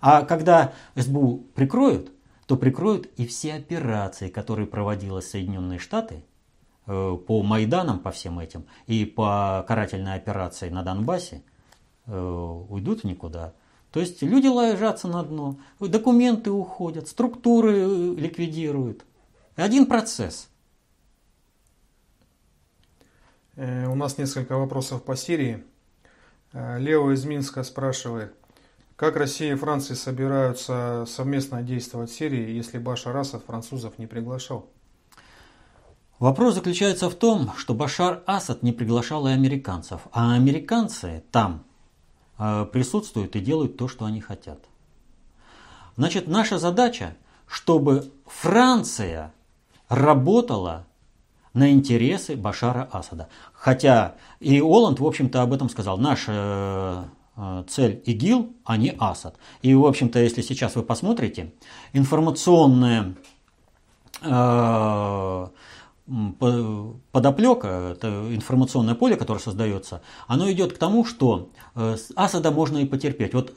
А 0.00 0.22
когда 0.22 0.72
СБУ 0.94 1.42
прикроют, 1.54 2.12
то 2.46 2.56
прикроют 2.56 3.06
и 3.16 3.26
все 3.26 3.54
операции, 3.54 4.28
которые 4.28 4.68
проводила 4.68 5.20
Соединенные 5.20 5.80
Штаты 5.80 6.22
по 6.88 7.42
Майданам, 7.42 7.98
по 7.98 8.10
всем 8.10 8.38
этим, 8.38 8.64
и 8.86 9.04
по 9.04 9.64
карательной 9.68 10.14
операции 10.14 10.70
на 10.70 10.82
Донбассе, 10.82 11.42
э, 12.06 12.64
уйдут 12.68 13.00
в 13.00 13.04
никуда. 13.04 13.52
То 13.92 14.00
есть 14.00 14.22
люди 14.22 14.46
ложатся 14.46 15.06
на 15.06 15.22
дно, 15.22 15.58
документы 15.80 16.50
уходят, 16.50 17.08
структуры 17.08 17.76
э, 17.76 18.14
ликвидируют. 18.16 19.04
Один 19.54 19.86
процесс. 19.86 20.48
У 23.56 23.94
нас 23.96 24.16
несколько 24.18 24.56
вопросов 24.56 25.02
по 25.02 25.16
Сирии. 25.16 25.64
Лео 26.52 27.10
из 27.10 27.24
Минска 27.24 27.64
спрашивает, 27.64 28.32
как 28.94 29.16
Россия 29.16 29.52
и 29.52 29.56
Франция 29.56 29.96
собираются 29.96 31.04
совместно 31.08 31.62
действовать 31.62 32.10
в 32.10 32.14
Сирии, 32.14 32.50
если 32.50 32.78
Башар 32.78 33.22
французов 33.24 33.98
не 33.98 34.06
приглашал? 34.06 34.70
Вопрос 36.18 36.54
заключается 36.54 37.08
в 37.08 37.14
том, 37.14 37.52
что 37.56 37.74
Башар 37.74 38.22
Асад 38.26 38.62
не 38.62 38.72
приглашал 38.72 39.26
и 39.28 39.30
американцев, 39.30 40.02
а 40.12 40.34
американцы 40.34 41.22
там 41.30 41.64
э, 42.38 42.66
присутствуют 42.72 43.36
и 43.36 43.40
делают 43.40 43.76
то, 43.76 43.88
что 43.88 44.04
они 44.04 44.20
хотят. 44.20 44.58
Значит, 45.96 46.26
наша 46.26 46.58
задача, 46.58 47.16
чтобы 47.46 48.10
Франция 48.26 49.32
работала 49.88 50.86
на 51.54 51.70
интересы 51.70 52.36
Башара 52.36 52.88
Асада. 52.92 53.28
Хотя 53.52 54.16
и 54.40 54.60
Оланд, 54.60 55.00
в 55.00 55.06
общем-то, 55.06 55.42
об 55.42 55.52
этом 55.52 55.68
сказал. 55.68 55.98
Наш 55.98 56.24
э, 56.28 57.04
Э, 57.40 57.62
цель 57.68 58.02
ИГИЛ, 58.04 58.52
а 58.64 58.76
не 58.76 58.92
Асад. 58.98 59.36
И, 59.62 59.72
в 59.72 59.86
общем-то, 59.86 60.18
если 60.18 60.42
сейчас 60.42 60.74
вы 60.74 60.82
посмотрите, 60.82 61.52
информационная 61.92 63.14
э, 64.22 65.46
подоплека, 67.12 67.92
это 67.92 68.34
информационное 68.34 68.94
поле, 68.94 69.16
которое 69.16 69.40
создается, 69.40 70.00
оно 70.26 70.50
идет 70.50 70.72
к 70.72 70.78
тому, 70.78 71.04
что 71.04 71.50
э, 71.74 71.96
Асада 72.16 72.50
можно 72.50 72.78
и 72.78 72.86
потерпеть. 72.86 73.34
Вот 73.34 73.52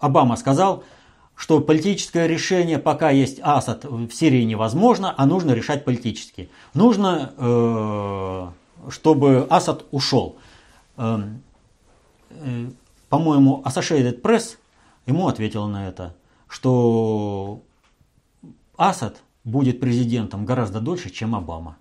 Обама 0.00 0.36
сказал, 0.36 0.84
что 1.34 1.60
политическое 1.60 2.26
решение, 2.26 2.78
пока 2.78 3.10
есть 3.10 3.40
Асад, 3.42 3.84
в 3.84 4.10
Сирии 4.10 4.42
невозможно, 4.42 5.14
а 5.16 5.24
нужно 5.26 5.52
решать 5.52 5.84
политически. 5.84 6.50
Нужно, 6.74 8.52
чтобы 8.90 9.46
Асад 9.48 9.86
ушел. 9.90 10.36
Эм, 10.98 11.42
Э, 12.30 12.70
по-моему, 13.08 13.62
Associated 13.64 14.20
Press 14.20 14.56
ему 15.06 15.28
ответила 15.28 15.66
на 15.66 15.88
это, 15.88 16.14
что 16.46 17.62
Асад 18.76 19.22
будет 19.48 19.80
президентом 19.80 20.44
гораздо 20.44 20.80
дольше, 20.80 21.10
чем 21.10 21.34
Обама. 21.34 21.78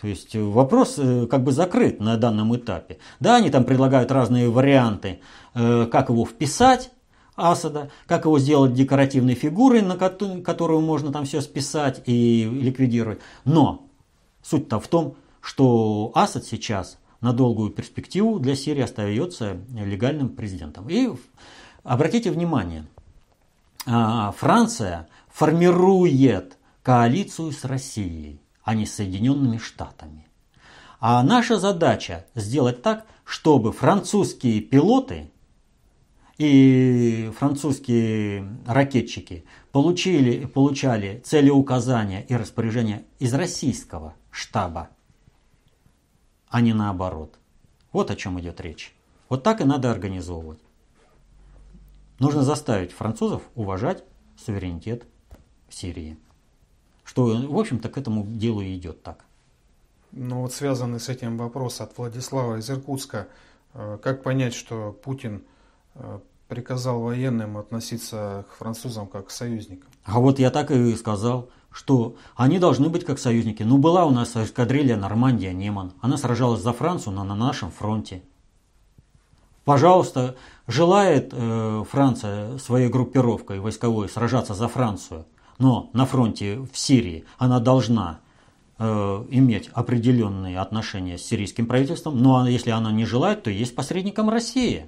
То 0.00 0.06
есть 0.06 0.34
вопрос 0.34 0.94
э, 0.98 1.26
как 1.26 1.42
бы 1.42 1.52
закрыт 1.52 2.00
на 2.00 2.16
данном 2.16 2.54
этапе. 2.56 2.98
Да, 3.18 3.36
они 3.36 3.50
там 3.50 3.64
предлагают 3.64 4.12
разные 4.12 4.48
варианты, 4.48 5.20
э, 5.54 5.86
как 5.90 6.08
его 6.08 6.24
вписать, 6.24 6.90
Асада, 7.34 7.90
как 8.06 8.24
его 8.24 8.38
сделать 8.38 8.74
декоративной 8.74 9.34
фигурой, 9.34 9.82
на 9.82 9.96
которую 9.96 10.80
можно 10.80 11.12
там 11.12 11.24
все 11.24 11.40
списать 11.40 12.02
и 12.06 12.48
ликвидировать. 12.50 13.20
Но 13.44 13.86
суть-то 14.42 14.80
в 14.80 14.88
том, 14.88 15.14
что 15.40 16.10
Асад 16.14 16.44
сейчас 16.44 16.98
на 17.20 17.32
долгую 17.32 17.70
перспективу 17.70 18.38
для 18.38 18.56
Сирии 18.56 18.82
остается 18.82 19.58
легальным 19.72 20.30
президентом. 20.30 20.88
И 20.88 21.10
обратите 21.84 22.30
внимание, 22.30 22.86
а, 23.86 24.32
Франция 24.32 25.08
формирует 25.38 26.58
коалицию 26.82 27.52
с 27.52 27.64
Россией, 27.64 28.40
а 28.64 28.74
не 28.74 28.86
с 28.86 28.94
Соединенными 28.94 29.58
Штатами. 29.58 30.26
А 30.98 31.22
наша 31.22 31.60
задача 31.60 32.26
сделать 32.34 32.82
так, 32.82 33.06
чтобы 33.24 33.72
французские 33.72 34.60
пилоты 34.60 35.30
и 36.38 37.30
французские 37.38 38.48
ракетчики 38.66 39.44
получили, 39.70 40.44
получали 40.44 41.22
целеуказания 41.24 42.22
и 42.22 42.34
распоряжения 42.34 43.04
из 43.20 43.32
российского 43.32 44.14
штаба 44.32 44.88
а 46.48 46.60
не 46.60 46.72
наоборот. 46.72 47.38
Вот 47.92 48.10
о 48.10 48.16
чем 48.16 48.40
идет 48.40 48.60
речь. 48.60 48.92
Вот 49.28 49.44
так 49.44 49.60
и 49.60 49.64
надо 49.64 49.92
организовывать. 49.92 50.58
Нужно 52.18 52.42
заставить 52.42 52.90
французов 52.90 53.42
уважать 53.54 54.02
суверенитет 54.36 55.06
Сирии. 55.70 56.16
Что, 57.04 57.24
в 57.24 57.58
общем-то, 57.58 57.88
к 57.88 57.98
этому 57.98 58.26
делу 58.26 58.60
и 58.60 58.76
идет 58.76 59.02
так. 59.02 59.24
Ну 60.12 60.42
вот 60.42 60.52
связанный 60.52 61.00
с 61.00 61.08
этим 61.08 61.36
вопрос 61.36 61.80
от 61.80 61.96
Владислава 61.96 62.58
из 62.58 62.70
Иркутска. 62.70 63.28
Э, 63.74 63.98
как 64.02 64.22
понять, 64.22 64.54
что 64.54 64.92
Путин 64.92 65.42
э, 65.94 66.20
приказал 66.48 67.00
военным 67.00 67.58
относиться 67.58 68.44
к 68.50 68.56
французам 68.56 69.06
как 69.06 69.28
к 69.28 69.30
союзникам? 69.30 69.90
А 70.04 70.20
вот 70.20 70.38
я 70.38 70.50
так 70.50 70.70
и 70.70 70.94
сказал 70.96 71.50
что 71.70 72.16
они 72.34 72.58
должны 72.58 72.88
быть 72.88 73.04
как 73.04 73.18
союзники. 73.18 73.62
Ну, 73.62 73.78
была 73.78 74.04
у 74.04 74.10
нас 74.10 74.36
эскадрилья 74.36 74.96
Нормандия 74.96 75.52
Неман. 75.52 75.92
Она 76.00 76.16
сражалась 76.16 76.60
за 76.60 76.72
Францию, 76.72 77.12
но 77.12 77.24
на 77.24 77.34
нашем 77.34 77.70
фронте. 77.70 78.22
Пожалуйста, 79.64 80.34
желает 80.66 81.28
э, 81.32 81.84
Франция 81.90 82.56
своей 82.58 82.88
группировкой 82.88 83.60
войсковой 83.60 84.08
сражаться 84.08 84.54
за 84.54 84.66
Францию, 84.66 85.26
но 85.58 85.90
на 85.92 86.06
фронте 86.06 86.60
в 86.72 86.78
Сирии 86.78 87.24
она 87.36 87.60
должна 87.60 88.20
э, 88.78 88.84
иметь 89.30 89.68
определенные 89.72 90.58
отношения 90.58 91.18
с 91.18 91.22
сирийским 91.22 91.66
правительством, 91.66 92.20
но 92.22 92.48
если 92.48 92.70
она 92.70 92.92
не 92.92 93.04
желает, 93.04 93.42
то 93.42 93.50
есть 93.50 93.74
посредником 93.74 94.30
России. 94.30 94.86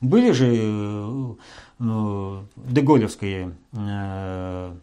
Были 0.00 0.32
же 0.32 0.48
э, 0.54 1.34
э, 1.80 2.42
деголевские 2.56 3.56
э, 3.72 4.74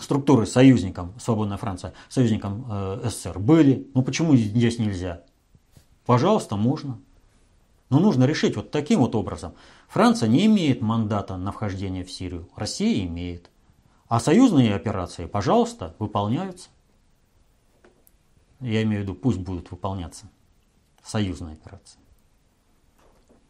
структуры 0.00 0.46
союзником, 0.46 1.12
свободная 1.18 1.56
Франция, 1.56 1.92
союзником 2.08 2.66
э, 2.70 3.00
СССР 3.04 3.38
были. 3.38 3.88
Ну 3.94 4.02
почему 4.02 4.36
здесь 4.36 4.78
нельзя? 4.78 5.22
Пожалуйста, 6.06 6.56
можно. 6.56 6.98
Но 7.90 7.98
нужно 7.98 8.24
решить 8.24 8.56
вот 8.56 8.70
таким 8.70 9.00
вот 9.00 9.14
образом. 9.14 9.54
Франция 9.88 10.28
не 10.28 10.46
имеет 10.46 10.82
мандата 10.82 11.36
на 11.36 11.52
вхождение 11.52 12.04
в 12.04 12.10
Сирию, 12.10 12.48
Россия 12.54 13.06
имеет. 13.06 13.50
А 14.08 14.20
союзные 14.20 14.74
операции, 14.74 15.26
пожалуйста, 15.26 15.94
выполняются. 15.98 16.70
Я 18.60 18.82
имею 18.82 19.00
в 19.00 19.02
виду, 19.04 19.14
пусть 19.14 19.38
будут 19.38 19.70
выполняться 19.70 20.26
союзные 21.04 21.54
операции. 21.54 22.00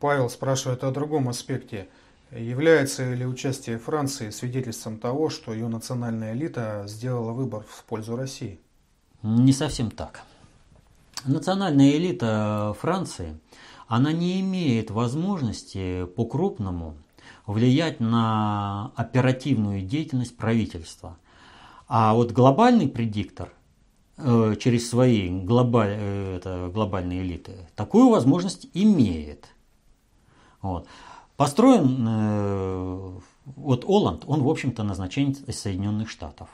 Павел 0.01 0.29
спрашивает 0.29 0.85
о 0.85 0.91
другом 0.91 1.29
аспекте. 1.29 1.89
Является 2.31 3.15
ли 3.15 3.25
участие 3.25 3.79
Франции 3.79 4.31
свидетельством 4.31 4.99
того, 4.99 5.31
что 5.31 5.53
ее 5.53 5.69
национальная 5.69 6.35
элита 6.35 6.85
сделала 6.87 7.33
выбор 7.33 7.65
в 7.69 7.85
пользу 7.85 8.17
России? 8.17 8.61
Не 9.23 9.53
совсем 9.53 9.91
так. 9.91 10.23
Национальная 11.25 11.93
элита 11.93 12.77
Франции, 12.81 13.39
она 13.87 14.13
не 14.13 14.41
имеет 14.41 14.91
возможности 14.91 16.05
по-крупному 16.05 16.97
влиять 17.49 17.99
на 17.99 18.93
оперативную 18.95 19.81
деятельность 19.81 20.37
правительства. 20.37 21.17
А 21.89 22.13
вот 22.13 22.33
глобальный 22.33 22.87
предиктор 22.87 23.55
э, 24.19 24.55
через 24.61 24.91
свои 24.91 25.31
глобаль, 25.31 25.97
э, 25.99 26.37
это, 26.37 26.71
глобальные 26.73 27.23
элиты 27.23 27.53
такую 27.75 28.11
возможность 28.11 28.69
имеет. 28.75 29.49
Вот. 30.61 30.87
Построен 31.39 32.07
э, 32.07 33.19
вот 33.57 33.85
Оланд, 33.89 34.25
он, 34.27 34.43
в 34.43 34.49
общем-то, 34.49 34.83
назначен 34.83 35.31
из 35.47 35.59
Соединенных 35.59 36.11
Штатов. 36.11 36.51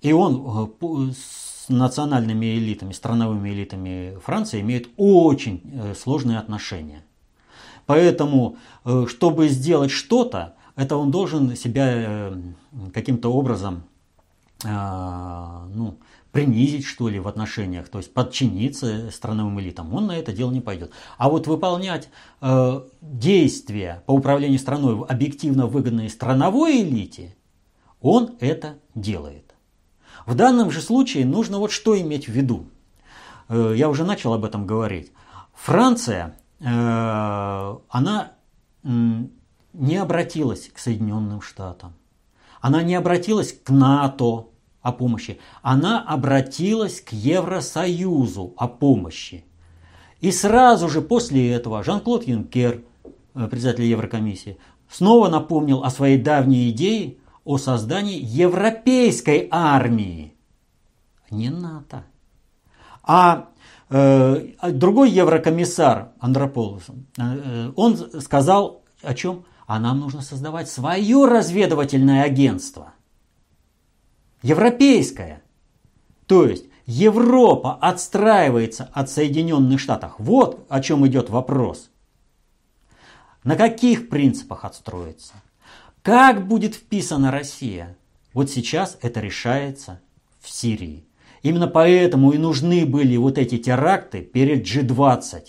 И 0.00 0.12
он 0.12 0.74
с 1.14 1.68
национальными 1.68 2.46
элитами, 2.58 2.92
страновыми 2.92 3.50
элитами 3.50 4.18
Франции 4.24 4.60
имеет 4.60 4.88
очень 4.96 5.94
сложные 5.94 6.38
отношения. 6.38 7.05
Поэтому, 7.86 8.56
чтобы 9.06 9.48
сделать 9.48 9.90
что-то, 9.90 10.54
это 10.74 10.96
он 10.96 11.10
должен 11.10 11.56
себя 11.56 12.32
каким-то 12.92 13.32
образом 13.32 13.84
ну, 14.62 15.98
принизить, 16.36 16.84
что 16.84 17.08
ли, 17.08 17.18
в 17.18 17.28
отношениях, 17.28 17.88
то 17.88 17.96
есть 17.96 18.12
подчиниться 18.12 19.10
страновым 19.10 19.58
элитам, 19.58 19.94
он 19.94 20.08
на 20.08 20.18
это 20.18 20.34
дело 20.34 20.50
не 20.50 20.60
пойдет. 20.60 20.90
А 21.16 21.30
вот 21.30 21.46
выполнять 21.46 22.10
э, 22.42 22.82
действия 23.00 24.02
по 24.04 24.12
управлению 24.12 24.58
страной 24.58 25.02
объективно 25.06 25.66
выгодные 25.66 26.10
страновой 26.10 26.82
элите, 26.82 27.34
Он 28.02 28.36
это 28.40 28.74
делает. 28.94 29.54
В 30.26 30.34
данном 30.34 30.70
же 30.70 30.82
случае 30.82 31.24
нужно 31.24 31.58
вот 31.58 31.72
что 31.72 31.98
иметь 31.98 32.28
в 32.28 32.32
виду. 32.32 32.66
Э, 33.48 33.72
я 33.74 33.88
уже 33.88 34.04
начал 34.04 34.34
об 34.34 34.44
этом 34.44 34.66
говорить. 34.66 35.12
Франция, 35.54 36.36
э, 36.36 36.45
она 36.58 38.32
не 39.72 39.96
обратилась 39.96 40.68
к 40.72 40.78
Соединенным 40.78 41.40
Штатам. 41.40 41.94
Она 42.60 42.82
не 42.82 42.94
обратилась 42.94 43.52
к 43.52 43.70
НАТО 43.70 44.48
о 44.80 44.92
помощи. 44.92 45.38
Она 45.62 46.02
обратилась 46.02 47.00
к 47.00 47.12
Евросоюзу 47.12 48.54
о 48.56 48.68
помощи. 48.68 49.44
И 50.20 50.32
сразу 50.32 50.88
же 50.88 51.02
после 51.02 51.52
этого 51.52 51.82
Жан-Клод 51.82 52.26
Юнкер, 52.26 52.82
э, 53.34 53.48
председатель 53.48 53.84
Еврокомиссии, 53.84 54.58
снова 54.88 55.28
напомнил 55.28 55.84
о 55.84 55.90
своей 55.90 56.18
давней 56.18 56.70
идее 56.70 57.18
о 57.44 57.58
создании 57.58 58.18
европейской 58.18 59.46
армии, 59.52 60.34
не 61.30 61.48
НАТО. 61.48 62.04
А 63.04 63.50
э, 63.54 63.55
другой 63.88 65.10
еврокомиссар 65.10 66.12
Андрополос, 66.18 66.84
э, 67.18 67.72
он 67.76 67.96
сказал 68.20 68.82
о 69.02 69.14
чем? 69.14 69.44
А 69.66 69.78
нам 69.78 70.00
нужно 70.00 70.22
создавать 70.22 70.68
свое 70.68 71.26
разведывательное 71.26 72.22
агентство. 72.22 72.94
Европейское. 74.42 75.42
То 76.26 76.46
есть 76.46 76.66
Европа 76.86 77.74
отстраивается 77.74 78.88
от 78.92 79.10
Соединенных 79.10 79.80
Штатов. 79.80 80.14
Вот 80.18 80.64
о 80.68 80.80
чем 80.80 81.06
идет 81.06 81.30
вопрос. 81.30 81.90
На 83.42 83.56
каких 83.56 84.08
принципах 84.08 84.64
отстроится? 84.64 85.34
Как 86.02 86.46
будет 86.46 86.74
вписана 86.74 87.30
Россия? 87.30 87.96
Вот 88.32 88.50
сейчас 88.50 88.98
это 89.02 89.20
решается 89.20 90.00
в 90.40 90.50
Сирии. 90.50 91.05
Именно 91.46 91.68
поэтому 91.68 92.32
и 92.32 92.38
нужны 92.38 92.84
были 92.84 93.16
вот 93.16 93.38
эти 93.38 93.56
теракты 93.56 94.20
перед 94.20 94.66
G20 94.66 95.42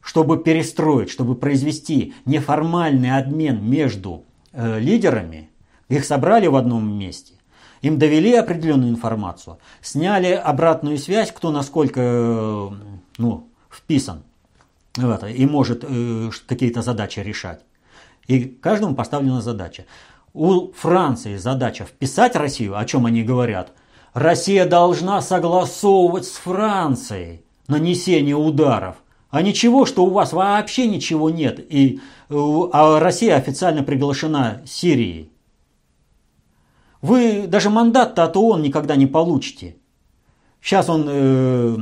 чтобы 0.00 0.38
перестроить, 0.38 1.10
чтобы 1.10 1.34
произвести 1.34 2.14
неформальный 2.26 3.18
обмен 3.18 3.68
между 3.68 4.24
э, 4.52 4.78
лидерами, 4.78 5.50
их 5.88 6.04
собрали 6.04 6.46
в 6.46 6.54
одном 6.54 6.96
месте, 6.96 7.34
им 7.82 7.98
довели 7.98 8.32
определенную 8.34 8.90
информацию, 8.92 9.58
сняли 9.82 10.30
обратную 10.30 10.98
связь, 10.98 11.32
кто 11.32 11.50
насколько 11.50 12.00
э, 12.00 12.68
ну, 13.18 13.48
вписан 13.68 14.22
в 14.96 15.10
это 15.10 15.26
и 15.26 15.44
может 15.44 15.82
э, 15.82 16.30
какие-то 16.46 16.82
задачи 16.82 17.18
решать. 17.18 17.62
И 18.28 18.44
каждому 18.44 18.94
поставлена 18.94 19.40
задача. 19.40 19.86
У 20.34 20.70
Франции 20.70 21.36
задача 21.36 21.84
вписать 21.84 22.36
Россию, 22.36 22.78
о 22.78 22.84
чем 22.84 23.06
они 23.06 23.24
говорят. 23.24 23.72
Россия 24.16 24.64
должна 24.64 25.20
согласовывать 25.20 26.24
с 26.24 26.38
Францией 26.38 27.44
нанесение 27.68 28.34
ударов. 28.34 28.96
А 29.28 29.42
ничего, 29.42 29.84
что 29.84 30.06
у 30.06 30.10
вас 30.10 30.32
вообще 30.32 30.86
ничего 30.86 31.28
нет, 31.28 31.60
и, 31.60 32.00
а 32.30 32.98
Россия 32.98 33.36
официально 33.36 33.82
приглашена 33.82 34.62
Сирией. 34.64 35.30
Вы 37.02 37.46
даже 37.46 37.68
мандат-то 37.68 38.24
от 38.24 38.38
ООН 38.38 38.62
никогда 38.62 38.96
не 38.96 39.04
получите. 39.04 39.76
Сейчас 40.62 40.88
он 40.88 41.04
э, 41.06 41.76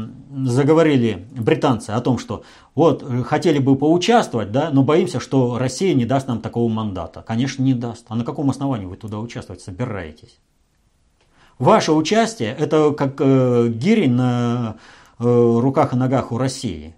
заговорили 0.44 1.28
британцы 1.36 1.90
о 1.90 2.00
том, 2.00 2.18
что 2.18 2.42
вот 2.74 3.04
э, 3.04 3.22
хотели 3.22 3.60
бы 3.60 3.76
поучаствовать, 3.76 4.50
да, 4.50 4.70
но 4.72 4.82
боимся, 4.82 5.20
что 5.20 5.56
Россия 5.56 5.94
не 5.94 6.04
даст 6.04 6.26
нам 6.26 6.40
такого 6.40 6.68
мандата. 6.68 7.22
Конечно, 7.22 7.62
не 7.62 7.74
даст. 7.74 8.06
А 8.08 8.16
на 8.16 8.24
каком 8.24 8.50
основании 8.50 8.86
вы 8.86 8.96
туда 8.96 9.20
участвовать 9.20 9.62
собираетесь? 9.62 10.40
Ваше 11.58 11.92
участие 11.92 12.54
это 12.54 12.92
как 12.92 13.20
э, 13.20 13.68
гирень 13.68 14.12
на 14.12 14.76
э, 15.18 15.24
руках 15.24 15.92
и 15.92 15.96
ногах 15.96 16.32
у 16.32 16.38
России. 16.38 16.96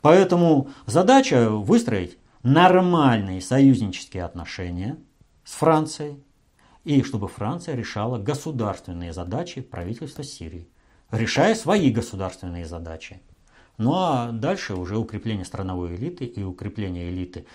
Поэтому 0.00 0.68
задача 0.86 1.50
выстроить 1.50 2.18
нормальные 2.42 3.40
союзнические 3.40 4.24
отношения 4.24 4.98
с 5.44 5.52
Францией, 5.54 6.22
и 6.84 7.02
чтобы 7.02 7.28
Франция 7.28 7.76
решала 7.76 8.18
государственные 8.18 9.12
задачи 9.12 9.60
правительства 9.60 10.24
Сирии, 10.24 10.68
решая 11.10 11.54
свои 11.54 11.90
государственные 11.90 12.66
задачи. 12.66 13.20
Ну 13.78 13.94
а 13.94 14.30
дальше 14.32 14.74
уже 14.74 14.96
укрепление 14.96 15.44
страновой 15.44 15.96
элиты 15.96 16.24
и 16.24 16.42
укрепление 16.42 17.10
элиты, 17.10 17.46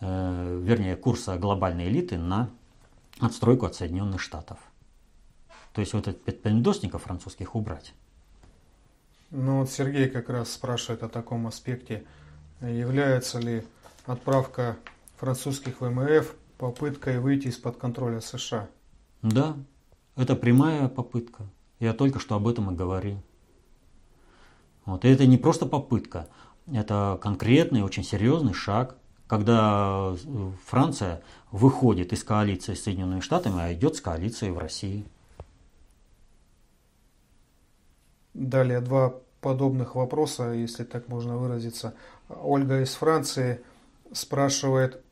э, 0.00 0.60
вернее 0.62 0.96
курса 0.96 1.36
глобальной 1.36 1.88
элиты 1.88 2.18
на 2.18 2.50
отстройку 3.20 3.66
от 3.66 3.74
Соединенных 3.74 4.20
Штатов. 4.20 4.58
То 5.76 5.80
есть 5.80 5.92
вот 5.92 6.08
этот 6.08 6.40
пендосников 6.40 7.02
французских 7.02 7.54
убрать. 7.54 7.92
Ну 9.30 9.58
вот 9.58 9.70
Сергей 9.70 10.08
как 10.08 10.30
раз 10.30 10.50
спрашивает 10.50 11.02
о 11.02 11.10
таком 11.10 11.46
аспекте. 11.46 12.06
Является 12.62 13.38
ли 13.40 13.62
отправка 14.06 14.78
французских 15.18 15.82
ВМФ 15.82 16.34
попыткой 16.56 17.20
выйти 17.20 17.48
из-под 17.48 17.76
контроля 17.76 18.22
США? 18.22 18.70
Да, 19.20 19.54
это 20.16 20.34
прямая 20.34 20.88
попытка. 20.88 21.44
Я 21.78 21.92
только 21.92 22.20
что 22.20 22.36
об 22.36 22.48
этом 22.48 22.70
и 22.70 22.74
говорил. 22.74 23.20
Вот. 24.86 25.04
И 25.04 25.08
это 25.08 25.26
не 25.26 25.36
просто 25.36 25.66
попытка, 25.66 26.26
это 26.72 27.18
конкретный, 27.20 27.82
очень 27.82 28.02
серьезный 28.02 28.54
шаг, 28.54 28.96
когда 29.26 30.16
Франция 30.64 31.22
выходит 31.52 32.14
из 32.14 32.24
коалиции 32.24 32.72
с 32.72 32.84
Соединенными 32.84 33.20
Штатами, 33.20 33.60
а 33.60 33.74
идет 33.74 33.96
с 33.96 34.00
коалицией 34.00 34.52
в 34.52 34.58
России. 34.58 35.04
Далее 38.36 38.80
два 38.80 39.14
подобных 39.40 39.94
вопроса, 39.94 40.50
если 40.52 40.84
так 40.84 41.08
можно 41.08 41.38
выразиться. 41.38 41.94
Ольга 42.28 42.82
из 42.82 42.94
Франции 42.94 43.62
спрашивает, 44.12 45.02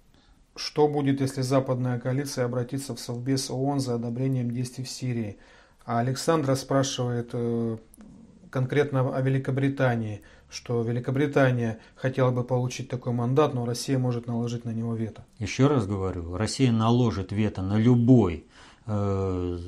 что 0.56 0.88
будет, 0.88 1.22
если 1.22 1.40
западная 1.40 1.98
коалиция 1.98 2.44
обратится 2.44 2.94
в 2.94 3.00
Совбез 3.00 3.50
ООН 3.50 3.80
за 3.80 3.94
одобрением 3.94 4.50
действий 4.50 4.84
в 4.84 4.90
Сирии? 4.90 5.38
А 5.86 6.00
Александра 6.00 6.54
спрашивает 6.54 7.30
э, 7.32 7.78
конкретно 8.50 9.16
о 9.16 9.20
Великобритании, 9.22 10.20
что 10.50 10.82
Великобритания 10.82 11.78
хотела 11.96 12.30
бы 12.30 12.44
получить 12.44 12.90
такой 12.90 13.14
мандат, 13.14 13.54
но 13.54 13.64
Россия 13.64 13.98
может 13.98 14.26
наложить 14.26 14.66
на 14.66 14.70
него 14.70 14.94
вето. 14.94 15.24
Еще 15.38 15.66
раз 15.66 15.86
говорю, 15.86 16.36
Россия 16.36 16.72
наложит 16.72 17.32
вето 17.32 17.62
на 17.62 17.78
любой 17.78 18.44
э, 18.86 19.58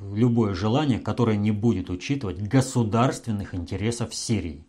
любое 0.00 0.54
желание, 0.54 0.98
которое 0.98 1.36
не 1.36 1.50
будет 1.50 1.90
учитывать 1.90 2.40
государственных 2.40 3.54
интересов 3.54 4.14
Сирии. 4.14 4.64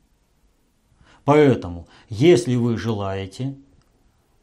Поэтому, 1.24 1.88
если 2.10 2.56
вы 2.56 2.78
желаете 2.78 3.56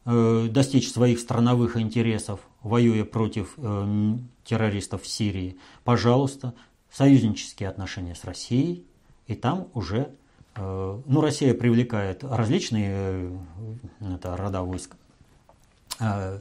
э, 0.05 0.47
достичь 0.49 0.91
своих 0.91 1.19
страновых 1.19 1.77
интересов, 1.77 2.39
воюя 2.61 3.05
против 3.05 3.53
э, 3.57 4.15
террористов 4.43 5.03
в 5.03 5.07
Сирии, 5.07 5.57
пожалуйста, 5.83 6.53
союзнические 6.91 7.69
отношения 7.69 8.15
с 8.15 8.23
Россией, 8.23 8.85
и 9.27 9.35
там 9.35 9.67
уже, 9.73 10.11
э, 10.55 11.01
ну, 11.05 11.21
Россия 11.21 11.53
привлекает 11.53 12.23
различные 12.23 13.37
э, 13.99 14.15
это, 14.15 14.35
рода 14.37 14.63
войск 14.63 14.95
э, 15.99 16.39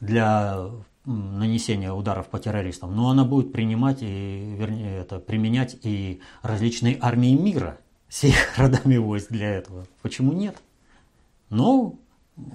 для 0.00 0.70
нанесения 1.04 1.92
ударов 1.92 2.28
по 2.28 2.38
террористам, 2.38 2.94
но 2.94 3.10
она 3.10 3.24
будет 3.24 3.52
принимать 3.52 4.02
и, 4.02 4.54
вернее, 4.56 4.98
это, 4.98 5.18
применять 5.18 5.76
и 5.82 6.20
различные 6.42 6.98
армии 7.00 7.34
мира 7.34 7.78
с 8.08 8.24
их 8.24 8.36
родами 8.56 8.96
войск 8.96 9.30
для 9.30 9.50
этого. 9.50 9.86
Почему 10.02 10.32
нет? 10.32 10.56
Но 11.50 11.94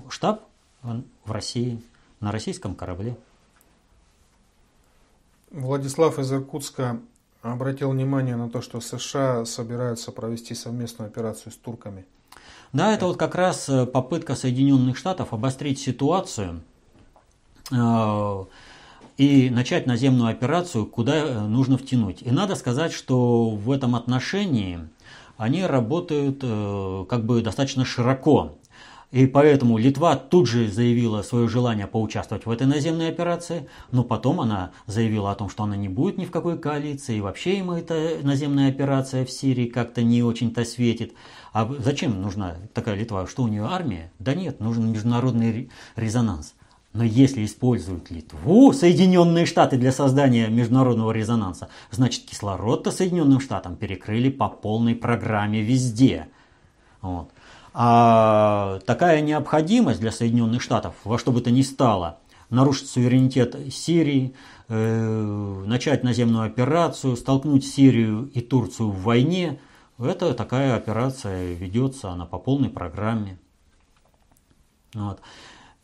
штаб 0.09 0.47
в 0.81 1.31
России, 1.31 1.81
на 2.19 2.31
российском 2.31 2.75
корабле. 2.75 3.17
Владислав 5.51 6.17
из 6.19 6.31
Иркутска 6.31 6.99
обратил 7.41 7.91
внимание 7.91 8.35
на 8.35 8.49
то, 8.49 8.61
что 8.61 8.79
США 8.79 9.45
собираются 9.45 10.11
провести 10.11 10.55
совместную 10.55 11.07
операцию 11.07 11.51
с 11.51 11.55
турками. 11.57 12.05
Да, 12.73 12.93
это 12.93 13.05
вот 13.05 13.17
как 13.17 13.35
раз 13.35 13.69
э, 13.69 13.85
попытка 13.85 14.35
Соединенных 14.35 14.97
Штатов 14.97 15.33
обострить 15.33 15.79
ситуацию– 15.79 16.61
и 17.71 19.49
начать 19.49 19.87
наземную 19.87 20.29
операцию, 20.29 20.85
куда 20.85 21.15
э, 21.15 21.39
нужно 21.47 21.77
втянуть. 21.77 22.21
И 22.21 22.31
надо 22.31 22.55
сказать, 22.55 22.93
что 22.93 23.49
в 23.49 23.71
этом 23.71 23.95
отношении 23.95 24.79
они 25.37 25.65
работают 25.65 26.39
э, 26.43 27.05
как 27.09 27.25
бы 27.25 27.41
достаточно 27.41 27.83
широко. 27.83 28.57
И 29.11 29.25
поэтому 29.25 29.77
Литва 29.77 30.17
тут 30.17 30.49
же 30.49 30.69
заявила 30.69 31.21
свое 31.21 31.47
желание 31.47 31.87
поучаствовать 31.87 32.45
в 32.45 32.51
этой 32.51 32.67
наземной 32.67 33.07
операции, 33.07 33.69
но 33.89 34.03
потом 34.03 34.41
она 34.41 34.71
заявила 34.85 35.31
о 35.31 35.35
том, 35.35 35.49
что 35.49 35.63
она 35.63 35.77
не 35.77 35.87
будет 35.87 36.17
ни 36.17 36.25
в 36.25 36.31
какой 36.31 36.59
коалиции, 36.59 37.15
и 37.15 37.21
вообще 37.21 37.57
ему 37.57 37.71
эта 37.71 38.17
наземная 38.21 38.69
операция 38.69 39.25
в 39.25 39.31
Сирии 39.31 39.67
как-то 39.67 40.03
не 40.03 40.23
очень-то 40.23 40.65
светит. 40.65 41.13
А 41.53 41.73
зачем 41.79 42.21
нужна 42.21 42.57
такая 42.73 42.95
Литва? 42.95 43.27
Что 43.27 43.43
у 43.43 43.47
нее 43.47 43.63
армия? 43.63 44.11
Да 44.19 44.35
нет, 44.35 44.59
нужен 44.59 44.91
международный 44.91 45.71
резонанс. 45.95 46.53
Но 46.93 47.03
если 47.03 47.45
используют 47.45 48.09
Литву, 48.09 48.73
Соединенные 48.73 49.45
Штаты 49.45 49.77
для 49.77 49.91
создания 49.91 50.47
международного 50.47 51.11
резонанса, 51.11 51.69
значит 51.91 52.25
кислород-то 52.25 52.91
Соединенным 52.91 53.39
Штатам 53.39 53.75
перекрыли 53.75 54.29
по 54.29 54.49
полной 54.49 54.95
программе 54.95 55.61
везде. 55.61 56.27
Вот. 57.01 57.29
А 57.73 58.79
такая 58.85 59.21
необходимость 59.21 59.99
для 59.99 60.11
Соединенных 60.11 60.61
Штатов 60.61 60.95
во 61.03 61.19
что 61.19 61.31
бы 61.31 61.41
то 61.41 61.51
ни 61.51 61.61
стало 61.61 62.17
нарушить 62.49 62.89
суверенитет 62.89 63.55
Сирии, 63.71 64.33
э, 64.69 65.63
начать 65.65 66.03
наземную 66.03 66.45
операцию, 66.45 67.15
столкнуть 67.15 67.65
Сирию 67.65 68.31
и 68.33 68.41
Турцию 68.41 68.89
в 68.89 69.03
войне, 69.03 69.59
это 69.99 70.33
такая 70.33 70.75
операция 70.75 71.53
ведется, 71.53 72.11
она 72.11 72.25
по 72.25 72.37
полной 72.37 72.69
программе. 72.69 73.37
Вот. 74.93 75.19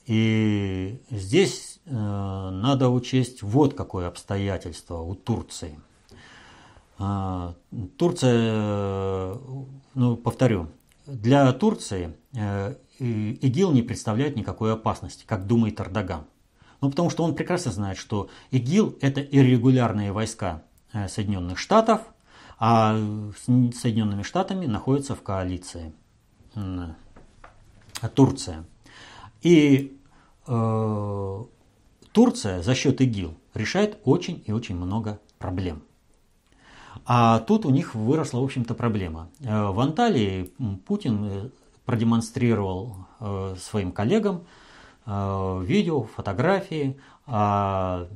И 0.06 1.00
здесь 1.10 1.80
э, 1.86 1.92
надо 1.92 2.90
учесть 2.90 3.42
вот 3.42 3.74
какое 3.74 4.08
обстоятельство 4.08 5.00
у 5.00 5.16
Турции. 5.16 5.80
Э, 7.00 7.54
Турция, 7.98 9.38
ну, 9.94 10.18
повторю, 10.18 10.68
для 11.06 11.52
Турции 11.54 12.16
э, 12.34 12.76
ИГИЛ 13.00 13.72
не 13.72 13.82
представляет 13.82 14.36
никакой 14.36 14.74
опасности, 14.74 15.26
как 15.26 15.48
думает 15.48 15.80
Эрдоган. 15.80 16.26
Ну, 16.82 16.90
потому 16.90 17.10
что 17.10 17.24
он 17.24 17.34
прекрасно 17.34 17.72
знает, 17.72 17.98
что 17.98 18.30
ИГИЛ– 18.52 18.98
это 19.02 19.22
иррегулярные 19.22 20.12
войска 20.12 20.64
э, 20.92 21.08
Соединенных 21.08 21.58
Штатов, 21.58 22.02
а 22.60 22.98
с 22.98 23.46
Соединенными 23.46 24.24
Штатами 24.24 24.66
находится 24.66 25.16
в 25.16 25.24
коалиции 25.24 25.94
Турция. 28.16 28.66
И 29.44 29.98
э, 30.48 31.44
Турция 32.12 32.62
за 32.62 32.76
счет 32.76 33.02
ИГИЛ 33.02 33.36
решает 33.54 34.00
очень 34.04 34.44
и 34.46 34.52
очень 34.52 34.76
много 34.76 35.20
проблем. 35.38 35.84
А 37.06 37.40
тут 37.40 37.66
у 37.66 37.70
них 37.70 37.96
выросла, 37.96 38.40
в 38.40 38.44
общем-то, 38.44 38.74
проблема. 38.74 39.30
Э, 39.42 39.68
в 39.68 39.80
Анталии 39.80 40.52
Путин 40.86 41.26
э, 41.26 41.50
продемонстрировал 41.86 42.96
э, 43.20 43.56
своим 43.60 43.92
коллегам 43.92 44.46
видео, 45.06 46.04
фотографии 46.04 46.98
о 47.26 48.08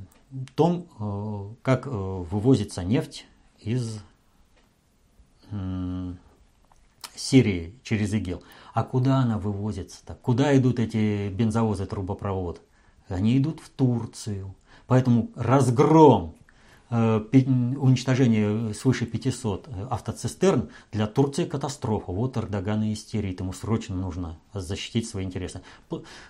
том, 0.54 1.56
как 1.60 1.84
вывозится 1.84 2.82
нефть 2.82 3.26
из 3.60 4.02
Сирии 7.14 7.74
через 7.82 8.14
ИГИЛ. 8.14 8.42
А 8.78 8.84
куда 8.84 9.16
она 9.16 9.38
вывозится-то? 9.38 10.14
Куда 10.22 10.56
идут 10.56 10.78
эти 10.78 11.30
бензовозы, 11.30 11.84
трубопровод? 11.84 12.62
Они 13.08 13.36
идут 13.36 13.58
в 13.58 13.70
Турцию. 13.70 14.54
Поэтому 14.86 15.32
разгром, 15.34 16.36
э, 16.88 17.16
уничтожение 17.76 18.72
свыше 18.74 19.06
500 19.06 19.66
э, 19.66 19.86
автоцистерн 19.90 20.68
для 20.92 21.08
Турции 21.08 21.44
катастрофа. 21.44 22.12
Вот 22.12 22.36
Эрдоган 22.36 22.84
и 22.84 22.92
истерит. 22.92 23.40
Ему 23.40 23.52
срочно 23.52 23.96
нужно 23.96 24.38
защитить 24.54 25.08
свои 25.08 25.24
интересы. 25.24 25.62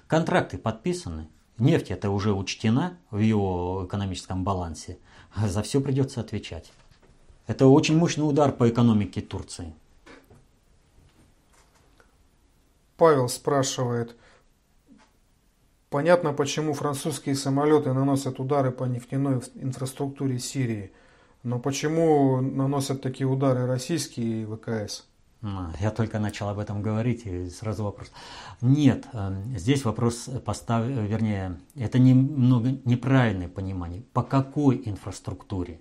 Контракты 0.06 0.56
подписаны. 0.56 1.28
Нефть 1.58 1.90
это 1.90 2.08
уже 2.08 2.32
учтена 2.32 2.96
в 3.10 3.18
его 3.18 3.84
экономическом 3.86 4.42
балансе. 4.42 4.96
За 5.36 5.62
все 5.62 5.82
придется 5.82 6.22
отвечать. 6.22 6.72
Это 7.46 7.66
очень 7.66 7.98
мощный 7.98 8.26
удар 8.26 8.52
по 8.52 8.70
экономике 8.70 9.20
Турции. 9.20 9.74
Павел 12.98 13.28
спрашивает, 13.28 14.16
понятно, 15.88 16.32
почему 16.32 16.74
французские 16.74 17.36
самолеты 17.36 17.92
наносят 17.92 18.40
удары 18.40 18.72
по 18.72 18.84
нефтяной 18.84 19.40
инфраструктуре 19.54 20.40
Сирии, 20.40 20.92
но 21.44 21.60
почему 21.60 22.40
наносят 22.40 23.00
такие 23.00 23.28
удары 23.28 23.66
российские 23.66 24.46
ВКС? 24.46 25.06
А, 25.42 25.72
я 25.78 25.92
только 25.92 26.18
начал 26.18 26.48
об 26.48 26.58
этом 26.58 26.82
говорить, 26.82 27.24
и 27.24 27.48
сразу 27.48 27.84
вопрос. 27.84 28.10
Нет, 28.60 29.06
эм, 29.12 29.56
здесь 29.56 29.84
вопрос 29.84 30.28
постав... 30.44 30.84
вернее, 30.84 31.60
это 31.76 32.00
немного 32.00 32.70
неправильное 32.84 33.48
понимание. 33.48 34.02
По 34.12 34.24
какой 34.24 34.82
инфраструктуре? 34.84 35.80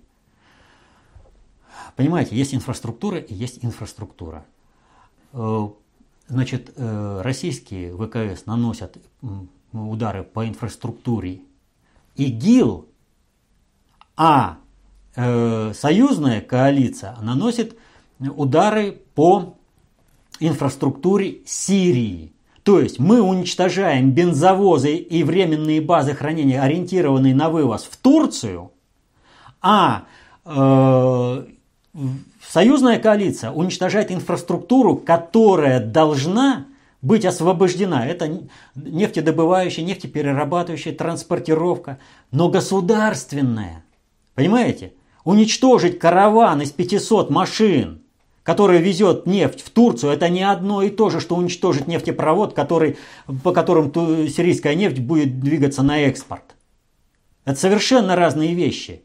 Понимаете, 1.96 2.36
есть 2.36 2.54
инфраструктура 2.54 3.18
и 3.18 3.34
есть 3.34 3.64
инфраструктура. 3.64 4.46
Значит, 6.28 6.72
э, 6.76 7.20
российские 7.22 7.96
ВКС 7.96 8.44
наносят 8.44 8.98
удары 9.72 10.22
по 10.22 10.46
инфраструктуре 10.46 11.40
ИГИЛ, 12.16 12.86
а 14.16 14.58
э, 15.16 15.72
союзная 15.74 16.42
коалиция 16.42 17.16
наносит 17.22 17.78
удары 18.18 19.00
по 19.14 19.56
инфраструктуре 20.38 21.38
Сирии. 21.46 22.32
То 22.62 22.80
есть 22.80 22.98
мы 22.98 23.22
уничтожаем 23.22 24.10
бензовозы 24.10 24.96
и 24.96 25.22
временные 25.22 25.80
базы 25.80 26.14
хранения, 26.14 26.60
ориентированные 26.62 27.34
на 27.34 27.48
вывоз 27.48 27.84
в 27.84 27.96
Турцию, 27.96 28.72
а 29.62 30.04
э, 30.44 31.46
Союзная 32.50 32.98
коалиция 32.98 33.50
уничтожает 33.50 34.10
инфраструктуру, 34.10 34.96
которая 34.96 35.80
должна 35.80 36.66
быть 37.02 37.26
освобождена. 37.26 38.06
Это 38.06 38.40
нефтедобывающая, 38.74 39.84
нефтеперерабатывающая, 39.84 40.94
транспортировка, 40.94 41.98
но 42.30 42.48
государственная. 42.48 43.84
Понимаете? 44.34 44.94
Уничтожить 45.24 45.98
караван 45.98 46.62
из 46.62 46.72
500 46.72 47.28
машин, 47.28 48.00
который 48.44 48.78
везет 48.78 49.26
нефть 49.26 49.60
в 49.60 49.68
Турцию, 49.68 50.12
это 50.12 50.30
не 50.30 50.42
одно 50.42 50.80
и 50.82 50.88
то 50.88 51.10
же, 51.10 51.20
что 51.20 51.36
уничтожить 51.36 51.86
нефтепровод, 51.86 52.54
который, 52.54 52.96
по 53.44 53.52
которым 53.52 53.92
сирийская 53.92 54.74
нефть 54.74 55.00
будет 55.00 55.38
двигаться 55.38 55.82
на 55.82 56.00
экспорт. 56.00 56.54
Это 57.44 57.60
совершенно 57.60 58.16
разные 58.16 58.54
вещи. 58.54 59.02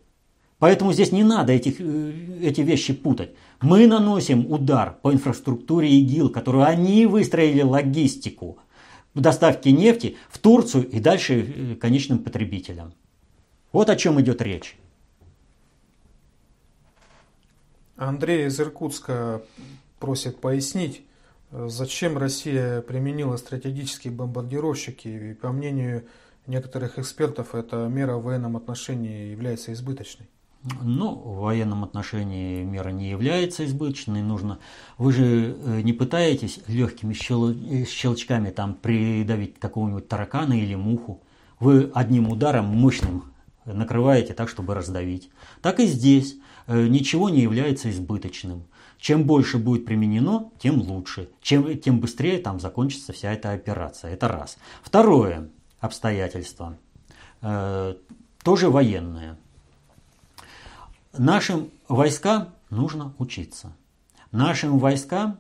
Поэтому 0.64 0.94
здесь 0.94 1.12
не 1.12 1.24
надо 1.24 1.52
этих, 1.52 1.82
э, 1.82 2.14
эти 2.42 2.62
вещи 2.62 2.94
путать. 2.94 3.32
Мы 3.60 3.86
наносим 3.86 4.50
удар 4.50 4.98
по 5.02 5.12
инфраструктуре 5.12 5.90
ИГИЛ, 5.90 6.30
которую 6.30 6.64
они 6.64 7.06
выстроили 7.06 7.62
логистику 7.62 8.60
доставки 9.14 9.68
нефти 9.68 10.16
в 10.30 10.38
Турцию 10.38 10.90
и 10.90 11.02
дальше 11.02 11.34
э, 11.34 11.76
конечным 11.76 12.20
потребителям. 12.20 12.94
Вот 13.74 13.90
о 13.90 13.98
чем 13.98 14.22
идет 14.22 14.42
речь. 14.42 14.78
Андрей 17.98 18.48
из 18.48 18.58
Иркутска 18.58 19.42
просит 20.00 20.40
пояснить, 20.40 21.02
э, 21.52 21.68
зачем 21.70 22.18
Россия 22.18 22.80
применила 22.80 23.36
стратегические 23.36 24.14
бомбардировщики. 24.14 25.10
И, 25.10 25.34
по 25.34 25.52
мнению 25.52 26.06
некоторых 26.48 27.00
экспертов, 27.00 27.54
эта 27.54 27.90
мера 27.90 28.16
в 28.16 28.24
военном 28.24 28.56
отношении 28.56 29.30
является 29.30 29.74
избыточной. 29.74 30.30
Ну, 30.82 31.14
в 31.14 31.42
военном 31.42 31.84
отношении 31.84 32.64
мера 32.64 32.90
не 32.90 33.10
является 33.10 33.66
избыточной. 33.66 34.22
Нужно... 34.22 34.60
Вы 34.98 35.12
же 35.12 35.58
э, 35.60 35.82
не 35.82 35.92
пытаетесь 35.92 36.60
легкими 36.68 37.14
щел... 37.14 37.50
Э, 37.52 37.86
щелчками 37.86 38.50
там 38.50 38.76
придавить 38.76 39.60
какого-нибудь 39.60 40.08
таракана 40.08 40.54
или 40.54 40.76
муху. 40.76 41.22
Вы 41.60 41.92
одним 41.94 42.30
ударом 42.30 42.66
мощным 42.66 43.26
накрываете 43.66 44.34
так, 44.34 44.48
чтобы 44.48 44.74
раздавить. 44.74 45.30
Так 45.62 45.82
и 45.82 45.86
здесь 45.86 46.38
э, 46.68 46.88
ничего 46.88 47.30
не 47.30 47.42
является 47.42 47.90
избыточным. 47.90 48.64
Чем 49.00 49.26
больше 49.26 49.58
будет 49.58 49.86
применено, 49.86 50.50
тем 50.60 50.80
лучше. 50.80 51.30
Чем, 51.42 51.78
тем 51.78 52.00
быстрее 52.00 52.38
там 52.40 52.62
закончится 52.62 53.12
вся 53.12 53.34
эта 53.34 53.52
операция. 53.52 54.14
Это 54.14 54.30
раз. 54.30 54.58
Второе 54.82 55.50
обстоятельство. 55.82 56.78
Тоже 57.42 58.70
военное. 58.70 59.38
Нашим 61.18 61.70
войскам 61.88 62.50
нужно 62.72 63.14
учиться. 63.20 63.74
Нашим 64.32 64.80
войскам 64.80 65.38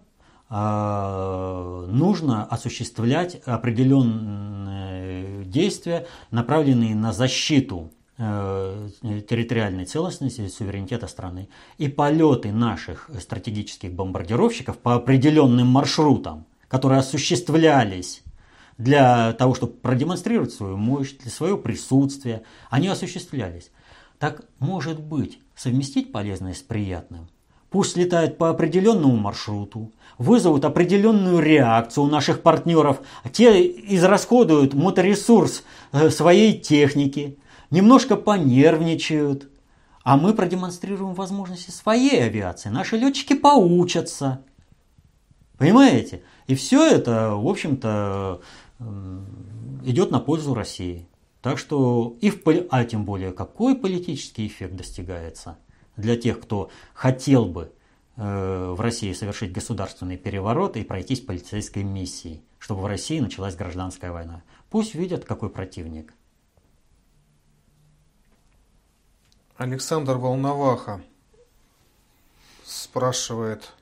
э, 0.47 1.87
нужно 1.89 2.45
осуществлять 2.45 3.41
определенные 3.45 5.43
действия, 5.45 6.05
направленные 6.29 6.93
на 6.93 7.11
защиту 7.11 7.91
э, 8.19 8.89
территориальной 9.01 9.85
целостности 9.85 10.41
и 10.41 10.47
суверенитета 10.47 11.07
страны. 11.07 11.49
И 11.79 11.87
полеты 11.87 12.51
наших 12.51 13.09
стратегических 13.19 13.93
бомбардировщиков 13.93 14.77
по 14.77 14.93
определенным 14.93 15.69
маршрутам, 15.69 16.45
которые 16.67 16.99
осуществлялись 16.99 18.21
для 18.77 19.33
того, 19.33 19.55
чтобы 19.55 19.73
продемонстрировать 19.73 20.53
свою 20.53 20.77
мощь, 20.77 21.13
для 21.13 21.31
своего 21.31 21.57
присутствия, 21.57 22.43
они 22.69 22.89
осуществлялись. 22.89 23.71
Так 24.19 24.43
может 24.59 24.99
быть 24.99 25.39
совместить 25.55 26.11
полезное 26.11 26.53
с 26.53 26.61
приятным? 26.61 27.27
пусть 27.73 27.97
летают 27.97 28.37
по 28.37 28.51
определенному 28.51 29.15
маршруту, 29.15 29.91
вызовут 30.19 30.63
определенную 30.63 31.39
реакцию 31.39 32.03
у 32.03 32.07
наших 32.07 32.43
партнеров, 32.43 33.01
те 33.31 33.65
израсходуют 33.65 34.75
моторесурс 34.75 35.63
э, 35.91 36.11
своей 36.11 36.59
техники, 36.59 37.39
немножко 37.71 38.15
понервничают, 38.15 39.49
а 40.03 40.17
мы 40.17 40.35
продемонстрируем 40.35 41.15
возможности 41.15 41.71
своей 41.71 42.23
авиации. 42.23 42.69
Наши 42.69 42.95
летчики 42.95 43.33
поучатся. 43.33 44.43
Понимаете? 45.57 46.21
И 46.45 46.53
все 46.53 46.85
это, 46.85 47.31
в 47.31 47.47
общем-то, 47.47 48.41
идет 49.83 50.11
на 50.11 50.19
пользу 50.19 50.53
России. 50.53 51.07
Так 51.43 51.57
что, 51.57 52.15
и 52.21 52.29
в, 52.29 52.39
а 52.69 52.85
тем 52.85 53.03
более, 53.03 53.33
какой 53.33 53.75
политический 53.75 54.47
эффект 54.47 54.77
достигается 54.77 55.59
для 55.97 56.15
тех, 56.15 56.39
кто 56.39 56.71
хотел 56.93 57.43
бы 57.45 57.73
э, 58.15 58.71
в 58.71 58.79
России 58.79 59.11
совершить 59.11 59.51
государственный 59.51 60.15
переворот 60.15 60.77
и 60.77 60.85
пройтись 60.85 61.19
полицейской 61.19 61.83
миссией, 61.83 62.45
чтобы 62.59 62.83
в 62.83 62.85
России 62.85 63.19
началась 63.19 63.57
гражданская 63.57 64.13
война. 64.13 64.41
Пусть 64.69 64.95
видят, 64.95 65.25
какой 65.25 65.49
противник. 65.49 66.13
Александр 69.57 70.15
Волноваха 70.15 71.03
спрашивает 72.63 73.73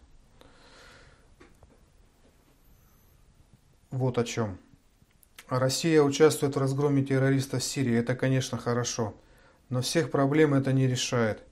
вот 3.91 4.18
о 4.18 4.24
чем. 4.24 4.57
Россия 5.60 6.02
участвует 6.02 6.56
в 6.56 6.60
разгроме 6.60 7.04
террористов 7.04 7.62
в 7.62 7.66
Сирии, 7.66 7.95
это, 7.95 8.16
конечно, 8.16 8.58
хорошо. 8.58 9.14
Но 9.70 9.82
всех 9.82 10.12
проблем 10.12 10.54
это 10.54 10.74
не 10.74 10.88
решает. 10.88 11.43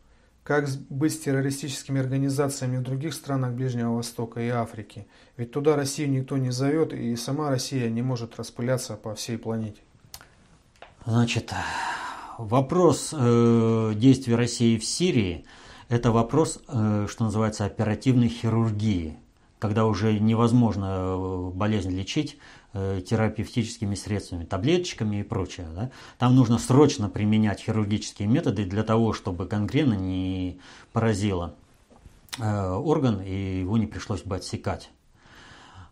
Как 0.43 0.67
быть 0.89 1.13
с 1.13 1.19
террористическими 1.19 1.99
организациями 1.99 2.77
в 2.77 2.83
других 2.83 3.13
странах 3.13 3.53
Ближнего 3.53 3.95
Востока 3.95 4.41
и 4.41 4.49
Африки? 4.49 5.07
Ведь 5.37 5.51
туда 5.51 5.75
Россию 5.75 6.11
никто 6.11 6.37
не 6.37 6.51
зовет, 6.51 6.93
и 6.93 7.15
сама 7.15 7.49
Россия 7.49 7.89
не 7.89 8.01
может 8.01 8.37
распыляться 8.37 8.95
по 8.95 9.13
всей 9.15 9.37
планете. 9.37 9.81
Значит, 11.05 11.53
вопрос 12.37 13.13
э, 13.13 13.93
действий 13.95 14.35
России 14.35 14.77
в 14.77 14.85
Сирии– 14.85 15.45
это 15.89 16.11
вопрос, 16.11 16.59
э, 16.67 17.07
что 17.09 17.23
называется, 17.23 17.65
оперативной 17.65 18.29
хирургии, 18.29 19.17
когда 19.57 19.85
уже 19.85 20.19
невозможно 20.19 20.85
э, 20.85 21.51
болезнь 21.53 21.91
лечить 21.91 22.37
терапевтическими 22.73 23.95
средствами, 23.95 24.45
таблеточками 24.45 25.21
и 25.21 25.23
прочее. 25.23 25.67
Да? 25.75 25.91
Там 26.17 26.35
нужно 26.35 26.59
срочно 26.59 27.09
применять 27.09 27.61
хирургические 27.61 28.27
методы 28.27 28.65
для 28.65 28.83
того, 28.83 29.13
чтобы 29.13 29.45
гангрена 29.45 29.95
не 29.95 30.59
поразила 30.93 31.55
э, 32.37 32.71
орган 32.71 33.21
и 33.21 33.61
его 33.61 33.77
не 33.77 33.87
пришлось 33.87 34.21
бы 34.21 34.35
отсекать. 34.35 34.91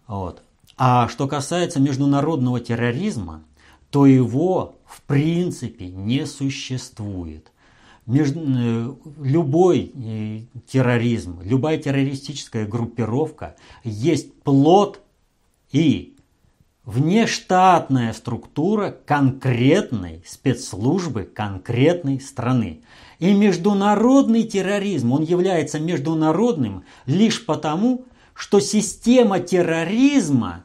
Вот. 0.08 0.44
А 0.78 1.08
что 1.08 1.28
касается 1.28 1.80
международного 1.80 2.60
терроризма, 2.60 3.44
то 3.90 4.06
его 4.06 4.76
в 4.86 5.02
принципе 5.02 5.88
не 5.88 6.26
существует. 6.26 7.52
Между, 8.06 8.40
э, 8.40 8.94
любой 9.22 9.92
э, 9.94 10.42
терроризм, 10.68 11.42
любая 11.42 11.78
террористическая 11.78 12.66
группировка 12.66 13.56
есть 13.84 14.34
плод 14.44 15.02
и 15.72 16.17
внештатная 16.88 18.14
структура 18.14 18.96
конкретной 19.06 20.24
спецслужбы 20.26 21.24
конкретной 21.24 22.22
страны. 22.22 22.80
И 23.20 23.34
международный 23.34 24.44
терроризм, 24.44 25.12
он 25.12 25.24
является 25.24 25.80
международным 25.80 26.86
лишь 27.06 27.46
потому, 27.46 28.06
что 28.34 28.62
система 28.62 29.42
терроризма 29.42 30.64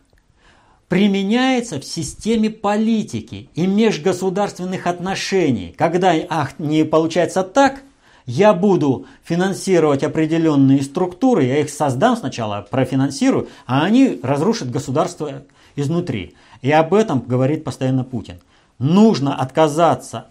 применяется 0.86 1.80
в 1.80 1.84
системе 1.84 2.50
политики 2.50 3.50
и 3.56 3.66
межгосударственных 3.66 4.86
отношений. 4.86 5.74
Когда 5.76 6.14
ах, 6.28 6.58
не 6.58 6.84
получается 6.84 7.42
так, 7.42 7.82
я 8.26 8.54
буду 8.54 9.06
финансировать 9.24 10.04
определенные 10.04 10.82
структуры, 10.82 11.44
я 11.44 11.58
их 11.58 11.70
создам 11.70 12.16
сначала, 12.16 12.64
профинансирую, 12.70 13.48
а 13.66 13.84
они 13.84 14.20
разрушат 14.22 14.70
государство 14.70 15.42
изнутри. 15.76 16.34
И 16.60 16.70
об 16.70 16.94
этом 16.94 17.20
говорит 17.20 17.64
постоянно 17.64 18.04
Путин. 18.04 18.40
Нужно 18.78 19.34
отказаться 19.36 20.28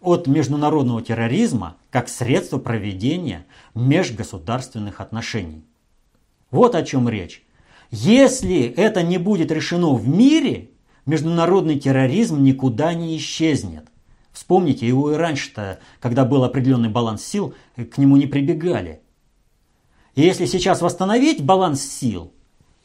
от 0.00 0.26
международного 0.26 1.02
терроризма 1.02 1.76
как 1.90 2.08
средство 2.08 2.58
проведения 2.58 3.44
межгосударственных 3.74 5.00
отношений. 5.00 5.64
Вот 6.50 6.74
о 6.74 6.82
чем 6.82 7.08
речь. 7.08 7.44
Если 7.90 8.62
это 8.62 9.02
не 9.02 9.18
будет 9.18 9.50
решено 9.50 9.92
в 9.94 10.08
мире, 10.08 10.70
международный 11.06 11.78
терроризм 11.78 12.42
никуда 12.42 12.94
не 12.94 13.16
исчезнет. 13.16 13.86
Вспомните, 14.32 14.86
его 14.86 15.12
и 15.12 15.16
раньше-то, 15.16 15.78
когда 15.98 16.24
был 16.24 16.44
определенный 16.44 16.90
баланс 16.90 17.24
сил, 17.24 17.54
к 17.76 17.96
нему 17.96 18.16
не 18.16 18.26
прибегали. 18.26 19.00
И 20.14 20.22
если 20.22 20.46
сейчас 20.46 20.82
восстановить 20.82 21.44
баланс 21.44 21.82
сил, 21.82 22.32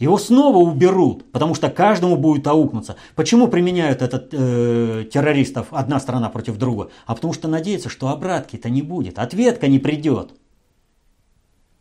его 0.01 0.17
снова 0.17 0.57
уберут, 0.57 1.31
потому 1.31 1.53
что 1.53 1.69
каждому 1.69 2.17
будет 2.17 2.47
аукнуться. 2.47 2.95
Почему 3.15 3.47
применяют 3.47 4.01
этот 4.01 4.29
э, 4.31 5.05
террористов 5.13 5.67
одна 5.69 5.99
страна 5.99 6.29
против 6.29 6.57
другой? 6.57 6.89
А 7.05 7.13
потому 7.13 7.33
что 7.33 7.47
надеются, 7.47 7.87
что 7.87 8.09
обратки-то 8.09 8.69
не 8.69 8.81
будет, 8.81 9.19
ответка 9.19 9.67
не 9.67 9.77
придет. 9.77 10.31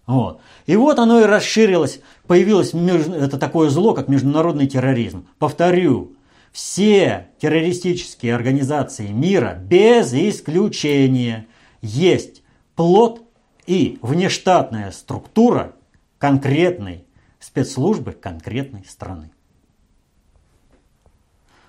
Вот. 0.07 0.41
И 0.67 0.77
вот 0.77 0.99
оно 0.99 1.21
и 1.21 1.25
расширилось, 1.25 2.01
появилось 2.27 2.75
это 2.75 3.39
такое 3.39 3.71
зло, 3.71 3.95
как 3.95 4.09
международный 4.09 4.67
терроризм. 4.67 5.27
Повторю, 5.39 6.13
все 6.53 7.29
террористические 7.41 8.35
организации 8.35 9.09
мира 9.09 9.55
без 9.55 10.13
исключения 10.13 11.47
есть 11.81 12.43
плод 12.75 13.23
и 13.67 13.99
внештатная 14.03 14.91
структура 14.91 15.73
конкретной 16.19 17.05
спецслужбы 17.41 18.13
конкретной 18.13 18.85
страны. 18.85 19.31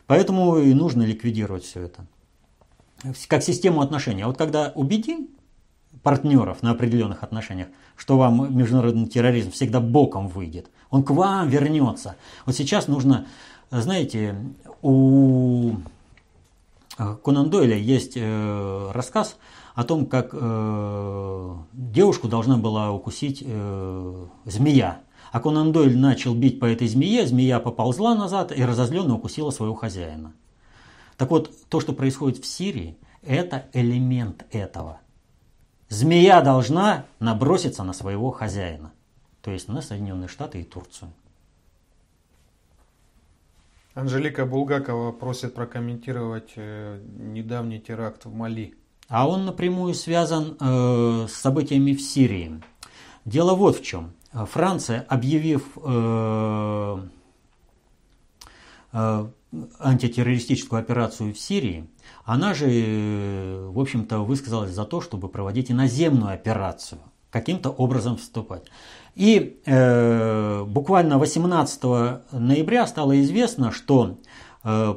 Поэтому 0.06 0.58
и 0.58 0.74
нужно 0.74 1.04
ликвидировать 1.04 1.64
все 1.64 1.84
это. 1.84 2.06
Как 3.28 3.42
систему 3.42 3.82
отношений. 3.82 4.22
А 4.22 4.28
вот 4.28 4.38
когда 4.38 4.72
убедим 4.76 5.30
партнеров 6.04 6.62
на 6.62 6.72
определенных 6.72 7.24
отношениях, 7.24 7.68
что 7.96 8.18
вам 8.18 8.56
международный 8.56 9.08
терроризм 9.08 9.52
всегда 9.52 9.80
боком 9.80 10.28
выйдет, 10.28 10.70
он 10.90 11.04
к 11.04 11.12
вам 11.12 11.48
вернется. 11.48 12.16
Вот 12.46 12.56
сейчас 12.56 12.88
нужно, 12.88 13.26
знаете, 13.72 14.36
у 14.82 15.76
Конан 16.98 17.50
Дойля 17.50 17.78
есть 17.78 18.14
э, 18.16 18.92
рассказ 18.92 19.38
о 19.76 19.84
том, 19.84 20.06
как 20.06 20.30
э, 20.34 21.56
девушку 21.74 22.28
должна 22.28 22.58
была 22.58 22.92
укусить 22.92 23.44
э, 23.46 24.26
змея. 24.46 25.00
А 25.32 25.40
Конан 25.40 25.72
Дойль 25.72 25.98
начал 25.98 26.36
бить 26.36 26.60
по 26.60 26.66
этой 26.66 26.88
змее, 26.88 27.26
змея 27.26 27.60
поползла 27.60 28.16
назад 28.16 28.52
и 28.52 28.64
разозленно 28.64 29.16
укусила 29.16 29.50
своего 29.52 29.76
хозяина. 29.76 30.34
Так 31.18 31.32
вот, 31.32 31.52
то, 31.70 31.80
что 31.80 31.94
происходит 31.94 32.44
в 32.44 32.46
Сирии, 32.46 32.98
это 33.22 33.68
элемент 33.74 34.46
этого. 34.52 35.00
Змея 35.88 36.42
должна 36.42 37.06
наброситься 37.20 37.84
на 37.84 37.94
своего 37.94 38.32
хозяина, 38.32 38.92
то 39.42 39.52
есть 39.52 39.68
на 39.68 39.82
Соединенные 39.82 40.28
Штаты 40.28 40.62
и 40.62 40.64
Турцию. 40.64 41.14
Анжелика 43.94 44.46
Булгакова 44.46 45.12
просит 45.12 45.54
прокомментировать 45.54 46.54
э, 46.56 47.02
недавний 47.18 47.80
теракт 47.80 48.24
в 48.26 48.34
Мали. 48.34 48.74
А 49.10 49.28
он 49.28 49.46
напрямую 49.46 49.94
связан 49.94 50.56
э, 50.60 51.28
с 51.30 51.34
событиями 51.34 51.94
в 51.94 52.02
Сирии. 52.02 52.62
Дело 53.26 53.54
вот 53.54 53.78
в 53.78 53.84
чем. 53.84 54.14
Франция, 54.34 55.06
объявив 55.10 55.78
э, 55.84 57.00
э, 58.94 59.28
антитеррористическую 59.80 60.80
операцию 60.80 61.34
в 61.34 61.40
Сирии, 61.40 61.90
она 62.24 62.54
же, 62.54 62.68
э, 62.70 63.70
в 63.70 63.80
общем-то, 63.80 64.20
высказалась 64.20 64.72
за 64.72 64.86
то, 64.86 65.02
чтобы 65.02 65.28
проводить 65.28 65.72
иноземную 65.72 66.34
операцию, 66.34 67.02
каким-то 67.30 67.70
образом 67.70 68.18
вступать. 68.18 68.64
И 69.16 69.62
э, 69.66 70.64
буквально 70.64 71.18
18 71.18 71.84
ноября 72.32 72.88
стало 72.88 73.20
известно, 73.22 73.72
что 73.72 74.18
э, 74.64 74.96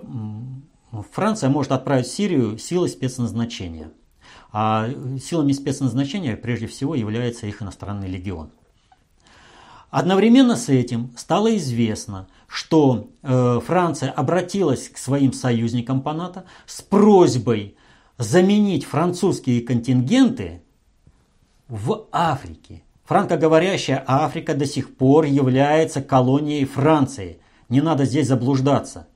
Франция 1.12 1.50
может 1.50 1.72
отправить 1.72 2.06
в 2.06 2.14
Сирию 2.14 2.58
силы 2.58 2.88
спецназначения. 2.88 3.90
А 4.52 4.88
силами 5.20 5.50
спецназначения 5.50 6.36
прежде 6.36 6.68
всего 6.68 6.94
является 6.94 7.48
их 7.48 7.60
иностранный 7.60 8.08
легион. 8.08 8.50
Одновременно 9.94 10.56
с 10.56 10.68
этим 10.70 11.12
стало 11.16 11.56
известно, 11.56 12.26
что 12.48 13.10
э, 13.22 13.60
Франция 13.64 14.10
обратилась 14.10 14.88
к 14.88 14.98
своим 14.98 15.32
союзникам 15.32 16.02
по 16.02 16.12
НАТО 16.12 16.46
с 16.66 16.82
просьбой 16.82 17.76
заменить 18.18 18.84
французские 18.84 19.60
контингенты 19.60 20.62
в 21.68 22.08
Африке. 22.10 22.82
Франкоговорящая 23.04 24.02
Африка 24.04 24.54
до 24.56 24.66
сих 24.66 24.96
пор 24.96 25.26
является 25.26 26.02
колонией 26.02 26.64
Франции. 26.64 27.38
Не 27.68 27.80
надо 27.80 28.04
здесь 28.04 28.26
заблуждаться. 28.26 29.06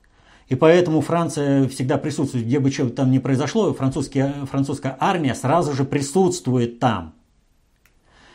И 0.47 0.55
поэтому 0.55 1.01
Франция 1.01 1.67
всегда 1.67 1.99
присутствует, 1.99 2.47
где 2.47 2.61
бы 2.61 2.71
что 2.71 2.89
там 2.89 3.11
ни 3.11 3.19
произошло, 3.19 3.75
французская 3.75 4.97
армия 5.01 5.35
сразу 5.35 5.73
же 5.73 5.83
присутствует 5.83 6.79
там. 6.79 7.15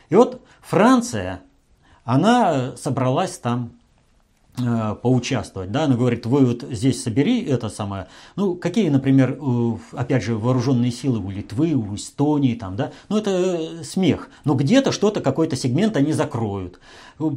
И 0.10 0.16
вот 0.16 0.42
Франция, 0.60 1.40
она 2.06 2.76
собралась 2.78 3.38
там 3.38 3.72
э, 4.58 4.96
поучаствовать, 5.02 5.72
да, 5.72 5.84
она 5.84 5.96
говорит, 5.96 6.26
вы 6.26 6.46
вот 6.46 6.64
здесь 6.64 7.02
собери 7.02 7.44
это 7.44 7.70
самое, 7.70 8.08
ну, 8.36 8.56
какие, 8.56 8.90
например, 8.90 9.40
опять 9.94 10.24
же, 10.24 10.36
вооруженные 10.36 10.92
силы 10.92 11.20
у 11.20 11.30
Литвы, 11.30 11.74
у 11.74 11.96
Эстонии, 11.96 12.56
там, 12.56 12.76
да, 12.76 12.92
ну, 13.10 13.18
это 13.18 13.32
э, 13.32 13.84
смех, 13.84 14.30
но 14.46 14.56
где-то 14.56 14.92
что-то, 14.92 15.22
какой-то 15.22 15.56
сегмент 15.56 15.98
они 15.98 16.14
закроют, 16.14 16.80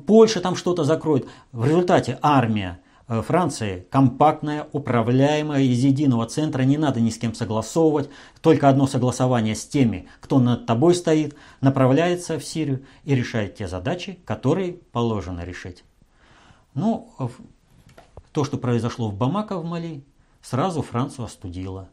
Польша 0.06 0.40
там 0.40 0.56
что-то 0.56 0.84
закроет, 0.84 1.26
в 1.52 1.64
результате 1.64 2.18
армия 2.22 2.78
Э, 2.78 2.85
Франции 3.08 3.86
компактная, 3.88 4.66
управляемая 4.72 5.62
из 5.62 5.84
единого 5.84 6.26
центра, 6.26 6.62
не 6.62 6.76
надо 6.76 7.00
ни 7.00 7.10
с 7.10 7.18
кем 7.18 7.34
согласовывать, 7.34 8.10
только 8.40 8.68
одно 8.68 8.88
согласование 8.88 9.54
с 9.54 9.64
теми, 9.64 10.08
кто 10.20 10.40
над 10.40 10.66
тобой 10.66 10.94
стоит, 10.96 11.36
направляется 11.60 12.36
в 12.38 12.44
Сирию 12.44 12.84
и 13.04 13.14
решает 13.14 13.54
те 13.54 13.68
задачи, 13.68 14.18
которые 14.24 14.72
положено 14.72 15.44
решить. 15.44 15.84
Ну, 16.74 17.14
то, 18.32 18.42
что 18.42 18.58
произошло 18.58 19.08
в 19.08 19.14
Бамако 19.14 19.56
в 19.56 19.64
Мали, 19.64 20.04
сразу 20.42 20.82
Францию 20.82 21.26
остудило. 21.26 21.88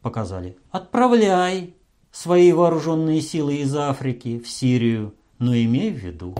Показали, 0.00 0.56
отправляй 0.70 1.74
свои 2.12 2.52
вооруженные 2.52 3.20
силы 3.20 3.56
из 3.56 3.74
Африки 3.74 4.38
в 4.38 4.48
Сирию, 4.48 5.14
но 5.38 5.56
имей 5.56 5.90
в 5.90 5.96
виду, 5.96 6.34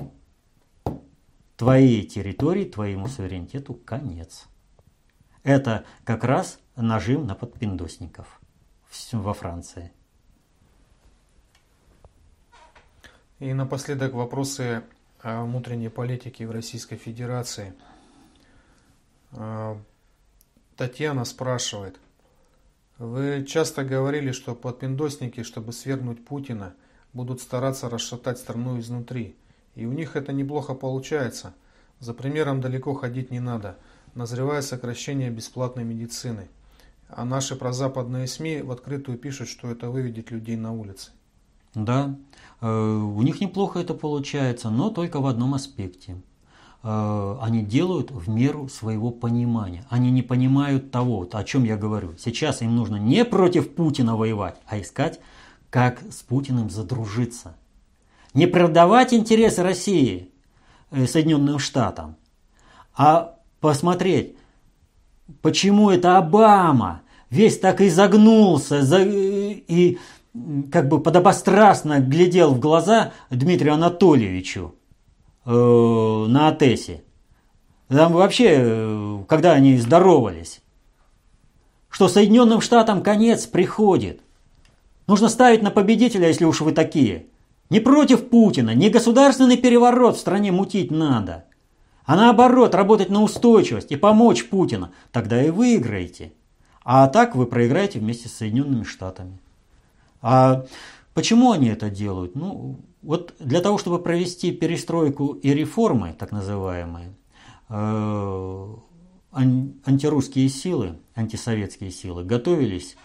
твоей 1.63 2.05
территории, 2.05 2.65
твоему 2.65 3.07
суверенитету 3.07 3.75
конец. 3.75 4.49
Это 5.45 5.85
как 6.03 6.25
раз 6.25 6.59
нажим 6.75 7.25
на 7.25 7.37
подпиндосников 7.37 8.41
во 9.13 9.33
Франции. 9.33 9.93
И 13.39 13.53
напоследок 13.53 14.13
вопросы 14.13 14.83
о 15.21 15.45
внутренней 15.45 15.89
политике 15.89 16.49
в 16.49 16.51
Российской 16.51 16.97
Федерации. 16.97 17.75
А, 19.31 19.81
Татьяна 20.77 21.25
спрашивает. 21.25 22.01
Вы 22.99 23.45
часто 23.49 23.85
говорили, 23.85 24.33
что 24.33 24.57
подпиндосники, 24.57 25.45
чтобы 25.45 25.73
свергнуть 25.73 26.25
Путина, 26.25 26.75
будут 27.13 27.41
стараться 27.41 27.89
расшатать 27.89 28.39
страну 28.39 28.81
изнутри. 28.81 29.37
И 29.75 29.87
у 29.87 29.93
них 29.93 30.17
это 30.17 30.33
неплохо 30.33 30.75
получается. 30.75 31.55
За 31.99 32.15
примером 32.15 32.61
далеко 32.61 32.95
ходить 32.95 33.31
не 33.31 33.41
надо. 33.41 33.79
Назревает 34.15 34.65
сокращение 34.65 35.31
бесплатной 35.31 35.85
медицины. 35.85 36.49
А 37.09 37.25
наши 37.25 37.57
прозападные 37.57 38.27
СМИ 38.27 38.63
в 38.63 38.71
открытую 38.71 39.19
пишут, 39.19 39.49
что 39.49 39.71
это 39.71 39.91
выведет 39.91 40.31
людей 40.31 40.57
на 40.57 40.73
улицы. 40.73 41.13
Да, 41.75 42.17
э, 42.61 42.67
у 42.69 43.23
них 43.23 43.41
неплохо 43.41 43.79
это 43.79 43.95
получается, 43.95 44.69
но 44.69 44.91
только 44.91 45.21
в 45.21 45.27
одном 45.27 45.55
аспекте. 45.55 46.17
Э, 46.83 47.37
они 47.41 47.63
делают 47.63 48.11
в 48.11 48.29
меру 48.29 48.69
своего 48.69 49.11
понимания. 49.11 49.85
Они 49.89 50.11
не 50.11 50.23
понимают 50.23 50.91
того, 50.91 51.27
о 51.31 51.45
чем 51.45 51.65
я 51.65 51.77
говорю. 51.77 52.15
Сейчас 52.19 52.61
им 52.61 52.77
нужно 52.77 52.97
не 52.97 53.25
против 53.25 53.75
Путина 53.75 54.17
воевать, 54.17 54.57
а 54.67 54.81
искать, 54.81 55.21
как 55.71 56.01
с 56.11 56.23
Путиным 56.23 56.69
задружиться 56.69 57.57
не 58.35 58.47
продавать 58.47 59.13
интересы 59.13 59.63
России 59.63 60.31
э, 60.91 61.07
Соединенным 61.07 61.59
Штатам, 61.59 62.17
а 62.97 63.37
посмотреть, 63.61 64.37
почему 65.41 65.91
это 65.91 66.19
Обама 66.19 67.03
весь 67.31 67.59
так 67.59 67.81
изогнулся 67.81 68.81
и 69.01 69.99
как 70.71 70.89
бы 70.89 71.01
подобострастно 71.01 72.01
глядел 72.01 72.55
в 72.55 72.61
глаза 72.61 73.13
Дмитрию 73.31 73.75
Анатольевичу 73.75 74.75
э, 75.45 75.51
на 75.51 76.49
Атесе. 76.49 77.05
Там 77.89 78.13
вообще, 78.15 78.57
э, 78.59 79.25
когда 79.29 79.53
они 79.53 79.77
здоровались, 79.77 80.63
что 81.91 82.09
Соединенным 82.09 82.63
Штатам 82.63 83.03
конец 83.03 83.47
приходит. 83.47 84.21
Нужно 85.07 85.29
ставить 85.29 85.63
на 85.63 85.71
победителя, 85.71 86.29
если 86.29 86.47
уж 86.47 86.63
вы 86.63 86.73
такие– 86.73 87.27
не 87.73 87.81
против 87.81 88.29
Путина, 88.29 88.75
не 88.75 88.91
государственный 88.91 89.57
переворот 89.57 90.17
в 90.17 90.21
стране 90.21 90.53
мутить 90.53 90.91
надо, 90.91 91.47
а 92.05 92.17
наоборот 92.17 92.75
работать 92.75 93.09
на 93.09 93.23
устойчивость 93.23 93.93
и 93.93 93.97
помочь 93.97 94.47
Путину. 94.51 94.91
Тогда 95.11 95.43
и 95.43 95.49
выиграете. 95.49 96.35
А 96.85 97.09
так 97.09 97.35
вы 97.35 97.47
проиграете 97.47 97.99
вместе 97.99 98.29
с 98.29 98.35
Соединенными 98.35 98.83
Штатами. 98.83 99.39
А 100.21 100.67
почему 101.15 101.53
они 101.53 101.69
это 101.69 101.89
делают? 101.89 102.35
Ну, 102.35 102.79
вот 103.01 103.35
для 103.39 103.63
того, 103.63 103.79
чтобы 103.79 103.99
провести 103.99 104.53
перестройку 104.53 105.33
и 105.33 105.55
реформы, 105.55 106.15
так 106.19 106.31
называемые, 106.31 107.15
э, 107.71 108.67
антирусские 109.33 110.51
силы, 110.51 110.99
антисоветские 111.15 111.91
силы 111.91 112.23
готовились 112.23 112.97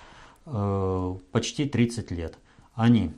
э, 0.46 1.16
почти 1.32 1.70
30 1.70 2.12
лет. 2.12 2.38
Они 2.74 3.14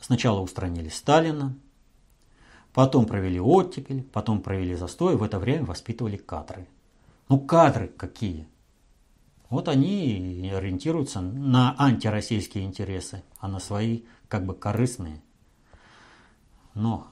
Сначала 0.00 0.40
устранили 0.40 0.88
Сталина, 0.88 1.54
потом 2.72 3.06
провели 3.06 3.38
оттепель, 3.38 4.02
потом 4.02 4.40
провели 4.40 4.74
застой, 4.74 5.16
в 5.16 5.22
это 5.22 5.38
время 5.38 5.64
воспитывали 5.64 6.16
кадры. 6.16 6.66
Ну 7.28 7.38
кадры 7.38 7.88
какие? 7.88 8.48
Вот 9.50 9.68
они 9.68 10.50
ориентируются 10.54 11.20
на 11.20 11.74
антироссийские 11.78 12.64
интересы, 12.64 13.22
а 13.38 13.48
на 13.48 13.58
свои 13.58 14.02
как 14.28 14.46
бы 14.46 14.54
корыстные. 14.54 15.22
Но 16.74 17.08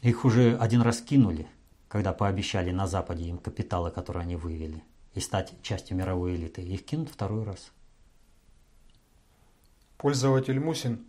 их 0.00 0.24
уже 0.24 0.56
один 0.56 0.82
раз 0.82 1.02
кинули, 1.02 1.46
когда 1.88 2.12
пообещали 2.12 2.70
на 2.70 2.86
Западе 2.86 3.24
им 3.24 3.38
капиталы, 3.38 3.90
которые 3.90 4.22
они 4.22 4.36
вывели, 4.36 4.82
и 5.14 5.20
стать 5.20 5.52
частью 5.62 5.96
мировой 5.96 6.36
элиты. 6.36 6.62
Их 6.62 6.84
кинут 6.84 7.10
второй 7.10 7.44
раз. 7.44 7.72
Пользователь 9.98 10.60
Мусин 10.60 11.04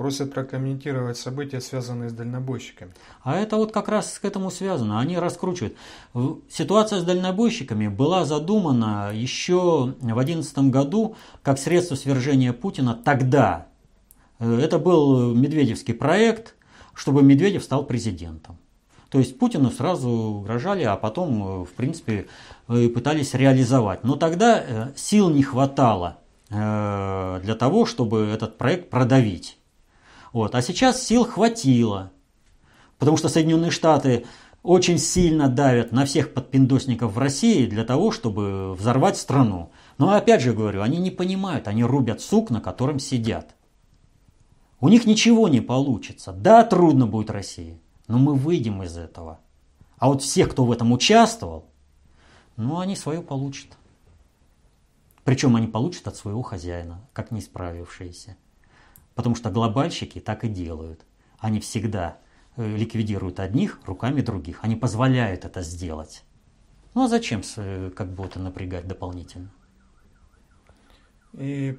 Просят 0.00 0.32
прокомментировать 0.32 1.18
события, 1.18 1.60
связанные 1.60 2.08
с 2.08 2.14
дальнобойщиками. 2.14 2.90
А 3.22 3.36
это 3.36 3.56
вот 3.56 3.70
как 3.70 3.90
раз 3.90 4.18
к 4.18 4.24
этому 4.24 4.50
связано. 4.50 4.98
Они 4.98 5.18
раскручивают. 5.18 5.76
Ситуация 6.48 7.00
с 7.00 7.04
дальнобойщиками 7.04 7.86
была 7.86 8.24
задумана 8.24 9.10
еще 9.12 9.94
в 10.00 10.06
2011 10.06 10.58
году 10.70 11.16
как 11.42 11.58
средство 11.58 11.96
свержения 11.96 12.54
Путина 12.54 12.94
тогда. 12.94 13.66
Э, 14.38 14.58
это 14.58 14.78
был 14.78 15.34
Медведевский 15.34 15.92
проект, 15.92 16.54
чтобы 16.94 17.22
Медведев 17.22 17.62
стал 17.62 17.84
президентом. 17.84 18.56
То 19.10 19.18
есть 19.18 19.38
Путину 19.38 19.70
сразу 19.70 20.08
угрожали, 20.08 20.82
а 20.82 20.96
потом, 20.96 21.42
э, 21.42 21.64
в 21.66 21.72
принципе, 21.72 22.26
э, 22.68 22.88
пытались 22.88 23.34
реализовать. 23.34 24.02
Но 24.02 24.16
тогда 24.16 24.92
сил 24.96 25.28
не 25.28 25.42
хватало 25.42 26.16
для 26.48 27.54
того, 27.56 27.84
чтобы 27.84 28.22
этот 28.22 28.58
проект 28.58 28.90
продавить. 28.90 29.59
Вот. 30.32 30.54
А 30.54 30.62
сейчас 30.62 31.02
сил 31.02 31.24
хватило, 31.24 32.12
потому 32.98 33.16
что 33.16 33.28
Соединенные 33.28 33.70
Штаты 33.70 34.26
очень 34.62 34.98
сильно 34.98 35.48
давят 35.48 35.90
на 35.92 36.04
всех 36.04 36.34
подпиндосников 36.34 37.12
в 37.12 37.18
России 37.18 37.66
для 37.66 37.84
того, 37.84 38.10
чтобы 38.10 38.74
взорвать 38.74 39.16
страну. 39.16 39.72
Но 39.98 40.10
опять 40.10 40.42
же 40.42 40.52
говорю, 40.52 40.82
они 40.82 40.98
не 40.98 41.10
понимают, 41.10 41.66
они 41.66 41.82
рубят 41.82 42.20
сук, 42.20 42.50
на 42.50 42.60
котором 42.60 42.98
сидят. 42.98 43.54
У 44.80 44.88
них 44.88 45.06
ничего 45.06 45.48
не 45.48 45.60
получится. 45.60 46.32
Да, 46.32 46.64
трудно 46.64 47.06
будет 47.06 47.30
России, 47.30 47.80
но 48.06 48.18
мы 48.18 48.34
выйдем 48.34 48.82
из 48.82 48.96
этого. 48.96 49.40
А 49.98 50.08
вот 50.08 50.22
всех, 50.22 50.50
кто 50.50 50.64
в 50.64 50.72
этом 50.72 50.92
участвовал, 50.92 51.66
ну, 52.56 52.78
они 52.78 52.96
свое 52.96 53.22
получат. 53.22 53.76
Причем 55.24 55.56
они 55.56 55.66
получат 55.66 56.08
от 56.08 56.16
своего 56.16 56.42
хозяина, 56.42 57.06
как 57.12 57.30
не 57.30 57.40
справившиеся. 57.40 58.36
Потому 59.20 59.34
что 59.34 59.50
глобальщики 59.50 60.18
так 60.18 60.44
и 60.44 60.48
делают. 60.48 61.04
Они 61.38 61.60
всегда 61.60 62.16
э, 62.56 62.66
ликвидируют 62.74 63.38
одних 63.38 63.78
руками 63.84 64.22
других. 64.22 64.60
Они 64.62 64.76
позволяют 64.76 65.44
это 65.44 65.60
сделать. 65.60 66.24
Ну 66.94 67.04
а 67.04 67.08
зачем 67.08 67.42
э, 67.58 67.90
как 67.94 68.14
бы 68.14 68.24
это 68.24 68.38
напрягать 68.38 68.88
дополнительно? 68.88 69.52
И 71.34 71.78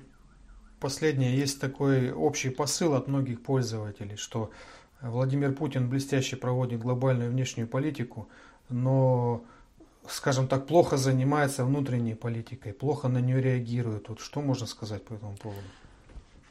последнее, 0.79 1.35
есть 1.35 1.59
такой 1.59 2.11
общий 2.11 2.51
посыл 2.51 2.93
от 2.93 3.07
многих 3.07 3.41
пользователей, 3.41 4.17
что 4.17 4.51
Владимир 5.01 5.51
Путин 5.51 5.89
блестяще 5.89 6.35
проводит 6.35 6.79
глобальную 6.79 7.31
внешнюю 7.31 7.67
политику, 7.67 8.29
но, 8.69 9.43
скажем 10.07 10.47
так, 10.47 10.67
плохо 10.67 10.95
занимается 10.95 11.65
внутренней 11.65 12.13
политикой, 12.13 12.71
плохо 12.71 13.07
на 13.07 13.17
нее 13.17 13.41
реагирует. 13.41 14.09
Вот 14.09 14.19
что 14.19 14.41
можно 14.41 14.67
сказать 14.67 15.03
по 15.03 15.15
этому 15.15 15.35
поводу? 15.37 15.65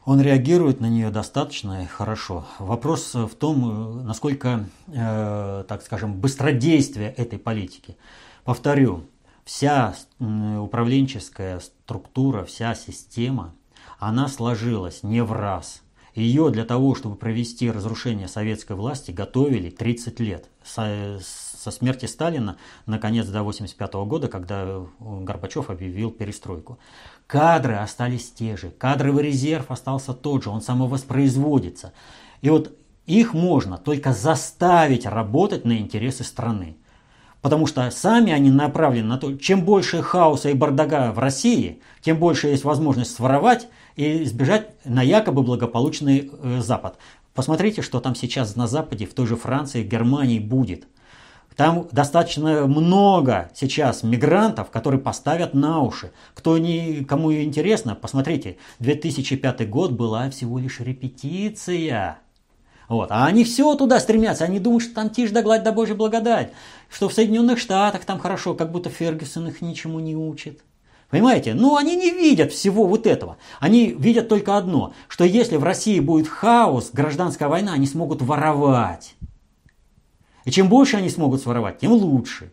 Он 0.05 0.21
реагирует 0.21 0.81
на 0.81 0.87
нее 0.87 1.11
достаточно 1.11 1.87
хорошо. 1.87 2.47
Вопрос 2.59 3.15
в 3.15 3.35
том, 3.35 4.07
насколько, 4.07 4.67
э, 4.89 5.65
так 5.69 5.83
скажем, 5.83 6.15
быстродействие 6.19 7.11
этой 7.11 7.39
политики. 7.39 7.97
Повторю, 8.45 9.05
вся 9.45 9.95
управленческая 10.19 11.61
структура, 11.61 12.45
вся 12.45 12.75
система, 12.75 13.55
она 13.99 14.29
сложилась 14.29 15.03
не 15.03 15.23
в 15.23 15.33
раз. 15.33 15.83
Ее 16.15 16.51
для 16.51 16.65
того, 16.65 16.95
чтобы 16.95 17.17
провести 17.17 17.71
разрушение 17.71 18.27
советской 18.27 18.73
власти, 18.73 19.11
готовили 19.11 19.71
30 19.71 20.19
лет. 20.21 20.49
Со, 20.63 21.19
со 21.21 21.71
смерти 21.71 22.07
Сталина, 22.07 22.57
наконец, 22.87 23.27
до 23.27 23.41
1985 23.41 23.95
года, 24.09 24.29
когда 24.29 24.83
Горбачев 24.99 25.71
объявил 25.71 26.11
перестройку. 26.11 26.79
Кадры 27.27 27.77
остались 27.77 28.31
те 28.31 28.57
же, 28.57 28.71
кадровый 28.71 29.25
резерв 29.25 29.71
остался 29.71 30.13
тот 30.13 30.45
же, 30.45 30.51
он 30.51 30.61
самовоспроизводится. 30.61 31.93
И 32.43 32.51
вот 32.51 32.77
их 33.07 33.35
можно 33.35 33.79
только 33.79 34.13
заставить 34.13 35.07
работать 35.07 35.65
на 35.65 35.79
интересы 35.79 36.25
страны. 36.25 36.77
Потому 37.43 37.67
что 37.67 37.91
сами 37.91 38.33
они 38.33 38.51
направлены 38.51 39.09
на 39.09 39.19
то, 39.19 39.35
чем 39.37 39.65
больше 39.65 40.03
хаоса 40.03 40.51
и 40.51 40.55
бардага 40.55 41.11
в 41.13 41.19
России, 41.19 41.81
тем 42.03 42.19
больше 42.19 42.49
есть 42.49 42.65
возможность 42.65 43.15
своровать 43.15 43.69
и 43.97 44.25
избежать 44.25 44.73
на 44.85 45.03
якобы 45.03 45.43
благополучный 45.43 46.31
э, 46.31 46.61
Запад. 46.61 46.99
Посмотрите, 47.35 47.83
что 47.83 48.01
там 48.01 48.15
сейчас 48.15 48.57
на 48.57 48.67
Западе, 48.67 49.07
в 49.07 49.15
той 49.15 49.27
же 49.27 49.37
Франции, 49.37 49.83
Германии 49.83 50.39
будет– 50.39 50.87
там 51.61 51.89
достаточно 51.93 52.67
много 52.67 53.51
сейчас 53.55 54.03
мигрантов, 54.03 54.71
которые 54.71 54.99
поставят 54.99 55.53
на 55.53 55.83
уши. 55.83 56.11
Кто 56.33 56.57
не, 56.57 57.05
кому 57.05 57.35
интересно, 57.35 57.95
посмотрите, 57.95 58.57
2005 58.79 59.69
год 59.69 59.93
была 59.93 60.31
всего 60.31 60.59
лишь 60.59 60.81
репетиция. 60.81 62.19
Вот. 62.89 63.11
А 63.11 63.27
они 63.27 63.45
все 63.45 63.75
туда 63.75 64.01
стремятся, 64.01 64.45
они 64.45 64.59
думают, 64.59 64.85
что 64.85 64.95
там 64.95 65.11
тишь 65.11 65.33
да 65.33 65.43
гладь 65.43 65.63
да 65.63 65.73
божья 65.73 65.95
благодать, 65.95 66.53
что 66.89 67.11
в 67.11 67.13
Соединенных 67.13 67.59
Штатах 67.59 68.07
там 68.07 68.19
хорошо, 68.19 68.55
как 68.55 68.73
будто 68.73 68.89
Фергюсон 68.89 69.49
их 69.49 69.61
ничему 69.61 70.01
не 70.01 70.17
учит. 70.17 70.63
Понимаете? 71.11 71.55
Ну, 71.55 71.77
они 71.77 71.97
не 71.97 72.11
видят 72.11 72.53
всего 72.53 72.87
вот 72.87 73.07
этого. 73.07 73.37
Они 73.59 73.87
видят 73.87 74.29
только 74.29 74.57
одно, 74.57 74.95
что 75.09 75.25
если 75.25 75.57
в 75.57 75.65
России 75.65 75.99
будет 75.99 76.29
хаос, 76.29 76.91
гражданская 76.93 77.49
война, 77.49 77.73
они 77.73 77.87
смогут 77.87 78.23
воровать. 78.23 79.17
И 80.45 80.51
чем 80.51 80.69
больше 80.69 80.97
они 80.97 81.11
смогут 81.11 81.43
своровать, 81.43 81.79
тем 81.79 81.93
лучше. 81.93 82.53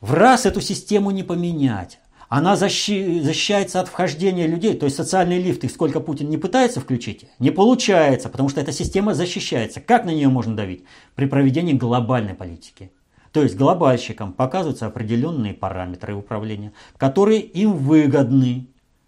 В 0.00 0.14
раз 0.14 0.46
эту 0.46 0.60
систему 0.60 1.10
не 1.10 1.22
поменять. 1.22 1.98
Она 2.28 2.54
защи- 2.54 3.20
защищается 3.22 3.80
от 3.80 3.88
вхождения 3.88 4.46
людей, 4.46 4.74
то 4.74 4.84
есть 4.84 4.96
социальные 4.96 5.40
лифты, 5.40 5.68
сколько 5.68 5.98
Путин 6.00 6.28
не 6.28 6.36
пытается 6.36 6.80
включить, 6.80 7.24
не 7.38 7.50
получается, 7.50 8.28
потому 8.28 8.50
что 8.50 8.60
эта 8.60 8.70
система 8.70 9.14
защищается. 9.14 9.80
Как 9.80 10.04
на 10.04 10.10
нее 10.10 10.28
можно 10.28 10.54
давить? 10.54 10.84
При 11.14 11.26
проведении 11.26 11.72
глобальной 11.72 12.34
политики. 12.34 12.90
То 13.32 13.42
есть 13.42 13.56
глобальщикам 13.56 14.32
показываются 14.32 14.86
определенные 14.86 15.54
параметры 15.54 16.14
управления, 16.14 16.72
которые 16.96 17.40
им 17.40 17.74
выгодны 17.74 18.66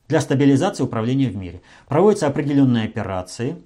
для 0.08 0.20
стабилизации 0.20 0.82
управления 0.82 1.28
в 1.28 1.36
мире. 1.36 1.62
Проводятся 1.88 2.26
определенные 2.26 2.84
операции, 2.84 3.56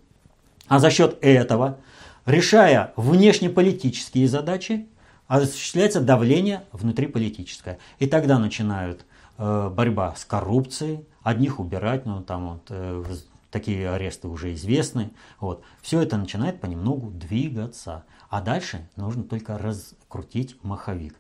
а 0.68 0.78
за 0.78 0.90
счет 0.90 1.18
этого 1.20 1.78
решая 2.26 2.93
внешнеполитические 2.97 4.28
задачи, 4.28 4.86
осуществляется 5.26 6.01
давление 6.01 6.64
внутриполитическое. 6.72 7.78
И 7.98 8.06
тогда 8.06 8.39
начинают 8.39 9.05
э, 9.39 9.70
борьба 9.74 10.14
с 10.16 10.24
коррупцией, 10.24 11.05
одних 11.22 11.60
убирать, 11.60 12.06
ну 12.06 12.22
там 12.22 12.51
вот 12.51 12.66
э, 12.68 13.05
такие 13.51 13.90
аресты 13.90 14.28
уже 14.28 14.52
известны. 14.55 15.10
Вот. 15.40 15.62
Все 15.81 16.01
это 16.01 16.16
начинает 16.16 16.60
понемногу 16.60 17.10
двигаться. 17.10 18.05
А 18.35 18.40
дальше 18.40 18.89
нужно 18.97 19.23
только 19.23 19.59
раскрутить 19.59 20.56
маховик. 20.65 21.15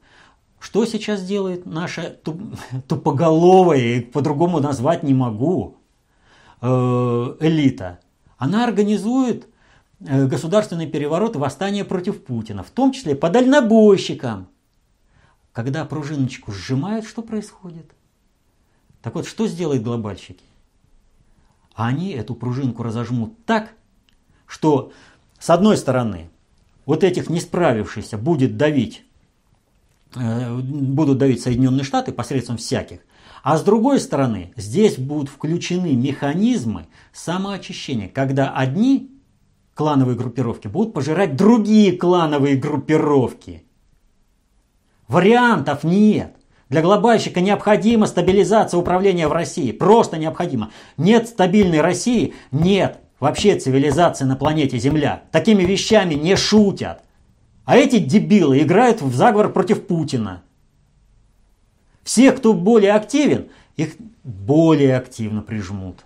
Что 0.58 0.84
сейчас 0.84 1.24
делает 1.24 1.64
наша 1.64 2.10
туп, 2.10 2.40
тупоголовая, 2.88 4.02
по-другому 4.02 4.58
назвать 4.58 5.02
не 5.04 5.14
могу, 5.14 5.76
э, 6.60 6.66
элита? 7.40 8.00
Она 8.36 8.64
организует 8.64 9.46
Э, 10.06 10.26
государственный 10.26 10.86
переворот 10.86 11.36
и 11.36 11.38
восстание 11.38 11.84
против 11.84 12.22
Путина, 12.24 12.62
в 12.62 12.70
том 12.70 12.92
числе 12.92 13.14
по 13.14 13.30
дальнобойщикам. 13.30 14.48
Когда 15.52 15.84
пружиночку 15.84 16.52
сжимают, 16.52 17.06
что 17.06 17.22
происходит? 17.22 17.90
Так 19.02 19.14
вот, 19.14 19.26
что 19.26 19.46
сделают 19.46 19.82
глобальщики? 19.82 20.44
Они 21.74 22.10
эту 22.10 22.34
пружинку 22.34 22.82
разожмут 22.82 23.44
так, 23.46 23.72
что 24.46 24.92
с 25.38 25.48
одной 25.48 25.76
стороны 25.76 26.28
вот 26.86 27.04
этих 27.04 27.30
не 27.30 27.40
справившихся 27.40 28.18
будет 28.18 28.56
давить, 28.56 29.04
э, 30.14 30.56
будут 30.56 31.18
давить 31.18 31.42
Соединенные 31.42 31.84
Штаты 31.84 32.12
посредством 32.12 32.56
всяких, 32.56 33.00
а 33.42 33.58
с 33.58 33.62
другой 33.62 34.00
стороны 34.00 34.52
здесь 34.56 34.98
будут 34.98 35.28
включены 35.28 35.94
механизмы 35.94 36.86
самоочищения, 37.12 38.08
когда 38.08 38.50
одни 38.54 39.10
клановые 39.74 40.16
группировки 40.16 40.68
будут 40.68 40.94
пожирать 40.94 41.36
другие 41.36 41.92
клановые 41.92 42.56
группировки. 42.56 43.64
Вариантов 45.08 45.84
нет. 45.84 46.36
Для 46.70 46.80
глобальщика 46.80 47.40
необходима 47.42 48.06
стабилизация 48.06 48.78
управления 48.78 49.28
в 49.28 49.32
России. 49.32 49.70
Просто 49.70 50.16
необходимо. 50.16 50.70
Нет 50.96 51.28
стабильной 51.28 51.82
России, 51.82 52.34
нет 52.50 53.03
вообще 53.24 53.58
цивилизации 53.58 54.26
на 54.26 54.36
планете 54.36 54.78
Земля. 54.78 55.22
Такими 55.32 55.62
вещами 55.62 56.12
не 56.12 56.36
шутят. 56.36 57.02
А 57.64 57.74
эти 57.78 57.98
дебилы 57.98 58.60
играют 58.60 59.00
в 59.00 59.14
заговор 59.14 59.50
против 59.50 59.86
Путина. 59.86 60.42
Все, 62.02 62.32
кто 62.32 62.52
более 62.52 62.92
активен, 62.92 63.48
их 63.76 63.94
более 64.24 64.98
активно 64.98 65.40
прижмут. 65.40 66.04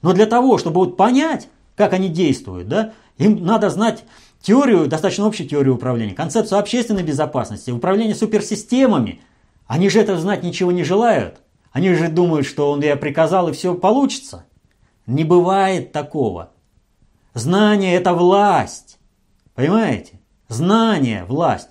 Но 0.00 0.14
для 0.14 0.24
того, 0.24 0.56
чтобы 0.56 0.76
вот 0.80 0.96
понять, 0.96 1.48
как 1.76 1.92
они 1.92 2.08
действуют, 2.08 2.66
да? 2.68 2.94
Им 3.18 3.44
надо 3.44 3.68
знать 3.68 4.04
теорию, 4.40 4.86
достаточно 4.86 5.26
общую 5.26 5.46
теорию 5.46 5.74
управления, 5.74 6.14
концепцию 6.14 6.58
общественной 6.58 7.02
безопасности, 7.02 7.70
управление 7.70 8.14
суперсистемами. 8.14 9.20
Они 9.66 9.90
же 9.90 10.00
это 10.00 10.16
знать 10.16 10.42
ничего 10.42 10.72
не 10.72 10.84
желают. 10.84 11.42
Они 11.70 11.92
же 11.92 12.08
думают, 12.08 12.46
что 12.46 12.70
он 12.70 12.80
я 12.80 12.96
приказал 12.96 13.50
и 13.50 13.52
все 13.52 13.74
получится. 13.74 14.46
Не 15.08 15.24
бывает 15.24 15.90
такого. 15.90 16.50
Знание– 17.34 17.94
это 17.96 18.14
власть. 18.14 19.00
Понимаете? 19.54 20.20
Знание– 20.46 21.24
власть. 21.28 21.70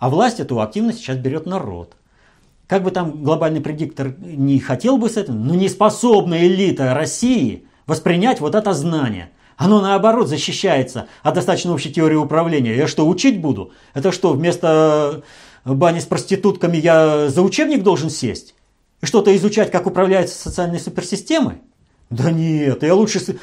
А 0.00 0.10
власть 0.10 0.40
эту 0.40 0.60
активность 0.60 0.98
сейчас 0.98 1.18
берет 1.18 1.46
народ. 1.46 1.94
Как 2.66 2.82
бы 2.82 2.90
там 2.90 3.22
глобальный 3.22 3.60
предиктор 3.60 4.16
не 4.18 4.58
хотел 4.58 4.96
бы 4.96 5.08
с 5.08 5.16
этим, 5.16 5.46
но 5.46 5.54
не 5.54 5.68
способна 5.68 6.46
элита 6.46 6.94
России 6.94 7.66
воспринять 7.86 8.40
вот 8.40 8.56
это 8.56 8.72
знание– 8.72 9.30
оно 9.60 9.82
наоборот 9.82 10.26
защищается 10.26 11.06
от 11.22 11.34
достаточно 11.34 11.74
общей 11.74 11.92
теории 11.92 12.14
управления. 12.14 12.74
Я 12.74 12.86
что, 12.86 13.06
учить 13.06 13.42
буду? 13.42 13.72
Это 13.92 14.10
что, 14.10 14.32
вместо 14.32 15.22
э, 15.66 15.72
бани 15.74 16.00
с 16.00 16.06
проститутками 16.06 16.78
я 16.78 17.28
за 17.28 17.42
учебник 17.42 17.82
должен 17.82 18.08
сесть? 18.08 18.54
И 19.02 19.06
что-то 19.06 19.36
изучать, 19.36 19.70
как 19.70 19.86
управляются 19.86 20.40
социальные 20.40 20.80
суперсистемы? 20.80 21.60
Да 22.10 22.30
нет, 22.30 22.82
я 22.82 22.94
лучше... 22.94 23.38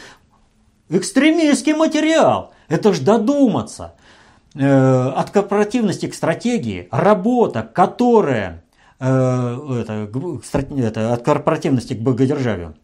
Экстремистский 0.90 1.74
материал. 1.74 2.54
Это 2.70 2.94
ж 2.94 3.00
додуматься. 3.00 3.96
Э, 4.56 5.10
от 5.10 5.32
корпоративности 5.32 6.08
к 6.08 6.14
стратегии 6.14 6.88
работа, 6.92 7.62
которая 7.64 8.64
э, 9.00 9.06
это, 9.82 10.10
это, 10.78 11.14
от 11.14 11.24
корпоративности 11.24 11.94
к 11.94 12.00
богодержавию 12.00 12.76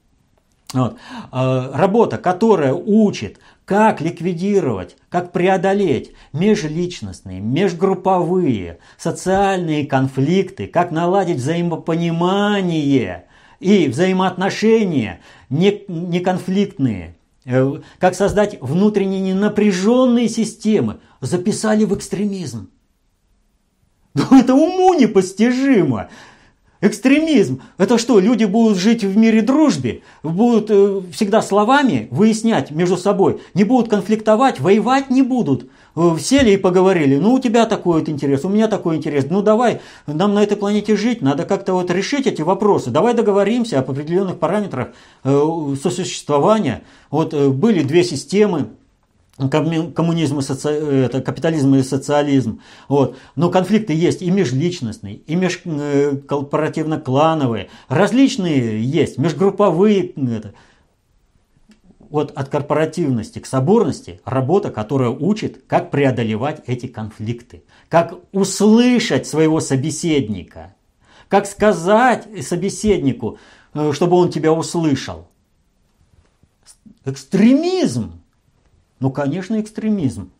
вот. 0.73 0.97
А, 1.31 1.71
работа, 1.73 2.17
которая 2.17 2.73
учит, 2.73 3.39
как 3.65 4.01
ликвидировать, 4.01 4.97
как 5.09 5.31
преодолеть 5.31 6.11
межличностные, 6.33 7.39
межгрупповые, 7.39 8.79
социальные 8.97 9.85
конфликты, 9.85 10.67
как 10.67 10.91
наладить 10.91 11.37
взаимопонимание 11.37 13.25
и 13.59 13.87
взаимоотношения 13.87 15.21
неконфликтные, 15.53 17.15
э, 17.45 17.81
как 17.99 18.15
создать 18.15 18.59
внутренне 18.61 19.19
ненапряженные 19.19 20.27
системы, 20.29 20.99
записали 21.21 21.85
в 21.85 21.95
экстремизм. 21.95 22.69
Ну 24.15 24.39
это 24.39 24.53
уму 24.53 24.93
непостижимо. 24.93 26.09
Экстремизм. 26.83 27.61
Это 27.77 27.97
что, 27.97 28.19
люди 28.19 28.43
будут 28.43 28.77
жить 28.77 29.05
в 29.05 29.15
мире 29.15 29.41
дружбе, 29.41 30.01
будут 30.21 30.69
э, 30.69 31.01
всегда 31.13 31.41
словами 31.41 32.09
выяснять 32.11 32.71
между 32.71 32.97
собой, 32.97 33.39
не 33.53 33.63
будут 33.63 33.89
конфликтовать, 33.89 34.59
воевать 34.59 35.09
не 35.09 35.21
будут. 35.21 35.69
Э, 35.95 36.17
сели 36.19 36.51
и 36.51 36.57
поговорили, 36.57 37.15
ну 37.15 37.35
у 37.35 37.39
тебя 37.39 37.67
такой 37.67 38.01
вот 38.01 38.09
интерес, 38.09 38.43
у 38.43 38.49
меня 38.49 38.67
такой 38.67 38.97
интерес, 38.97 39.27
ну 39.29 39.41
давай, 39.41 39.79
нам 40.07 40.33
на 40.33 40.43
этой 40.43 40.57
планете 40.57 40.97
жить, 40.97 41.21
надо 41.21 41.45
как-то 41.45 41.71
вот 41.71 41.89
решить 41.89 42.27
эти 42.27 42.41
вопросы, 42.41 42.89
давай 42.89 43.13
договоримся 43.13 43.79
об 43.79 43.89
определенных 43.89 44.37
параметрах 44.37 44.89
э, 45.23 45.75
сосуществования. 45.81 46.83
Вот 47.09 47.33
э, 47.33 47.47
были 47.47 47.81
две 47.83 48.03
системы, 48.03 48.67
коммунизм 49.37 50.39
и 50.39 50.41
соци... 50.41 50.69
это 50.69 51.21
капитализм 51.21 51.75
и 51.75 51.83
социализм. 51.83 52.61
Вот. 52.87 53.17
Но 53.35 53.49
конфликты 53.49 53.93
есть 53.93 54.21
и 54.21 54.29
межличностные, 54.29 55.15
и 55.15 55.35
межкорпоративно-клановые. 55.35 57.69
Различные 57.87 58.83
есть, 58.83 59.17
межгрупповые. 59.17 60.09
Это. 60.09 60.53
Вот 62.09 62.31
от 62.31 62.49
корпоративности 62.49 63.39
к 63.39 63.45
соборности 63.47 64.21
работа, 64.23 64.69
которая 64.69 65.09
учит, 65.09 65.63
как 65.65 65.89
преодолевать 65.89 66.61
эти 66.67 66.85
конфликты, 66.85 67.63
как 67.89 68.13
услышать 68.31 69.25
своего 69.25 69.59
собеседника, 69.59 70.75
как 71.27 71.47
сказать 71.47 72.27
собеседнику, 72.45 73.39
э, 73.73 73.91
чтобы 73.93 74.17
он 74.17 74.29
тебя 74.29 74.53
услышал. 74.53 75.27
Экстремизм 77.03 78.22
ну, 79.03 79.11
конечно, 79.11 79.59
экстремизм. 79.59 80.31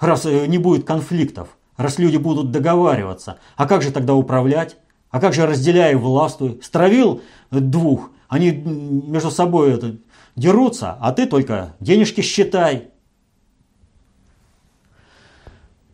Раз 0.00 0.24
э, 0.24 0.46
не 0.46 0.56
будет 0.56 0.86
конфликтов, 0.86 1.58
раз 1.76 1.98
люди 1.98 2.16
будут 2.16 2.50
договариваться, 2.50 3.38
а 3.56 3.66
как 3.66 3.82
же 3.82 3.92
тогда 3.92 4.14
управлять? 4.14 4.78
А 5.10 5.20
как 5.20 5.34
же 5.34 5.46
разделяя 5.46 5.98
властвуй? 5.98 6.58
Стравил 6.62 7.20
двух, 7.50 8.10
они 8.28 8.52
между 8.52 9.30
собой 9.30 9.74
это, 9.74 9.98
дерутся, 10.34 10.96
а 10.98 11.12
ты 11.12 11.26
только 11.26 11.76
денежки 11.78 12.22
считай. 12.22 12.88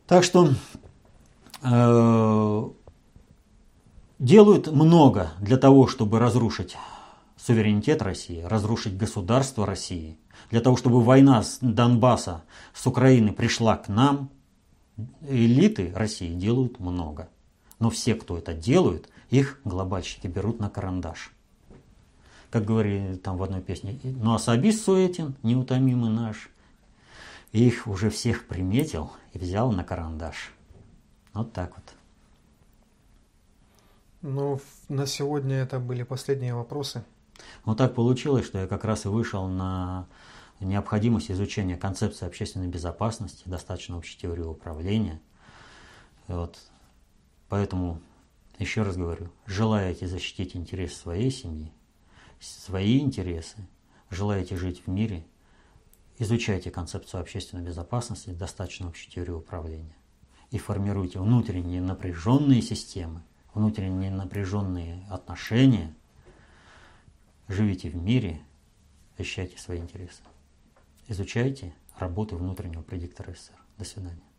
Так 0.06 0.22
что 0.22 0.50
э, 1.64 2.68
делают 4.20 4.68
много 4.68 5.32
для 5.40 5.56
того, 5.56 5.88
чтобы 5.88 6.20
разрушить 6.20 6.76
суверенитет 7.36 8.00
России, 8.00 8.42
разрушить 8.42 8.96
государство 8.96 9.66
России– 9.66 10.20
для 10.52 10.60
того, 10.60 10.76
чтобы 10.76 11.02
война 11.02 11.42
с 11.42 11.58
Донбасса, 11.62 12.44
с 12.74 12.86
Украины 12.86 13.32
пришла 13.32 13.78
к 13.78 13.88
нам, 13.88 14.28
элиты 15.22 15.90
России 15.94 16.34
делают 16.34 16.78
много. 16.78 17.30
Но 17.78 17.88
все, 17.88 18.14
кто 18.14 18.36
это 18.36 18.52
делают, 18.52 19.08
их 19.30 19.60
глобальщики 19.64 20.26
берут 20.26 20.60
на 20.60 20.68
карандаш. 20.68 21.32
Как 22.50 22.66
говорили 22.66 23.16
там 23.16 23.38
в 23.38 23.42
одной 23.42 23.62
песне, 23.62 23.98
ну 24.04 24.34
особист 24.34 24.84
Суетин, 24.84 25.36
неутомимый 25.42 26.10
наш, 26.10 26.50
их 27.52 27.86
уже 27.86 28.10
всех 28.10 28.46
приметил 28.46 29.10
и 29.32 29.38
взял 29.38 29.72
на 29.72 29.84
карандаш. 29.84 30.52
Вот 31.32 31.54
так 31.54 31.72
вот. 31.76 31.94
Ну, 34.20 34.60
на 34.90 35.06
сегодня 35.06 35.56
это 35.56 35.78
были 35.78 36.02
последние 36.02 36.54
вопросы. 36.54 37.04
Вот 37.64 37.78
так 37.78 37.94
получилось, 37.94 38.44
что 38.44 38.58
я 38.58 38.66
как 38.66 38.84
раз 38.84 39.06
и 39.06 39.08
вышел 39.08 39.48
на 39.48 40.06
необходимость 40.64 41.30
изучения 41.30 41.76
концепции 41.76 42.26
общественной 42.26 42.68
безопасности, 42.68 43.42
достаточно 43.46 43.96
общей 43.96 44.18
теории 44.18 44.42
управления. 44.42 45.20
Вот. 46.28 46.58
Поэтому, 47.48 48.00
еще 48.58 48.82
раз 48.82 48.96
говорю, 48.96 49.30
желаете 49.46 50.06
защитить 50.06 50.56
интересы 50.56 50.96
своей 50.96 51.30
семьи, 51.30 51.72
свои 52.40 53.00
интересы, 53.00 53.68
желаете 54.10 54.56
жить 54.56 54.82
в 54.86 54.90
мире, 54.90 55.26
изучайте 56.18 56.70
концепцию 56.70 57.20
общественной 57.20 57.62
безопасности, 57.62 58.30
достаточно 58.30 58.88
общей 58.88 59.10
теории 59.10 59.32
управления 59.32 59.96
и 60.52 60.58
формируйте 60.58 61.18
внутренние 61.18 61.80
напряженные 61.80 62.60
системы, 62.60 63.22
внутренние 63.54 64.10
напряженные 64.10 65.04
отношения, 65.08 65.94
живите 67.48 67.88
в 67.88 67.96
мире, 67.96 68.42
защищайте 69.16 69.58
свои 69.58 69.78
интересы. 69.78 70.22
Изучайте 71.12 71.74
работу 71.98 72.38
внутреннего 72.38 72.80
предиктора 72.80 73.34
СССР. 73.34 73.52
До 73.76 73.84
свидания. 73.84 74.31